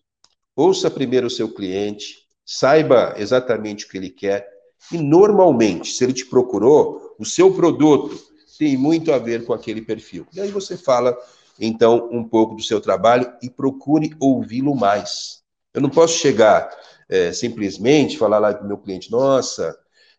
Ouça 0.59 0.91
primeiro 0.91 1.29
o 1.29 1.31
seu 1.31 1.49
cliente, 1.49 2.17
saiba 2.45 3.15
exatamente 3.17 3.87
o 3.87 3.89
que 3.89 3.97
ele 3.97 4.11
quer 4.11 4.45
e 4.91 4.99
normalmente, 4.99 5.93
se 5.93 6.03
ele 6.03 6.13
te 6.13 6.27
procurou, 6.27 7.15
o 7.17 7.25
seu 7.25 7.55
produto 7.55 8.19
tem 8.59 8.77
muito 8.77 9.13
a 9.13 9.19
ver 9.19 9.45
com 9.45 9.53
aquele 9.53 9.81
perfil. 9.81 10.27
E 10.33 10.41
aí 10.41 10.51
você 10.51 10.77
fala 10.77 11.17
então 11.61 12.09
um 12.11 12.25
pouco 12.25 12.57
do 12.57 12.63
seu 12.65 12.81
trabalho 12.81 13.33
e 13.41 13.49
procure 13.49 14.17
ouvi-lo 14.19 14.75
mais. 14.75 15.45
Eu 15.73 15.81
não 15.81 15.89
posso 15.89 16.19
chegar 16.19 16.69
é, 17.09 17.33
simplesmente 17.33 18.19
falar 18.19 18.41
lá 18.41 18.51
do 18.51 18.67
meu 18.67 18.79
cliente, 18.79 19.13
nossa, 19.13 19.79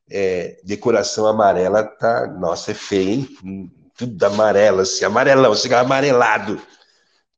é, 0.10 0.58
decoração 0.64 1.28
amarela 1.28 1.84
tá, 1.84 2.28
nossa, 2.28 2.72
é 2.72 2.74
feio, 2.74 3.10
hein? 3.10 3.72
Tudo 3.94 4.24
amarelo, 4.24 4.80
assim, 4.80 5.04
amarelão, 5.04 5.52
assim, 5.52 5.74
amarelado. 5.74 6.62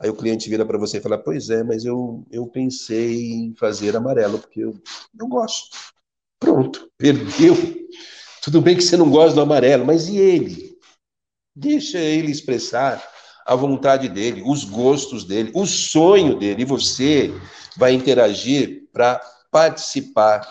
Aí 0.01 0.09
o 0.09 0.15
cliente 0.15 0.49
vira 0.49 0.65
para 0.65 0.79
você 0.79 0.97
e 0.97 1.01
fala: 1.01 1.17
Pois 1.17 1.51
é, 1.51 1.63
mas 1.63 1.85
eu, 1.85 2.25
eu 2.31 2.47
pensei 2.47 3.33
em 3.33 3.53
fazer 3.53 3.95
amarelo, 3.95 4.39
porque 4.39 4.61
eu, 4.61 4.73
eu 5.17 5.27
gosto. 5.27 5.77
Pronto, 6.39 6.89
perdeu. 6.97 7.55
Tudo 8.41 8.59
bem 8.59 8.75
que 8.75 8.81
você 8.81 8.97
não 8.97 9.11
gosta 9.11 9.35
do 9.35 9.41
amarelo, 9.41 9.85
mas 9.85 10.09
e 10.09 10.17
ele? 10.17 10.75
Deixa 11.55 11.99
ele 11.99 12.31
expressar 12.31 13.07
a 13.45 13.53
vontade 13.53 14.09
dele, 14.09 14.41
os 14.43 14.63
gostos 14.63 15.23
dele, 15.23 15.51
o 15.53 15.67
sonho 15.67 16.39
dele, 16.39 16.63
e 16.63 16.65
você 16.65 17.31
vai 17.77 17.93
interagir 17.93 18.87
para 18.91 19.21
participar, 19.51 20.47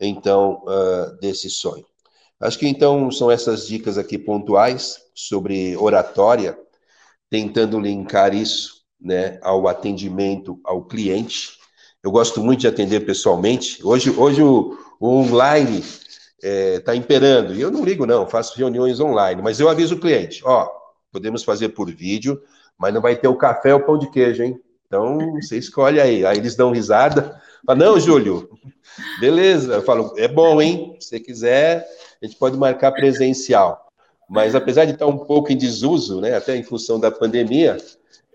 então, 0.00 0.62
uh, 0.64 1.18
desse 1.20 1.50
sonho. 1.50 1.84
Acho 2.38 2.58
que 2.58 2.68
então 2.68 3.10
são 3.10 3.30
essas 3.30 3.66
dicas 3.66 3.98
aqui 3.98 4.16
pontuais 4.16 5.00
sobre 5.12 5.76
oratória, 5.76 6.56
tentando 7.28 7.80
linkar 7.80 8.32
isso 8.32 8.81
né, 9.02 9.38
ao 9.42 9.66
atendimento 9.66 10.58
ao 10.64 10.84
cliente. 10.84 11.58
Eu 12.02 12.10
gosto 12.10 12.42
muito 12.42 12.60
de 12.60 12.68
atender 12.68 13.00
pessoalmente. 13.00 13.84
Hoje, 13.84 14.10
hoje 14.10 14.42
o, 14.42 14.76
o 14.98 15.08
online 15.08 15.78
está 15.78 15.98
é, 16.42 16.80
tá 16.80 16.96
imperando. 16.96 17.54
E 17.54 17.60
eu 17.60 17.70
não 17.70 17.84
ligo, 17.84 18.06
não, 18.06 18.26
faço 18.26 18.56
reuniões 18.56 19.00
online, 19.00 19.40
mas 19.42 19.60
eu 19.60 19.68
aviso 19.68 19.94
o 19.94 20.00
cliente: 20.00 20.42
ó, 20.44 20.68
podemos 21.10 21.44
fazer 21.44 21.70
por 21.70 21.90
vídeo, 21.90 22.40
mas 22.78 22.92
não 22.92 23.00
vai 23.00 23.16
ter 23.16 23.28
o 23.28 23.36
café 23.36 23.74
ou 23.74 23.80
o 23.80 23.84
pão 23.84 23.98
de 23.98 24.10
queijo, 24.10 24.42
hein? 24.42 24.60
Então 24.86 25.40
você 25.40 25.56
escolhe 25.56 26.00
aí. 26.00 26.26
Aí 26.26 26.36
eles 26.36 26.54
dão 26.54 26.70
risada. 26.70 27.40
Fala, 27.64 27.78
não, 27.78 27.98
Júlio, 27.98 28.50
beleza. 29.20 29.74
Eu 29.74 29.82
falo, 29.82 30.12
é 30.18 30.28
bom, 30.28 30.60
hein? 30.60 30.96
Se 31.00 31.08
você 31.08 31.20
quiser, 31.20 31.86
a 32.20 32.26
gente 32.26 32.36
pode 32.36 32.58
marcar 32.58 32.92
presencial. 32.92 33.88
Mas 34.28 34.54
apesar 34.54 34.84
de 34.84 34.92
estar 34.92 35.06
um 35.06 35.18
pouco 35.18 35.52
em 35.52 35.56
desuso, 35.56 36.20
né, 36.20 36.34
até 36.34 36.56
em 36.56 36.62
função 36.62 36.98
da 36.98 37.10
pandemia, 37.10 37.76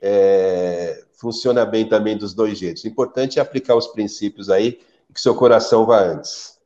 é, 0.01 1.03
funciona 1.19 1.65
bem 1.65 1.87
também 1.87 2.17
dos 2.17 2.33
dois 2.33 2.57
jeitos. 2.57 2.83
O 2.83 2.87
importante 2.87 3.39
é 3.39 3.41
aplicar 3.41 3.75
os 3.75 3.87
princípios 3.87 4.49
aí, 4.49 4.79
que 5.13 5.21
seu 5.21 5.35
coração 5.35 5.85
vá 5.85 5.99
antes. 5.99 6.57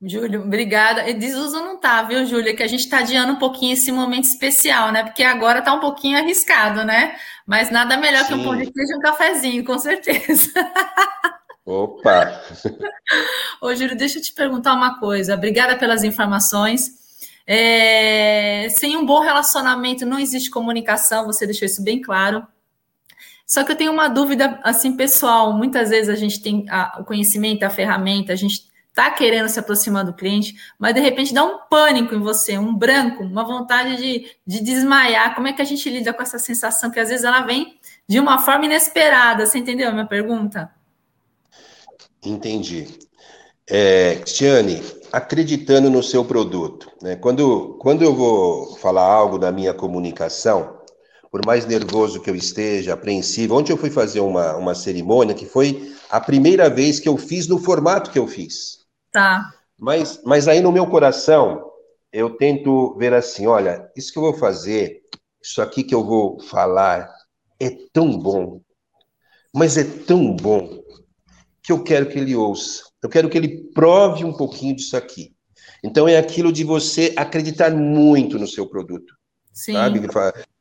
Júlio, 0.00 0.42
obrigada. 0.42 1.12
Desuso 1.12 1.56
não 1.56 1.76
tá, 1.76 2.02
viu, 2.04 2.24
Júlia? 2.24 2.54
Que 2.54 2.62
a 2.62 2.68
gente 2.68 2.80
está 2.80 3.00
adiando 3.00 3.32
um 3.32 3.38
pouquinho 3.38 3.72
esse 3.72 3.90
momento 3.90 4.24
especial, 4.24 4.92
né? 4.92 5.02
Porque 5.02 5.24
agora 5.24 5.58
está 5.58 5.72
um 5.72 5.80
pouquinho 5.80 6.16
arriscado, 6.16 6.84
né? 6.84 7.16
Mas 7.44 7.70
nada 7.70 7.96
melhor 7.96 8.22
Sim. 8.22 8.28
que 8.28 8.34
um 8.34 8.44
pão 8.44 8.56
de 8.56 8.70
queijo 8.70 8.92
e 8.92 8.96
um 8.96 9.00
cafezinho, 9.00 9.64
com 9.64 9.78
certeza. 9.78 10.52
Opa! 11.66 12.40
Ô, 13.60 13.74
Júlio, 13.74 13.96
deixa 13.96 14.18
eu 14.18 14.22
te 14.22 14.32
perguntar 14.32 14.72
uma 14.72 15.00
coisa. 15.00 15.34
Obrigada 15.34 15.76
pelas 15.76 16.04
informações. 16.04 16.92
É, 17.50 18.68
sem 18.68 18.94
um 18.94 19.06
bom 19.06 19.20
relacionamento 19.20 20.04
não 20.04 20.18
existe 20.18 20.50
comunicação, 20.50 21.24
você 21.24 21.46
deixou 21.46 21.64
isso 21.64 21.82
bem 21.82 21.98
claro. 22.02 22.46
Só 23.46 23.64
que 23.64 23.72
eu 23.72 23.76
tenho 23.76 23.90
uma 23.90 24.06
dúvida 24.06 24.60
assim 24.62 24.94
pessoal. 24.94 25.54
Muitas 25.54 25.88
vezes 25.88 26.10
a 26.10 26.14
gente 26.14 26.42
tem 26.42 26.66
a, 26.68 26.98
o 27.00 27.04
conhecimento, 27.04 27.62
a 27.62 27.70
ferramenta, 27.70 28.34
a 28.34 28.36
gente 28.36 28.68
está 28.90 29.10
querendo 29.10 29.48
se 29.48 29.58
aproximar 29.58 30.04
do 30.04 30.12
cliente, 30.12 30.56
mas 30.78 30.92
de 30.92 31.00
repente 31.00 31.32
dá 31.32 31.42
um 31.42 31.60
pânico 31.70 32.14
em 32.14 32.20
você, 32.20 32.58
um 32.58 32.74
branco, 32.74 33.22
uma 33.22 33.44
vontade 33.44 33.96
de, 33.96 34.30
de 34.46 34.60
desmaiar. 34.60 35.34
Como 35.34 35.48
é 35.48 35.52
que 35.54 35.62
a 35.62 35.64
gente 35.64 35.88
lida 35.88 36.12
com 36.12 36.22
essa 36.22 36.38
sensação 36.38 36.90
que 36.90 37.00
às 37.00 37.08
vezes 37.08 37.24
ela 37.24 37.40
vem 37.40 37.78
de 38.06 38.20
uma 38.20 38.40
forma 38.40 38.66
inesperada? 38.66 39.46
Você 39.46 39.56
entendeu 39.56 39.88
a 39.88 39.92
minha 39.92 40.06
pergunta? 40.06 40.70
Entendi. 42.22 42.86
É, 43.66 44.16
Cristiane, 44.16 44.82
acreditando 45.12 45.90
no 45.90 46.02
seu 46.02 46.24
produto. 46.24 46.90
Né? 47.02 47.16
Quando, 47.16 47.76
quando 47.80 48.02
eu 48.02 48.14
vou 48.14 48.76
falar 48.76 49.04
algo 49.04 49.38
da 49.38 49.50
minha 49.50 49.74
comunicação, 49.74 50.78
por 51.30 51.44
mais 51.44 51.66
nervoso 51.66 52.20
que 52.20 52.30
eu 52.30 52.34
esteja, 52.34 52.94
apreensivo, 52.94 53.56
ontem 53.56 53.72
eu 53.72 53.76
fui 53.76 53.90
fazer 53.90 54.20
uma, 54.20 54.56
uma 54.56 54.74
cerimônia 54.74 55.34
que 55.34 55.46
foi 55.46 55.94
a 56.10 56.20
primeira 56.20 56.70
vez 56.70 56.98
que 56.98 57.08
eu 57.08 57.16
fiz 57.16 57.46
no 57.46 57.58
formato 57.58 58.10
que 58.10 58.18
eu 58.18 58.26
fiz. 58.26 58.78
Tá. 59.12 59.52
Mas, 59.78 60.20
mas 60.24 60.48
aí 60.48 60.60
no 60.60 60.72
meu 60.72 60.86
coração, 60.86 61.70
eu 62.12 62.30
tento 62.36 62.96
ver 62.98 63.12
assim: 63.14 63.46
olha, 63.46 63.90
isso 63.96 64.12
que 64.12 64.18
eu 64.18 64.22
vou 64.22 64.34
fazer, 64.34 65.02
isso 65.40 65.60
aqui 65.62 65.82
que 65.82 65.94
eu 65.94 66.04
vou 66.04 66.40
falar, 66.40 67.08
é 67.60 67.70
tão 67.92 68.18
bom, 68.18 68.60
mas 69.54 69.76
é 69.76 69.84
tão 69.84 70.34
bom, 70.34 70.82
que 71.62 71.72
eu 71.72 71.82
quero 71.82 72.08
que 72.08 72.18
ele 72.18 72.34
ouça. 72.34 72.87
Eu 73.02 73.08
quero 73.08 73.28
que 73.28 73.38
ele 73.38 73.70
prove 73.72 74.24
um 74.24 74.32
pouquinho 74.32 74.74
disso 74.74 74.96
aqui. 74.96 75.32
Então 75.82 76.08
é 76.08 76.16
aquilo 76.16 76.52
de 76.52 76.64
você 76.64 77.12
acreditar 77.16 77.70
muito 77.70 78.38
no 78.38 78.46
seu 78.46 78.66
produto. 78.66 79.14
Sim. 79.52 79.74
Sabe? 79.74 80.00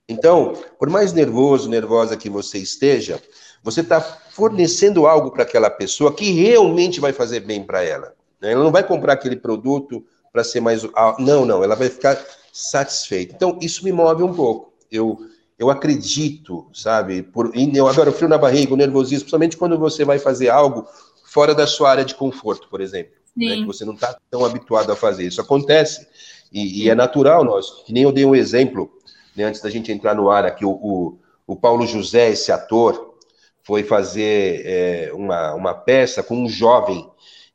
Então, 0.10 0.54
por 0.80 0.90
mais 0.90 1.12
nervoso, 1.12 1.70
nervosa 1.70 2.16
que 2.16 2.30
você 2.30 2.58
esteja, 2.58 3.22
você 3.64 3.82
está 3.82 4.00
fornecendo 4.00 5.06
algo 5.06 5.32
para 5.32 5.44
aquela 5.44 5.70
pessoa 5.70 6.14
que 6.14 6.32
realmente 6.32 7.00
vai 7.00 7.12
fazer 7.12 7.42
bem 7.42 7.64
para 7.64 7.84
ela. 7.84 8.14
Né? 8.40 8.54
Ela 8.54 8.64
não 8.64 8.72
vai 8.72 8.84
comprar 8.84 9.14
aquele 9.14 9.36
produto 9.36 10.06
para 10.32 10.44
ser 10.44 10.62
mais. 10.62 10.84
Não, 11.20 11.46
não, 11.46 11.64
ela 11.64 11.76
vai 11.76 11.90
ficar 11.90 12.18
satisfeita. 12.54 13.36
Então, 13.36 13.58
isso 13.62 13.84
me 13.84 13.92
move 13.92 14.24
um 14.24 14.34
pouco. 14.34 14.74
Eu, 14.90 15.20
eu 15.60 15.70
acredito, 15.70 16.68
sabe? 16.74 17.24
Por, 17.24 17.52
eu 17.56 17.88
adoro 17.88 18.12
frio 18.12 18.30
na 18.30 18.38
barriga, 18.38 18.74
o 18.74 18.78
nervosismo, 18.78 19.26
principalmente 19.26 19.58
quando 19.58 19.78
você 19.78 20.06
vai 20.06 20.20
fazer 20.20 20.50
algo 20.50 20.88
fora 21.28 21.54
da 21.54 21.68
sua 21.68 21.92
área 21.92 22.06
de 22.06 22.16
conforto, 22.16 22.68
por 22.70 22.82
exemplo. 22.82 23.14
Né? 23.36 23.58
Que 23.58 23.66
você 23.66 23.86
não 23.86 23.94
está 23.94 24.18
tão 24.32 24.44
habituado 24.44 24.92
a 24.92 24.96
fazer. 24.96 25.28
Isso 25.28 25.42
acontece. 25.42 26.08
E, 26.52 26.84
e, 26.84 26.90
é 26.90 26.96
natural 26.96 27.44
nós. 27.44 27.84
Que 27.86 27.94
nem 27.94 28.04
eu 28.04 28.12
dei 28.12 28.26
um 28.26 28.34
exemplo, 28.34 28.90
né, 29.36 29.44
antes 29.44 29.62
da 29.62 29.70
gente 29.70 29.92
entrar 29.92 30.16
no 30.16 30.30
ar 30.30 30.46
aqui, 30.46 30.66
o, 30.66 30.72
o, 30.72 31.20
o 31.46 31.56
Paulo 31.56 31.86
José, 31.86 32.30
esse 32.32 32.52
ator, 32.52 33.16
foi 33.62 33.84
fazer 33.84 34.62
é, 34.66 35.12
uma, 35.14 35.54
uma 35.54 35.74
peça 35.74 36.24
com 36.24 36.36
um 36.36 36.50
jovem 36.50 37.08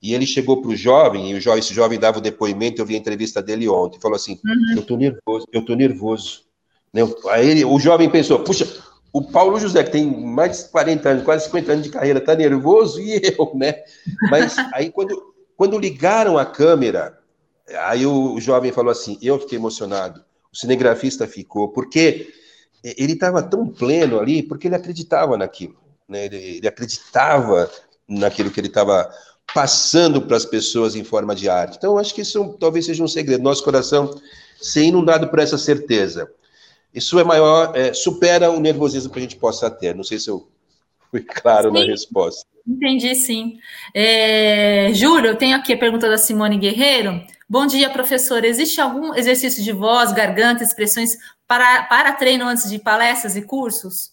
e 0.03 0.15
ele 0.15 0.27
chegou 0.27 0.61
para 0.61 0.71
o 0.71 0.77
jovem, 0.77 1.31
e 1.31 1.35
o 1.35 1.41
jovem, 1.41 1.61
esse 1.61 1.73
jovem 1.73 1.99
dava 1.99 2.19
o 2.19 2.21
depoimento, 2.21 2.83
eu 2.83 2.87
vi 2.87 2.97
a 2.97 2.99
entrevista 2.99 3.41
dele 3.41 3.69
ontem, 3.69 4.01
falou 4.01 4.17
assim, 4.17 4.33
uhum. 4.45 4.75
eu 4.75 4.81
estou 4.81 4.97
nervoso, 4.97 5.47
eu 5.53 5.61
estou 5.61 5.77
nervoso. 5.77 6.43
Né? 6.93 7.03
Aí 7.31 7.49
ele, 7.49 7.65
o 7.65 7.79
jovem 7.79 8.11
pensou, 8.11 8.41
puxa, 8.41 8.67
o 9.13 9.23
Paulo 9.23 9.59
José, 9.61 9.85
que 9.85 9.91
tem 9.91 10.11
mais 10.11 10.65
de 10.65 10.71
40 10.71 11.09
anos, 11.09 11.25
quase 11.25 11.45
50 11.45 11.73
anos 11.73 11.85
de 11.85 11.91
carreira, 11.91 12.19
está 12.19 12.35
nervoso, 12.35 13.01
e 13.01 13.21
eu, 13.39 13.53
né? 13.55 13.75
Mas 14.31 14.57
aí 14.73 14.91
quando, 14.91 15.35
quando 15.57 15.79
ligaram 15.79 16.39
a 16.39 16.47
câmera, 16.47 17.19
aí 17.81 18.07
o, 18.07 18.35
o 18.35 18.41
jovem 18.41 18.73
falou 18.73 18.91
assim, 18.91 19.19
eu 19.21 19.39
fiquei 19.39 19.59
emocionado, 19.59 20.25
o 20.53 20.57
cinegrafista 20.57 21.27
ficou, 21.27 21.69
porque 21.69 22.33
ele 22.83 23.13
estava 23.13 23.43
tão 23.43 23.67
pleno 23.67 24.19
ali, 24.19 24.43
porque 24.43 24.67
ele 24.67 24.75
acreditava 24.75 25.37
naquilo, 25.37 25.77
né? 26.09 26.25
ele, 26.25 26.37
ele 26.37 26.69
acreditava 26.69 27.71
naquilo 28.09 28.51
que 28.51 28.61
ele 28.61 28.69
estava 28.69 29.11
passando 29.55 30.23
para 30.23 30.37
as 30.37 30.45
pessoas 30.45 30.95
em 30.95 31.05
forma 31.05 31.35
de 31.35 31.49
arte. 31.49 31.77
Então, 31.77 31.99
acho 31.99 32.15
que 32.15 32.23
isso 32.23 32.57
talvez 32.59 32.87
seja 32.87 33.03
um 33.03 33.09
segredo. 33.09 33.43
Nosso 33.43 33.63
coração 33.63 34.19
ser 34.61 34.85
inundado 34.85 35.29
por 35.29 35.39
essa 35.39 35.59
certeza. 35.59 36.31
Isso 36.95 37.19
é 37.19 37.25
maior, 37.25 37.77
é, 37.77 37.93
supera 37.93 38.51
o 38.51 38.61
nervosismo 38.61 39.13
que 39.13 39.19
a 39.19 39.23
gente 39.23 39.37
possa 39.37 39.71
ter. 39.71 39.95
Não 39.95 40.05
sei 40.05 40.19
se 40.19 40.29
eu 40.29 40.49
fui 41.11 41.21
claro 41.21 41.71
sim, 41.71 41.79
na 41.79 41.85
resposta. 41.85 42.47
Entendi, 42.67 43.15
sim. 43.15 43.59
É, 43.95 44.91
Júlio, 44.95 45.31
eu 45.31 45.37
tenho 45.37 45.57
aqui 45.57 45.73
a 45.73 45.79
pergunta 45.79 46.09
da 46.09 46.19
Simone 46.19 46.59
Guerreiro. 46.59 47.23
Bom 47.49 47.67
dia, 47.67 47.91
professor. 47.91 48.45
Existe 48.45 48.81
algum 48.81 49.15
exercício 49.15 49.63
de 49.63 49.73
voz, 49.73 50.13
garganta, 50.13 50.63
expressões 50.63 51.17
para, 51.47 51.83
para 51.85 52.13
treino 52.13 52.47
antes 52.47 52.71
de 52.71 52.79
palestras 52.79 53.37
e 53.37 53.43
cursos? 53.43 54.13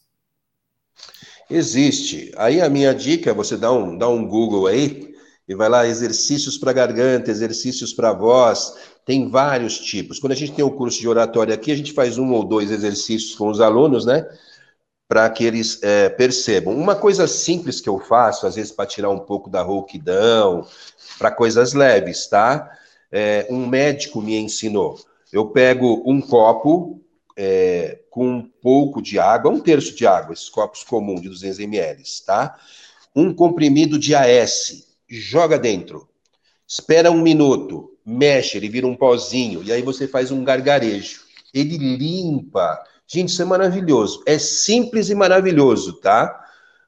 Existe. 1.49 2.31
Aí 2.37 2.61
a 2.61 2.69
minha 2.69 2.93
dica, 2.93 3.33
você 3.33 3.57
dá 3.57 3.71
um, 3.71 3.97
dá 3.97 4.07
um 4.07 4.27
Google 4.27 4.67
aí, 4.67 5.08
e 5.49 5.55
vai 5.55 5.67
lá, 5.67 5.87
exercícios 5.87 6.59
para 6.59 6.71
garganta, 6.71 7.31
exercícios 7.31 7.91
para 7.91 8.13
voz, 8.13 8.75
tem 9.03 9.27
vários 9.27 9.79
tipos. 9.79 10.19
Quando 10.19 10.33
a 10.33 10.35
gente 10.35 10.51
tem 10.51 10.63
o 10.63 10.69
curso 10.69 10.99
de 10.99 11.09
oratória 11.09 11.55
aqui, 11.55 11.71
a 11.71 11.75
gente 11.75 11.91
faz 11.91 12.19
um 12.19 12.31
ou 12.31 12.43
dois 12.43 12.69
exercícios 12.69 13.33
com 13.33 13.49
os 13.49 13.59
alunos, 13.59 14.05
né? 14.05 14.29
Para 15.07 15.27
que 15.31 15.43
eles 15.43 15.81
é, 15.81 16.07
percebam. 16.07 16.77
Uma 16.77 16.95
coisa 16.95 17.27
simples 17.27 17.81
que 17.81 17.89
eu 17.89 17.97
faço, 17.97 18.45
às 18.45 18.53
vezes 18.53 18.71
para 18.71 18.85
tirar 18.85 19.09
um 19.09 19.17
pouco 19.17 19.49
da 19.49 19.63
rouquidão, 19.63 20.67
para 21.17 21.31
coisas 21.31 21.73
leves, 21.73 22.27
tá? 22.27 22.69
É, 23.11 23.47
um 23.49 23.65
médico 23.65 24.21
me 24.21 24.37
ensinou. 24.37 24.99
Eu 25.33 25.47
pego 25.47 26.03
um 26.05 26.21
copo 26.21 27.01
é, 27.35 28.01
com 28.11 28.27
um 28.27 28.41
pouco 28.61 29.01
de 29.01 29.17
água, 29.17 29.49
um 29.49 29.59
terço 29.59 29.95
de 29.95 30.05
água, 30.05 30.33
esses 30.33 30.49
copos 30.49 30.83
comuns 30.83 31.23
de 31.23 31.29
200 31.29 31.57
ml, 31.57 32.03
tá? 32.23 32.55
Um 33.15 33.33
comprimido 33.33 33.97
de 33.97 34.13
AS, 34.13 34.88
joga 35.09 35.57
dentro. 35.57 36.07
Espera 36.67 37.09
um 37.09 37.21
minuto, 37.21 37.97
mexe, 38.05 38.57
ele 38.57 38.69
vira 38.69 38.85
um 38.85 38.95
pozinho, 38.95 39.63
e 39.63 39.71
aí 39.71 39.81
você 39.81 40.07
faz 40.07 40.31
um 40.31 40.43
gargarejo. 40.43 41.21
Ele 41.53 41.77
limpa. 41.77 42.83
Gente, 43.07 43.29
isso 43.29 43.41
é 43.41 43.45
maravilhoso. 43.45 44.21
É 44.25 44.37
simples 44.37 45.09
e 45.09 45.15
maravilhoso, 45.15 45.93
tá? 45.93 46.45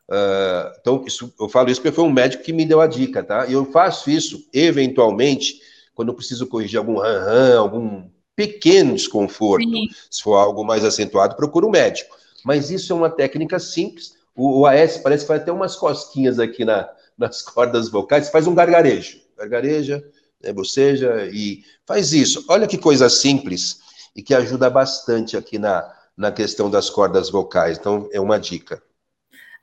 Uh, 0.08 0.78
então, 0.80 1.04
isso, 1.08 1.34
eu 1.40 1.50
falo 1.50 1.72
isso 1.72 1.82
porque 1.82 1.96
foi 1.96 2.04
um 2.04 2.12
médico 2.12 2.44
que 2.44 2.54
me 2.54 2.66
deu 2.66 2.80
a 2.80 2.86
dica, 2.86 3.24
tá? 3.24 3.48
E 3.48 3.54
eu 3.54 3.66
faço 3.66 4.12
isso, 4.12 4.48
eventualmente, 4.54 5.60
quando 5.96 6.10
eu 6.10 6.16
preciso 6.16 6.46
corrigir 6.46 6.78
algum 6.78 7.00
ran, 7.00 7.58
algum 7.58 8.04
pequeno 8.36 8.94
desconforto. 8.94 9.68
Sim. 9.68 9.88
Se 10.10 10.22
for 10.22 10.36
algo 10.36 10.64
mais 10.64 10.84
acentuado, 10.84 11.36
procura 11.36 11.66
um 11.66 11.72
médico. 11.72 12.16
Mas 12.44 12.70
isso 12.70 12.92
é 12.94 12.96
uma 12.96 13.10
técnica 13.10 13.58
simples. 13.58 14.16
O, 14.36 14.62
o 14.62 14.66
AS 14.66 14.98
parece 14.98 15.24
que 15.24 15.30
vai 15.30 15.44
ter 15.44 15.52
umas 15.52 15.76
cosquinhas 15.76 16.40
aqui 16.40 16.66
na, 16.66 16.90
nas 17.22 17.42
cordas 17.42 17.90
vocais, 17.90 18.30
faz 18.30 18.48
um 18.48 18.56
gargarejo. 18.56 19.20
Gargareja, 19.38 20.04
né, 20.44 20.52
boceja 20.52 21.30
e 21.32 21.64
faz 21.86 22.12
isso. 22.12 22.44
Olha 22.50 22.68
que 22.68 22.78
coisa 22.78 23.10
simples 23.10 23.80
e 24.16 24.22
que 24.22 24.34
ajuda 24.34 24.70
bastante 24.70 25.38
aqui 25.38 25.58
na, 25.58 25.90
na 26.18 26.32
questão 26.32 26.70
das 26.70 26.90
cordas 26.90 27.30
vocais. 27.30 27.78
Então, 27.78 28.10
é 28.12 28.20
uma 28.20 28.40
dica. 28.40 28.82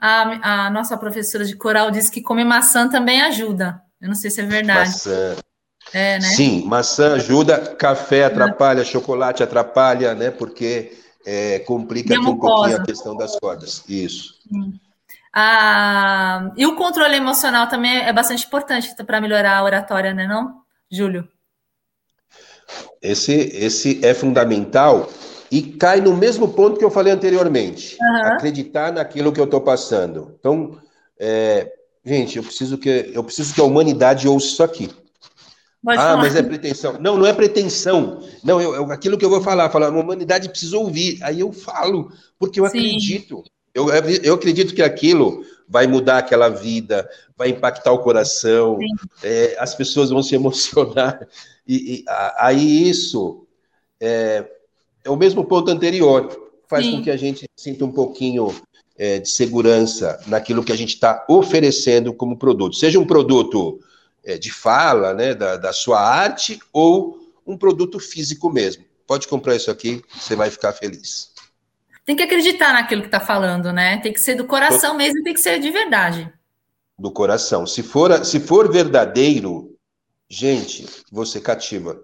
A, 0.00 0.66
a 0.66 0.70
nossa 0.70 0.96
professora 0.96 1.44
de 1.44 1.56
coral 1.56 1.90
disse 1.90 2.10
que 2.10 2.22
comer 2.22 2.44
maçã 2.44 2.88
também 2.88 3.20
ajuda. 3.20 3.82
Eu 4.00 4.08
não 4.08 4.14
sei 4.14 4.30
se 4.30 4.40
é 4.40 4.44
verdade. 4.44 4.90
Maçã. 4.90 5.36
É, 5.92 6.18
né? 6.18 6.28
Sim, 6.28 6.64
maçã 6.66 7.14
ajuda, 7.14 7.74
café 7.74 8.24
atrapalha, 8.24 8.84
chocolate 8.84 9.42
atrapalha, 9.42 10.14
né? 10.14 10.30
Porque 10.30 10.92
é, 11.26 11.58
complica 11.60 12.14
aqui 12.14 12.26
um 12.26 12.36
pouquinho 12.38 12.76
a 12.76 12.84
questão 12.84 13.16
das 13.16 13.38
cordas. 13.38 13.82
Isso. 13.88 14.34
Hum. 14.52 14.72
Ah, 15.32 16.50
e 16.56 16.66
o 16.66 16.76
controle 16.76 17.16
emocional 17.16 17.68
também 17.68 17.98
é 17.98 18.12
bastante 18.12 18.46
importante 18.46 18.94
para 19.04 19.20
melhorar 19.20 19.58
a 19.58 19.64
oratória, 19.64 20.14
né, 20.14 20.26
não, 20.26 20.62
Júlio? 20.90 21.28
Esse, 23.00 23.32
esse 23.32 24.04
é 24.04 24.12
fundamental 24.12 25.08
e 25.50 25.62
cai 25.62 26.00
no 26.00 26.16
mesmo 26.16 26.48
ponto 26.48 26.78
que 26.78 26.84
eu 26.84 26.90
falei 26.90 27.12
anteriormente. 27.12 27.96
Uhum. 28.00 28.16
Acreditar 28.32 28.92
naquilo 28.92 29.32
que 29.32 29.40
eu 29.40 29.44
estou 29.44 29.60
passando. 29.60 30.34
Então, 30.38 30.78
é, 31.18 31.72
gente, 32.04 32.36
eu 32.36 32.42
preciso 32.42 32.76
que 32.76 33.10
eu 33.12 33.24
preciso 33.24 33.54
que 33.54 33.60
a 33.60 33.64
humanidade 33.64 34.28
ouça 34.28 34.46
isso 34.46 34.62
aqui. 34.62 34.90
Pode 35.82 35.98
ah, 35.98 36.02
falar. 36.02 36.16
mas 36.16 36.36
é 36.36 36.42
pretensão. 36.42 36.98
Não, 37.00 37.16
não 37.16 37.26
é 37.26 37.32
pretensão. 37.32 38.22
Não, 38.42 38.60
eu, 38.60 38.74
eu, 38.74 38.92
aquilo 38.92 39.16
que 39.16 39.24
eu 39.24 39.30
vou 39.30 39.40
falar, 39.40 39.70
falar, 39.70 39.86
a 39.86 39.90
humanidade 39.90 40.48
precisa 40.48 40.76
ouvir. 40.76 41.18
Aí 41.22 41.40
eu 41.40 41.52
falo, 41.52 42.12
porque 42.38 42.60
eu 42.60 42.66
Sim. 42.66 42.78
acredito. 42.78 43.44
Eu, 43.78 43.88
eu 44.24 44.34
acredito 44.34 44.74
que 44.74 44.82
aquilo 44.82 45.44
vai 45.68 45.86
mudar 45.86 46.18
aquela 46.18 46.48
vida, 46.48 47.08
vai 47.36 47.50
impactar 47.50 47.92
o 47.92 48.00
coração, 48.00 48.76
é, 49.22 49.56
as 49.60 49.74
pessoas 49.74 50.10
vão 50.10 50.22
se 50.22 50.34
emocionar. 50.34 51.28
E, 51.66 51.94
e 51.94 52.04
aí 52.38 52.88
isso 52.88 53.46
é, 54.00 54.44
é, 55.04 55.10
o 55.10 55.16
mesmo 55.16 55.44
ponto 55.44 55.70
anterior, 55.70 56.50
faz 56.66 56.84
Sim. 56.84 56.96
com 56.96 57.02
que 57.04 57.10
a 57.10 57.16
gente 57.16 57.46
sinta 57.56 57.84
um 57.84 57.92
pouquinho 57.92 58.52
é, 58.96 59.20
de 59.20 59.28
segurança 59.28 60.20
naquilo 60.26 60.64
que 60.64 60.72
a 60.72 60.76
gente 60.76 60.94
está 60.94 61.24
oferecendo 61.28 62.12
como 62.12 62.36
produto. 62.36 62.74
Seja 62.74 62.98
um 62.98 63.06
produto 63.06 63.78
é, 64.24 64.36
de 64.36 64.50
fala, 64.50 65.14
né, 65.14 65.34
da, 65.34 65.56
da 65.56 65.72
sua 65.72 66.00
arte, 66.00 66.58
ou 66.72 67.18
um 67.46 67.56
produto 67.56 68.00
físico 68.00 68.50
mesmo. 68.50 68.84
Pode 69.06 69.28
comprar 69.28 69.54
isso 69.54 69.70
aqui, 69.70 70.02
você 70.18 70.34
vai 70.34 70.50
ficar 70.50 70.72
feliz 70.72 71.37
tem 72.08 72.16
que 72.16 72.22
acreditar 72.22 72.72
naquilo 72.72 73.02
que 73.02 73.08
está 73.08 73.20
falando, 73.20 73.70
né? 73.70 73.98
Tem 73.98 74.14
que 74.14 74.18
ser 74.18 74.34
do 74.34 74.46
coração 74.46 74.96
mesmo, 74.96 75.22
tem 75.22 75.34
que 75.34 75.40
ser 75.40 75.60
de 75.60 75.70
verdade. 75.70 76.32
Do 76.98 77.12
coração. 77.12 77.66
Se 77.66 77.82
for, 77.82 78.24
se 78.24 78.40
for 78.40 78.72
verdadeiro, 78.72 79.76
gente, 80.26 80.86
você 81.12 81.38
cativa. 81.38 82.00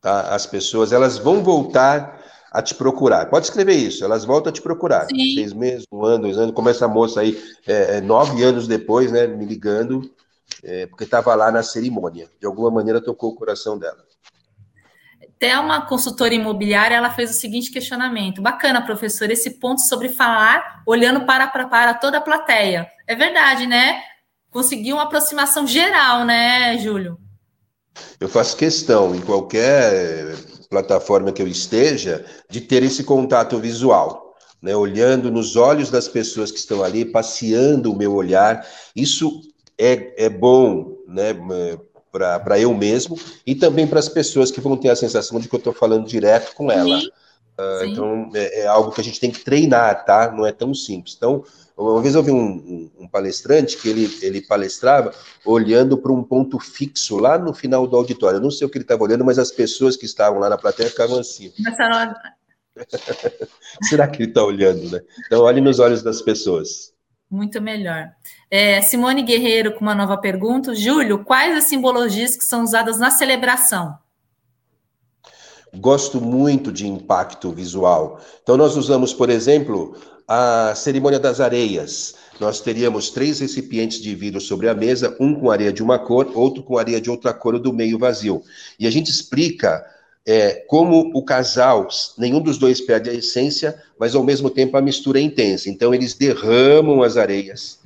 Tá? 0.00 0.34
As 0.34 0.46
pessoas 0.46 0.92
elas 0.92 1.16
vão 1.16 1.44
voltar 1.44 2.24
a 2.50 2.60
te 2.60 2.74
procurar. 2.74 3.30
Pode 3.30 3.46
escrever 3.46 3.76
isso, 3.76 4.04
elas 4.04 4.24
voltam 4.24 4.50
a 4.50 4.52
te 4.52 4.60
procurar. 4.60 5.06
Sim. 5.06 5.36
Seis 5.36 5.52
meses, 5.52 5.84
um 5.92 6.04
ano, 6.04 6.22
dois 6.22 6.36
anos, 6.38 6.52
começa 6.52 6.84
a 6.84 6.88
moça 6.88 7.20
aí, 7.20 7.40
é, 7.68 7.98
é, 7.98 8.00
nove 8.00 8.42
anos 8.42 8.66
depois, 8.66 9.12
né, 9.12 9.28
me 9.28 9.44
ligando, 9.44 10.10
é, 10.64 10.86
porque 10.86 11.04
estava 11.04 11.32
lá 11.36 11.52
na 11.52 11.62
cerimônia. 11.62 12.28
De 12.40 12.48
alguma 12.48 12.72
maneira 12.72 13.00
tocou 13.00 13.30
o 13.30 13.36
coração 13.36 13.78
dela. 13.78 14.05
Uma 15.42 15.82
consultora 15.82 16.34
imobiliária, 16.34 16.96
ela 16.96 17.10
fez 17.10 17.30
o 17.30 17.34
seguinte 17.34 17.70
questionamento. 17.70 18.40
Bacana, 18.40 18.80
professor, 18.80 19.30
esse 19.30 19.58
ponto 19.58 19.82
sobre 19.82 20.08
falar 20.08 20.82
olhando 20.86 21.26
para, 21.26 21.46
para, 21.46 21.66
para 21.66 21.94
toda 21.94 22.18
a 22.18 22.22
plateia. 22.22 22.88
É 23.06 23.14
verdade, 23.14 23.66
né? 23.66 24.00
Conseguiu 24.50 24.96
uma 24.96 25.02
aproximação 25.02 25.66
geral, 25.66 26.24
né, 26.24 26.78
Júlio? 26.78 27.18
Eu 28.18 28.28
faço 28.28 28.56
questão, 28.56 29.14
em 29.14 29.20
qualquer 29.20 30.34
plataforma 30.70 31.30
que 31.30 31.42
eu 31.42 31.46
esteja, 31.46 32.24
de 32.48 32.62
ter 32.62 32.82
esse 32.82 33.04
contato 33.04 33.58
visual. 33.58 34.24
Né, 34.62 34.74
olhando 34.74 35.30
nos 35.30 35.54
olhos 35.54 35.90
das 35.90 36.08
pessoas 36.08 36.50
que 36.50 36.58
estão 36.58 36.82
ali, 36.82 37.04
passeando 37.04 37.92
o 37.92 37.96
meu 37.96 38.14
olhar, 38.14 38.66
isso 38.96 39.42
é, 39.78 40.24
é 40.24 40.30
bom, 40.30 40.96
né, 41.06 41.34
para 42.42 42.58
eu 42.58 42.72
mesmo 42.74 43.18
e 43.46 43.54
também 43.54 43.86
para 43.86 43.98
as 43.98 44.08
pessoas 44.08 44.50
que 44.50 44.60
vão 44.60 44.76
ter 44.76 44.88
a 44.88 44.96
sensação 44.96 45.38
de 45.38 45.48
que 45.48 45.54
eu 45.54 45.58
estou 45.58 45.72
falando 45.72 46.06
direto 46.06 46.54
com 46.54 46.70
ela. 46.70 47.00
Sim. 47.00 47.08
Uh, 47.58 47.80
Sim. 47.80 47.92
Então, 47.92 48.30
é, 48.34 48.60
é, 48.60 48.66
algo 48.66 48.92
que 48.92 49.00
a 49.00 49.04
gente 49.04 49.18
tem 49.18 49.30
que 49.30 49.40
treinar, 49.40 50.04
tá? 50.04 50.30
Não 50.30 50.46
é 50.46 50.52
tão 50.52 50.74
simples. 50.74 51.14
Então, 51.16 51.42
uma 51.76 52.02
vez 52.02 52.14
eu 52.14 52.22
vi 52.22 52.30
um, 52.30 52.36
um, 52.36 52.90
um 53.00 53.08
palestrante 53.08 53.78
que 53.78 53.88
ele, 53.88 54.18
ele 54.20 54.42
palestrava 54.42 55.12
olhando 55.44 55.96
para 55.96 56.12
um 56.12 56.22
ponto 56.22 56.58
fixo 56.58 57.16
lá 57.16 57.38
no 57.38 57.54
final 57.54 57.86
do 57.86 57.96
auditório. 57.96 58.36
Eu 58.36 58.42
não 58.42 58.50
sei 58.50 58.66
o 58.66 58.70
que 58.70 58.76
ele 58.76 58.84
estava 58.84 59.02
olhando, 59.02 59.24
mas 59.24 59.38
as 59.38 59.50
pessoas 59.50 59.96
que 59.96 60.04
estavam 60.04 60.38
lá 60.38 60.50
na 60.50 60.58
plateia 60.58 60.90
ficavam 60.90 61.18
assim. 61.18 61.52
Será 63.88 64.06
que 64.06 64.22
ele 64.22 64.30
está 64.30 64.44
olhando, 64.44 64.90
né? 64.90 65.00
Então, 65.26 65.42
olhe 65.42 65.62
nos 65.62 65.78
olhos 65.78 66.02
das 66.02 66.20
pessoas. 66.20 66.92
Muito 67.30 67.60
melhor. 67.60 68.12
É, 68.50 68.80
Simone 68.80 69.22
Guerreiro 69.22 69.74
com 69.74 69.80
uma 69.80 69.94
nova 69.94 70.16
pergunta. 70.16 70.74
Júlio, 70.74 71.24
quais 71.24 71.56
as 71.56 71.64
simbologias 71.64 72.36
que 72.36 72.44
são 72.44 72.62
usadas 72.62 72.98
na 72.98 73.10
celebração? 73.10 73.98
Gosto 75.74 76.20
muito 76.20 76.72
de 76.72 76.86
impacto 76.86 77.50
visual. 77.50 78.20
Então, 78.42 78.56
nós 78.56 78.76
usamos, 78.76 79.12
por 79.12 79.28
exemplo, 79.28 79.96
a 80.26 80.72
cerimônia 80.74 81.18
das 81.18 81.40
areias. 81.40 82.14
Nós 82.40 82.60
teríamos 82.60 83.10
três 83.10 83.40
recipientes 83.40 84.00
de 84.00 84.14
vidro 84.14 84.40
sobre 84.40 84.68
a 84.68 84.74
mesa, 84.74 85.16
um 85.18 85.34
com 85.34 85.50
areia 85.50 85.72
de 85.72 85.82
uma 85.82 85.98
cor, 85.98 86.30
outro 86.34 86.62
com 86.62 86.78
areia 86.78 87.00
de 87.00 87.10
outra 87.10 87.34
cor, 87.34 87.58
do 87.58 87.72
meio 87.72 87.98
vazio. 87.98 88.42
E 88.78 88.86
a 88.86 88.90
gente 88.90 89.10
explica 89.10 89.84
é, 90.26 90.54
como 90.66 91.12
o 91.14 91.24
casal, 91.24 91.86
nenhum 92.18 92.40
dos 92.40 92.58
dois 92.58 92.80
perde 92.80 93.08
a 93.08 93.14
essência, 93.14 93.80
mas 93.98 94.16
ao 94.16 94.24
mesmo 94.24 94.50
tempo 94.50 94.76
a 94.76 94.82
mistura 94.82 95.20
é 95.20 95.22
intensa. 95.22 95.70
Então 95.70 95.94
eles 95.94 96.14
derramam 96.14 97.02
as 97.02 97.16
areias 97.16 97.78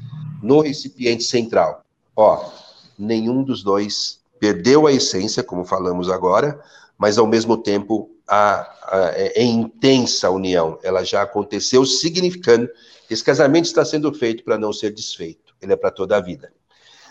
no 0.43 0.61
recipiente 0.61 1.22
central. 1.24 1.84
Ó, 2.16 2.51
nenhum 2.99 3.43
dos 3.43 3.62
dois 3.62 4.20
perdeu 4.38 4.86
a 4.86 4.93
essência, 4.93 5.43
como 5.43 5.66
falamos 5.66 6.09
agora, 6.09 6.59
mas 6.97 7.18
ao 7.18 7.26
mesmo 7.26 7.59
tempo 7.59 8.11
a, 8.26 8.61
a, 8.84 9.12
é, 9.14 9.43
é 9.43 9.45
intensa 9.45 10.28
a 10.28 10.30
união. 10.30 10.78
Ela 10.82 11.05
já 11.05 11.20
aconteceu, 11.20 11.84
significando 11.84 12.70
que 13.07 13.12
esse 13.12 13.22
casamento 13.22 13.66
está 13.66 13.84
sendo 13.84 14.11
feito 14.14 14.43
para 14.45 14.57
não 14.57 14.72
ser 14.72 14.95
desfeito. 14.95 15.55
Ele 15.61 15.74
é 15.74 15.76
para 15.76 15.91
toda 15.91 16.16
a 16.16 16.20
vida. 16.20 16.51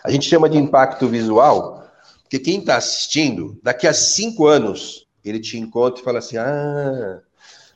A 0.03 0.09
gente 0.09 0.27
chama 0.27 0.49
de 0.49 0.57
impacto 0.57 1.07
visual, 1.07 1.88
porque 2.23 2.39
quem 2.39 2.59
está 2.59 2.77
assistindo, 2.77 3.59
daqui 3.61 3.86
a 3.86 3.93
cinco 3.93 4.47
anos, 4.47 5.07
ele 5.24 5.39
te 5.39 5.57
encontra 5.57 6.01
e 6.01 6.03
fala 6.03 6.20
assim: 6.20 6.38
ah, 6.38 7.22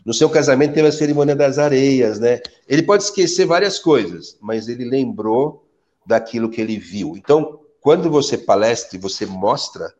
no 0.06 0.14
seu 0.14 0.30
casamento 0.30 0.74
teve 0.74 0.88
a 0.88 0.91
cerimônia 0.91 1.36
das 1.36 1.58
areias, 1.58 2.20
né? 2.20 2.41
Ele 2.68 2.84
pode 2.84 3.04
esquecer 3.04 3.46
várias 3.46 3.80
coisas, 3.80 4.38
mas 4.41 4.68
ele 4.68 4.86
lembrou 4.86 5.66
daquilo 6.06 6.50
que 6.50 6.60
ele 6.60 6.78
viu. 6.78 7.16
Então, 7.16 7.60
quando 7.80 8.10
você 8.10 8.38
palestra 8.38 8.98
e 8.98 9.02
você 9.02 9.26
mostra, 9.26 9.94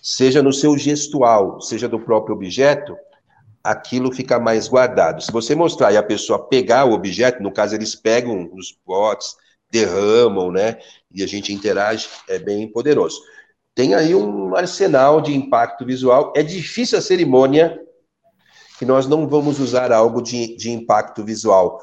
seja 0.00 0.42
no 0.42 0.52
seu 0.52 0.76
gestual, 0.76 1.60
seja 1.60 1.88
do 1.88 1.98
próprio 1.98 2.34
objeto, 2.34 2.96
aquilo 3.62 4.12
fica 4.12 4.38
mais 4.38 4.68
guardado. 4.68 5.22
Se 5.22 5.30
você 5.30 5.54
mostrar 5.54 5.92
e 5.92 5.96
a 5.96 6.02
pessoa 6.02 6.48
pegar 6.48 6.84
o 6.84 6.92
objeto, 6.92 7.42
no 7.42 7.52
caso 7.52 7.74
eles 7.74 7.94
pegam 7.94 8.50
os 8.52 8.72
potes, 8.84 9.36
derramam, 9.70 10.50
né? 10.50 10.78
E 11.12 11.22
a 11.22 11.26
gente 11.26 11.52
interage, 11.52 12.08
é 12.28 12.38
bem 12.38 12.68
poderoso 12.68 13.20
tem 13.74 13.94
aí 13.94 14.14
um 14.14 14.54
arsenal 14.54 15.20
de 15.20 15.34
impacto 15.34 15.84
visual. 15.84 16.32
É 16.36 16.42
difícil 16.42 16.98
a 16.98 17.02
cerimônia 17.02 17.80
que 18.78 18.84
nós 18.84 19.06
não 19.06 19.28
vamos 19.28 19.60
usar 19.60 19.92
algo 19.92 20.20
de, 20.20 20.56
de 20.56 20.70
impacto 20.70 21.24
visual, 21.24 21.80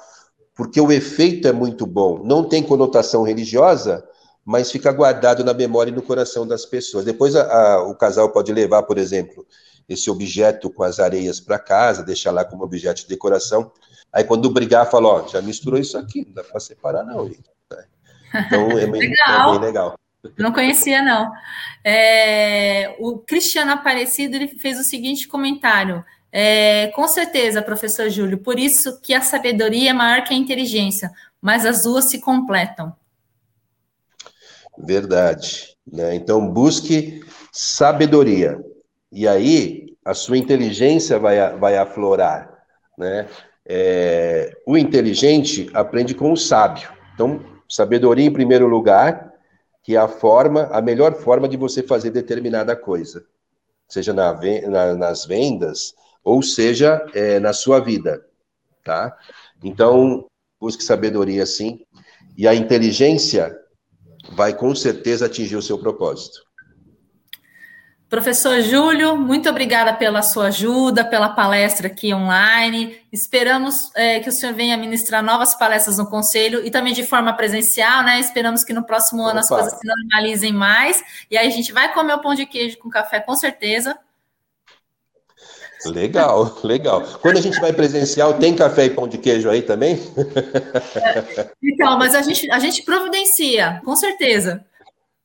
porque 0.55 0.81
o 0.81 0.91
efeito 0.91 1.47
é 1.47 1.51
muito 1.51 1.85
bom. 1.85 2.21
Não 2.23 2.43
tem 2.43 2.61
conotação 2.61 3.23
religiosa, 3.23 4.05
mas 4.43 4.71
fica 4.71 4.91
guardado 4.91 5.43
na 5.43 5.53
memória 5.53 5.91
e 5.91 5.95
no 5.95 6.01
coração 6.01 6.45
das 6.45 6.65
pessoas. 6.65 7.05
Depois 7.05 7.35
a, 7.35 7.43
a, 7.43 7.83
o 7.83 7.95
casal 7.95 8.29
pode 8.31 8.51
levar, 8.51 8.83
por 8.83 8.97
exemplo, 8.97 9.45
esse 9.87 10.09
objeto 10.11 10.69
com 10.69 10.83
as 10.83 10.99
areias 10.99 11.39
para 11.39 11.57
casa, 11.57 12.03
deixar 12.03 12.31
lá 12.31 12.43
como 12.43 12.63
objeto 12.63 13.01
de 13.01 13.07
decoração. 13.07 13.71
Aí 14.11 14.23
quando 14.23 14.49
brigar, 14.49 14.89
fala, 14.89 15.07
ó, 15.07 15.27
já 15.27 15.41
misturou 15.41 15.79
isso 15.79 15.97
aqui, 15.97 16.25
não 16.25 16.33
dá 16.33 16.43
para 16.43 16.59
separar 16.59 17.03
não. 17.03 17.27
Então 17.27 18.71
é 18.77 18.85
bem, 18.85 19.13
é 19.27 19.45
bem 19.51 19.59
legal. 19.59 19.95
Não 20.37 20.51
conhecia, 20.51 21.01
não. 21.01 21.31
É, 21.83 22.95
o 22.99 23.19
Cristiano 23.19 23.71
Aparecido 23.71 24.35
ele 24.35 24.47
fez 24.47 24.79
o 24.79 24.83
seguinte 24.83 25.27
comentário. 25.27 26.03
É, 26.31 26.87
com 26.87 27.07
certeza, 27.07 27.61
professor 27.61 28.09
Júlio, 28.09 28.37
por 28.37 28.59
isso 28.59 28.99
que 29.01 29.13
a 29.13 29.21
sabedoria 29.21 29.91
é 29.91 29.93
maior 29.93 30.23
que 30.23 30.33
a 30.33 30.37
inteligência, 30.37 31.11
mas 31.41 31.65
as 31.65 31.83
duas 31.83 32.05
se 32.05 32.19
completam. 32.19 32.93
Verdade. 34.77 35.75
Né? 35.91 36.15
Então, 36.15 36.47
busque 36.47 37.23
sabedoria. 37.51 38.59
E 39.11 39.27
aí, 39.27 39.95
a 40.05 40.13
sua 40.13 40.37
inteligência 40.37 41.17
vai, 41.17 41.57
vai 41.57 41.77
aflorar. 41.77 42.49
Né? 42.97 43.27
É, 43.65 44.51
o 44.65 44.77
inteligente 44.77 45.69
aprende 45.73 46.13
com 46.13 46.31
o 46.31 46.37
sábio. 46.37 46.89
Então, 47.13 47.43
sabedoria 47.67 48.25
em 48.25 48.33
primeiro 48.33 48.67
lugar, 48.67 49.28
que 49.89 49.95
é 49.95 49.97
a 49.97 50.07
forma, 50.07 50.65
a 50.71 50.83
melhor 50.83 51.15
forma 51.15 51.49
de 51.49 51.57
você 51.57 51.81
fazer 51.81 52.11
determinada 52.11 52.75
coisa, 52.75 53.25
seja 53.87 54.13
na, 54.13 54.39
na, 54.67 54.93
nas 54.93 55.25
vendas 55.25 55.95
ou 56.23 56.43
seja 56.43 57.03
é, 57.11 57.39
na 57.39 57.53
sua 57.53 57.79
vida, 57.79 58.23
tá? 58.85 59.17
Então, 59.63 60.27
busque 60.61 60.83
sabedoria 60.83 61.43
sim, 61.43 61.83
e 62.37 62.47
a 62.47 62.53
inteligência 62.53 63.59
vai 64.33 64.55
com 64.55 64.75
certeza 64.75 65.25
atingir 65.25 65.55
o 65.55 65.61
seu 65.63 65.79
propósito. 65.79 66.39
Professor 68.09 68.59
Júlio, 68.61 69.15
muito 69.15 69.47
obrigada 69.47 69.93
pela 69.93 70.23
sua 70.23 70.47
ajuda, 70.47 71.05
pela 71.05 71.29
palestra 71.29 71.85
aqui 71.85 72.11
online. 72.11 72.97
Esperamos 73.13 73.91
é, 73.95 74.19
que 74.19 74.27
o 74.27 74.31
senhor 74.31 74.55
venha 74.55 74.75
ministrar 74.75 75.23
novas 75.23 75.53
palestras 75.53 75.99
no 75.99 76.09
Conselho 76.09 76.65
e 76.65 76.71
também 76.71 76.91
de 76.91 77.05
forma 77.05 77.31
presencial, 77.33 78.03
né? 78.03 78.19
Esperamos 78.19 78.63
que 78.63 78.73
no 78.73 78.83
próximo 78.83 79.21
Opa. 79.21 79.29
ano 79.29 79.39
as 79.41 79.47
coisas 79.47 79.73
se 79.73 79.85
normalizem 79.85 80.51
mais. 80.51 81.03
E 81.29 81.37
aí 81.37 81.47
a 81.47 81.51
gente 81.51 81.71
vai 81.71 81.93
comer 81.93 82.13
o 82.13 82.19
pão 82.19 82.33
de 82.33 82.47
queijo 82.47 82.79
com 82.79 82.89
café, 82.89 83.19
com 83.19 83.35
certeza. 83.35 83.95
Legal, 85.85 86.57
legal. 86.65 87.03
Quando 87.21 87.37
a 87.37 87.41
gente 87.41 87.59
vai 87.61 87.71
presencial, 87.71 88.33
tem 88.33 88.55
café 88.55 88.85
e 88.85 88.89
pão 88.89 89.07
de 89.07 89.19
queijo 89.19 89.47
aí 89.49 89.61
também? 89.61 89.99
Então, 91.61 91.97
mas 91.97 92.13
a 92.13 92.21
gente, 92.21 92.49
a 92.51 92.59
gente 92.59 92.81
providencia, 92.81 93.81
com 93.85 93.95
certeza. 93.95 94.65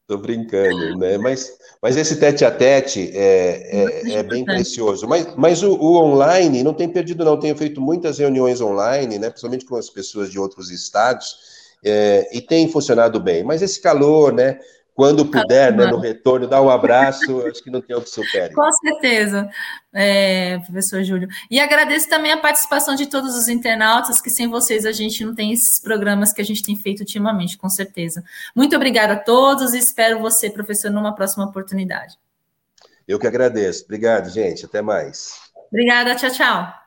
Tô 0.07 0.17
brincando, 0.17 0.97
né? 0.99 1.19
Mas, 1.19 1.51
mas 1.85 1.99
esse 1.99 2.17
tete 2.17 2.47
a 2.47 2.51
tete 2.51 3.11
é, 3.13 4.01
é, 4.07 4.13
é 4.15 4.23
bem 4.23 4.43
precioso. 4.43 5.07
Mas, 5.07 5.35
mas 5.37 5.63
o, 5.63 5.75
o, 5.75 5.99
online 5.99 6.63
não 6.63 6.73
tem 6.73 6.89
perdido, 6.89 7.27
não. 7.27 7.39
Tenho 7.39 7.55
feito 7.55 7.79
muitas 7.79 8.17
reuniões 8.17 8.63
online, 8.63 9.19
né? 9.19 9.29
Principalmente 9.29 9.67
com 9.67 9.77
as 9.77 9.91
pessoas 9.91 10.31
de 10.31 10.39
outros 10.39 10.71
estados, 10.71 11.37
é, 11.85 12.27
e 12.33 12.41
tem 12.41 12.73
funcionado 12.73 13.21
bem. 13.21 13.45
Mas 13.45 13.61
esse 13.61 13.83
calor, 13.83 14.33
né? 14.33 14.59
Quando 14.95 15.27
puder, 15.27 15.75
né, 15.75 15.87
no 15.87 15.99
retorno, 15.99 16.47
dar 16.47 16.63
um 16.63 16.71
abraço, 16.71 17.45
acho 17.47 17.63
que 17.65 17.71
não 17.71 17.81
tem 17.81 17.97
o 17.97 18.01
que 18.01 18.09
supere. 18.09 18.55
Com 18.55 18.71
certeza, 18.73 19.51
é, 19.93 20.59
professor 20.59 21.03
Júlio. 21.03 21.29
E 21.51 21.59
agradeço 21.59 22.09
também 22.09 22.31
a 22.31 22.37
participação 22.37 22.95
de 22.95 23.07
todos 23.07 23.37
os 23.37 23.49
internautas, 23.49 24.21
que 24.21 24.31
sem 24.31 24.49
vocês 24.49 24.87
a 24.87 24.93
gente 24.93 25.25
não 25.25 25.35
tem 25.35 25.53
esses 25.53 25.81
programas 25.81 26.33
que 26.33 26.41
a 26.41 26.45
gente 26.45 26.63
tem 26.63 26.77
feito 26.77 27.01
ultimamente, 27.01 27.59
com 27.59 27.69
certeza. 27.69 28.23
Muito 28.55 28.77
obrigada 28.77 29.15
a 29.15 29.19
todos 29.19 29.75
e 29.75 29.79
espero 29.79 30.21
você, 30.21 30.49
professor, 30.49 30.93
numa 30.93 31.13
próxima 31.13 31.45
oportunidade. 31.45 32.17
Eu 33.07 33.19
que 33.19 33.27
agradeço. 33.27 33.85
Obrigado, 33.85 34.31
gente. 34.31 34.65
Até 34.65 34.81
mais. 34.81 35.41
Obrigada. 35.71 36.15
Tchau, 36.15 36.31
tchau. 36.31 36.84